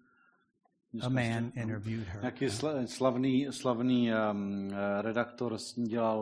A 1.02 1.08
man 1.08 1.52
interviewed 1.54 2.08
her. 2.08 2.20
Nějaký 2.20 2.46
sla- 2.46 2.84
slavný, 2.84 3.46
slavný 3.50 4.10
um, 4.12 4.70
eh, 4.72 5.02
redaktor 5.02 5.58
s 5.58 5.76
ní 5.76 5.88
dělal 5.88 6.18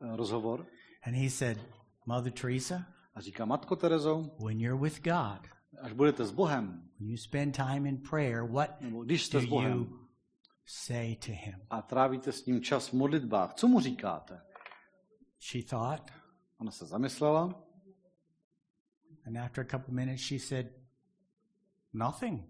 uh, 0.00 0.16
rozhovor 0.16 0.66
And 1.06 1.14
he 1.14 1.30
said, 1.30 1.58
Mother 2.06 2.32
Teresa, 2.32 2.86
a 3.14 3.20
říká, 3.20 3.44
Matko 3.44 3.76
Terezo, 3.76 4.30
when 4.44 4.60
you're 4.60 4.82
with 4.82 5.02
God, 5.02 5.46
až 5.80 5.92
budete 5.92 6.24
s 6.24 6.30
Bohem, 6.30 6.82
when 7.00 7.10
you 7.10 7.16
spend 7.16 7.56
time 7.56 7.86
in 7.86 7.98
prayer, 7.98 8.42
what 8.42 8.70
do 8.80 9.14
s 9.14 9.44
Bohem 9.44 9.72
you 9.72 10.05
say 10.66 11.16
to 11.16 11.32
him? 11.32 11.60
a 11.70 11.82
trávíte 11.82 12.32
s 12.32 12.46
ním 12.46 12.62
čas 12.62 12.88
v 12.88 12.92
modlitbách, 12.92 13.54
co 13.54 13.68
mu 13.68 13.80
říkáte? 13.80 14.42
She 15.40 15.64
thought, 15.64 16.10
Ona 16.60 16.70
se 16.70 16.86
zamyslela 16.86 17.66
and 19.26 19.36
after 19.36 19.60
a 19.60 19.64
couple 19.64 19.92
minutes, 19.92 20.20
she 20.20 20.38
said, 20.38 20.70
Nothing. 21.92 22.44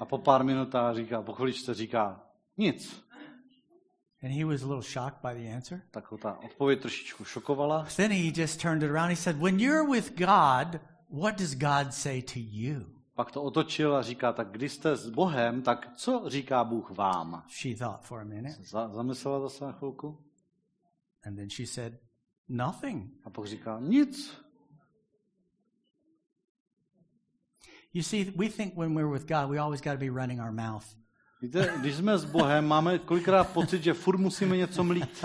a 0.00 0.04
po 0.04 0.18
pár 0.18 0.44
minutách 0.44 0.96
říká, 0.96 1.22
po 1.22 1.32
chviličce 1.32 1.74
říká, 1.74 2.20
nic. 2.56 3.06
And 4.22 4.32
he 4.32 4.44
was 4.44 4.62
a 4.62 4.66
little 4.66 4.82
shocked 4.82 5.20
by 5.22 5.34
the 5.34 5.54
answer. 5.54 5.82
Tak 5.90 6.10
ho 6.10 6.18
ta 6.18 6.38
odpověď 6.38 6.80
trošičku 6.80 7.24
šokovala. 7.24 7.86
Then 7.96 8.10
he 8.10 8.32
just 8.36 8.60
turned 8.60 8.82
it 8.82 8.90
around. 8.90 9.10
He 9.10 9.16
said, 9.16 9.36
When 9.36 9.60
you're 9.60 9.90
with 9.90 10.18
God, 10.18 10.80
what 11.10 11.38
does 11.38 11.54
God 11.54 11.92
say 11.92 12.22
to 12.22 12.38
you? 12.38 12.95
Pak 13.16 13.30
to 13.30 13.42
otočil 13.42 13.96
a 13.96 14.02
říká, 14.02 14.32
tak 14.32 14.50
když 14.50 14.72
jste 14.72 14.96
s 14.96 15.08
Bohem, 15.08 15.62
tak 15.62 15.96
co 15.96 16.24
říká 16.26 16.64
Bůh 16.64 16.90
vám? 16.90 17.44
She 17.48 17.76
thought 17.76 18.02
for 18.02 18.20
a 18.20 18.24
minute. 18.24 18.56
Za, 18.62 18.88
zamyslela 18.88 19.40
zase 19.40 19.64
na 19.64 19.72
chvilku 19.72 20.24
And 21.26 21.36
then 21.36 21.50
she 21.50 21.66
said, 21.66 22.00
Nothing. 22.48 23.10
a 23.24 23.30
pak 23.30 23.46
říká, 23.46 23.80
nic. 23.80 24.40
You 27.92 28.02
see, 28.02 28.24
we 28.36 28.48
think 28.48 28.76
when 28.76 28.94
we're 28.94 29.12
with 29.12 29.26
God, 29.28 29.50
we 29.50 29.58
always 29.58 29.80
got 29.80 29.92
to 29.92 29.98
be 29.98 30.10
running 30.10 30.40
our 30.40 30.52
mouth. 30.52 30.84
Víte, 31.42 31.74
když 31.80 31.94
jsme 31.94 32.18
s 32.18 32.24
Bohem, 32.24 32.66
máme 32.66 32.98
kolikrát 32.98 33.52
pocit, 33.52 33.82
že 33.82 33.94
furt 33.94 34.18
musíme 34.18 34.56
něco 34.56 34.84
mlít. 34.84 35.24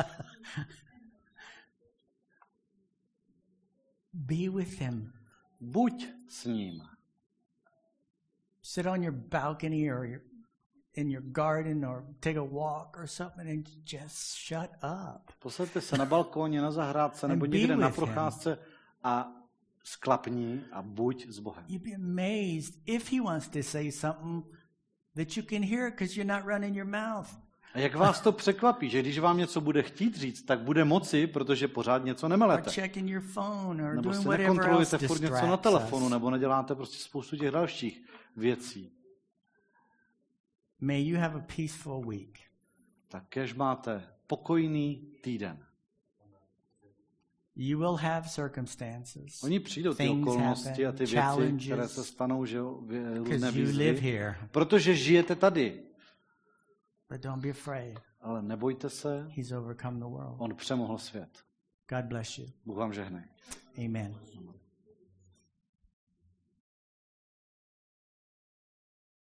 Be 4.13 4.49
with 4.49 4.79
him. 4.79 5.13
Buď 5.59 6.07
s 6.29 6.45
ním. 6.45 6.90
Sit 8.73 8.87
on 8.87 9.03
your 9.03 9.11
balcony 9.11 9.89
or 9.89 10.05
your, 10.05 10.21
in 10.93 11.09
your 11.09 11.21
garden 11.21 11.83
or 11.83 12.05
take 12.21 12.37
a 12.37 12.43
walk 12.43 12.97
or 12.97 13.05
something 13.05 13.49
and 13.49 13.69
just 13.83 14.37
shut 14.37 14.71
up. 14.81 15.31
Posaďte 15.39 15.81
se 15.81 15.97
na 15.97 16.05
balkóně, 16.05 16.61
na 16.61 16.71
zahrádce 16.71 17.27
nebo 17.27 17.45
někde 17.45 17.75
na 17.75 17.89
procházce 17.89 18.57
a 19.03 19.31
sklapni 19.83 20.63
a 20.71 20.81
buď 20.81 21.27
s 21.29 21.39
Bohem. 21.39 21.65
You'd 21.67 21.83
be 21.83 21.95
amazed 21.95 22.75
if 22.85 23.11
he 23.11 23.21
wants 23.21 23.47
to 23.47 23.63
say 23.63 23.91
something 23.91 24.43
that 25.15 25.37
you 25.37 25.43
can 25.43 25.63
hear 25.63 25.91
because 25.91 26.15
you're 26.15 26.33
not 26.33 26.45
running 26.45 26.75
your 26.75 26.87
mouth. 26.87 27.37
A 27.73 27.79
jak 27.79 27.95
vás 27.95 28.21
to 28.21 28.31
překvapí, 28.31 28.89
že 28.89 29.01
když 29.01 29.19
vám 29.19 29.37
něco 29.37 29.61
bude 29.61 29.83
chtít 29.83 30.17
říct, 30.17 30.43
tak 30.43 30.59
bude 30.59 30.85
moci, 30.85 31.27
protože 31.27 31.67
pořád 31.67 32.05
něco 32.05 32.27
nemelete. 32.27 32.71
Nebo 33.95 34.09
else 34.09 34.29
nekontrolujete 34.29 34.97
furt 34.97 35.21
něco 35.21 35.47
na 35.47 35.57
telefonu, 35.57 36.09
nebo 36.09 36.29
neděláte 36.29 36.75
prostě 36.75 36.97
spoustu 36.97 37.37
těch 37.37 37.51
dalších 37.51 38.05
věcí. 38.35 38.91
May 40.81 41.07
you 41.07 41.19
have 41.19 41.35
a 41.35 41.43
peaceful 41.55 42.05
week. 42.09 42.39
Tak 43.07 43.23
kež 43.29 43.53
máte 43.53 44.03
pokojný 44.27 45.07
týden. 45.21 45.65
You 47.55 47.79
will 47.79 47.95
have 47.95 48.29
circumstances 48.29 49.43
Oni 49.43 49.59
přijdou 49.59 49.93
ty 49.93 50.09
okolnosti 50.09 50.85
a 50.85 50.91
ty 50.91 51.05
věci, 51.05 51.65
které 51.65 51.87
se 51.87 52.03
stanou, 52.03 52.45
že 52.45 52.59
různé 53.15 53.51
výzvy, 53.51 54.35
protože 54.51 54.95
žijete 54.95 55.35
tady. 55.35 55.83
But 57.11 57.21
don't 57.21 57.41
be 57.41 57.49
afraid. 57.49 57.99
Ale 58.21 58.41
nebojte 58.41 58.89
se, 58.89 59.27
He's 59.29 59.51
overcome 59.51 59.99
the 59.99 60.05
world. 60.05 60.35
on 60.39 60.55
přemohl 60.55 60.97
svět. 60.97 61.39
God 61.89 62.05
bless 62.05 62.37
you. 62.37 62.45
Bůh 62.65 62.77
vám 62.77 62.93
žehnej. 62.93 63.23
Amen. 63.85 64.15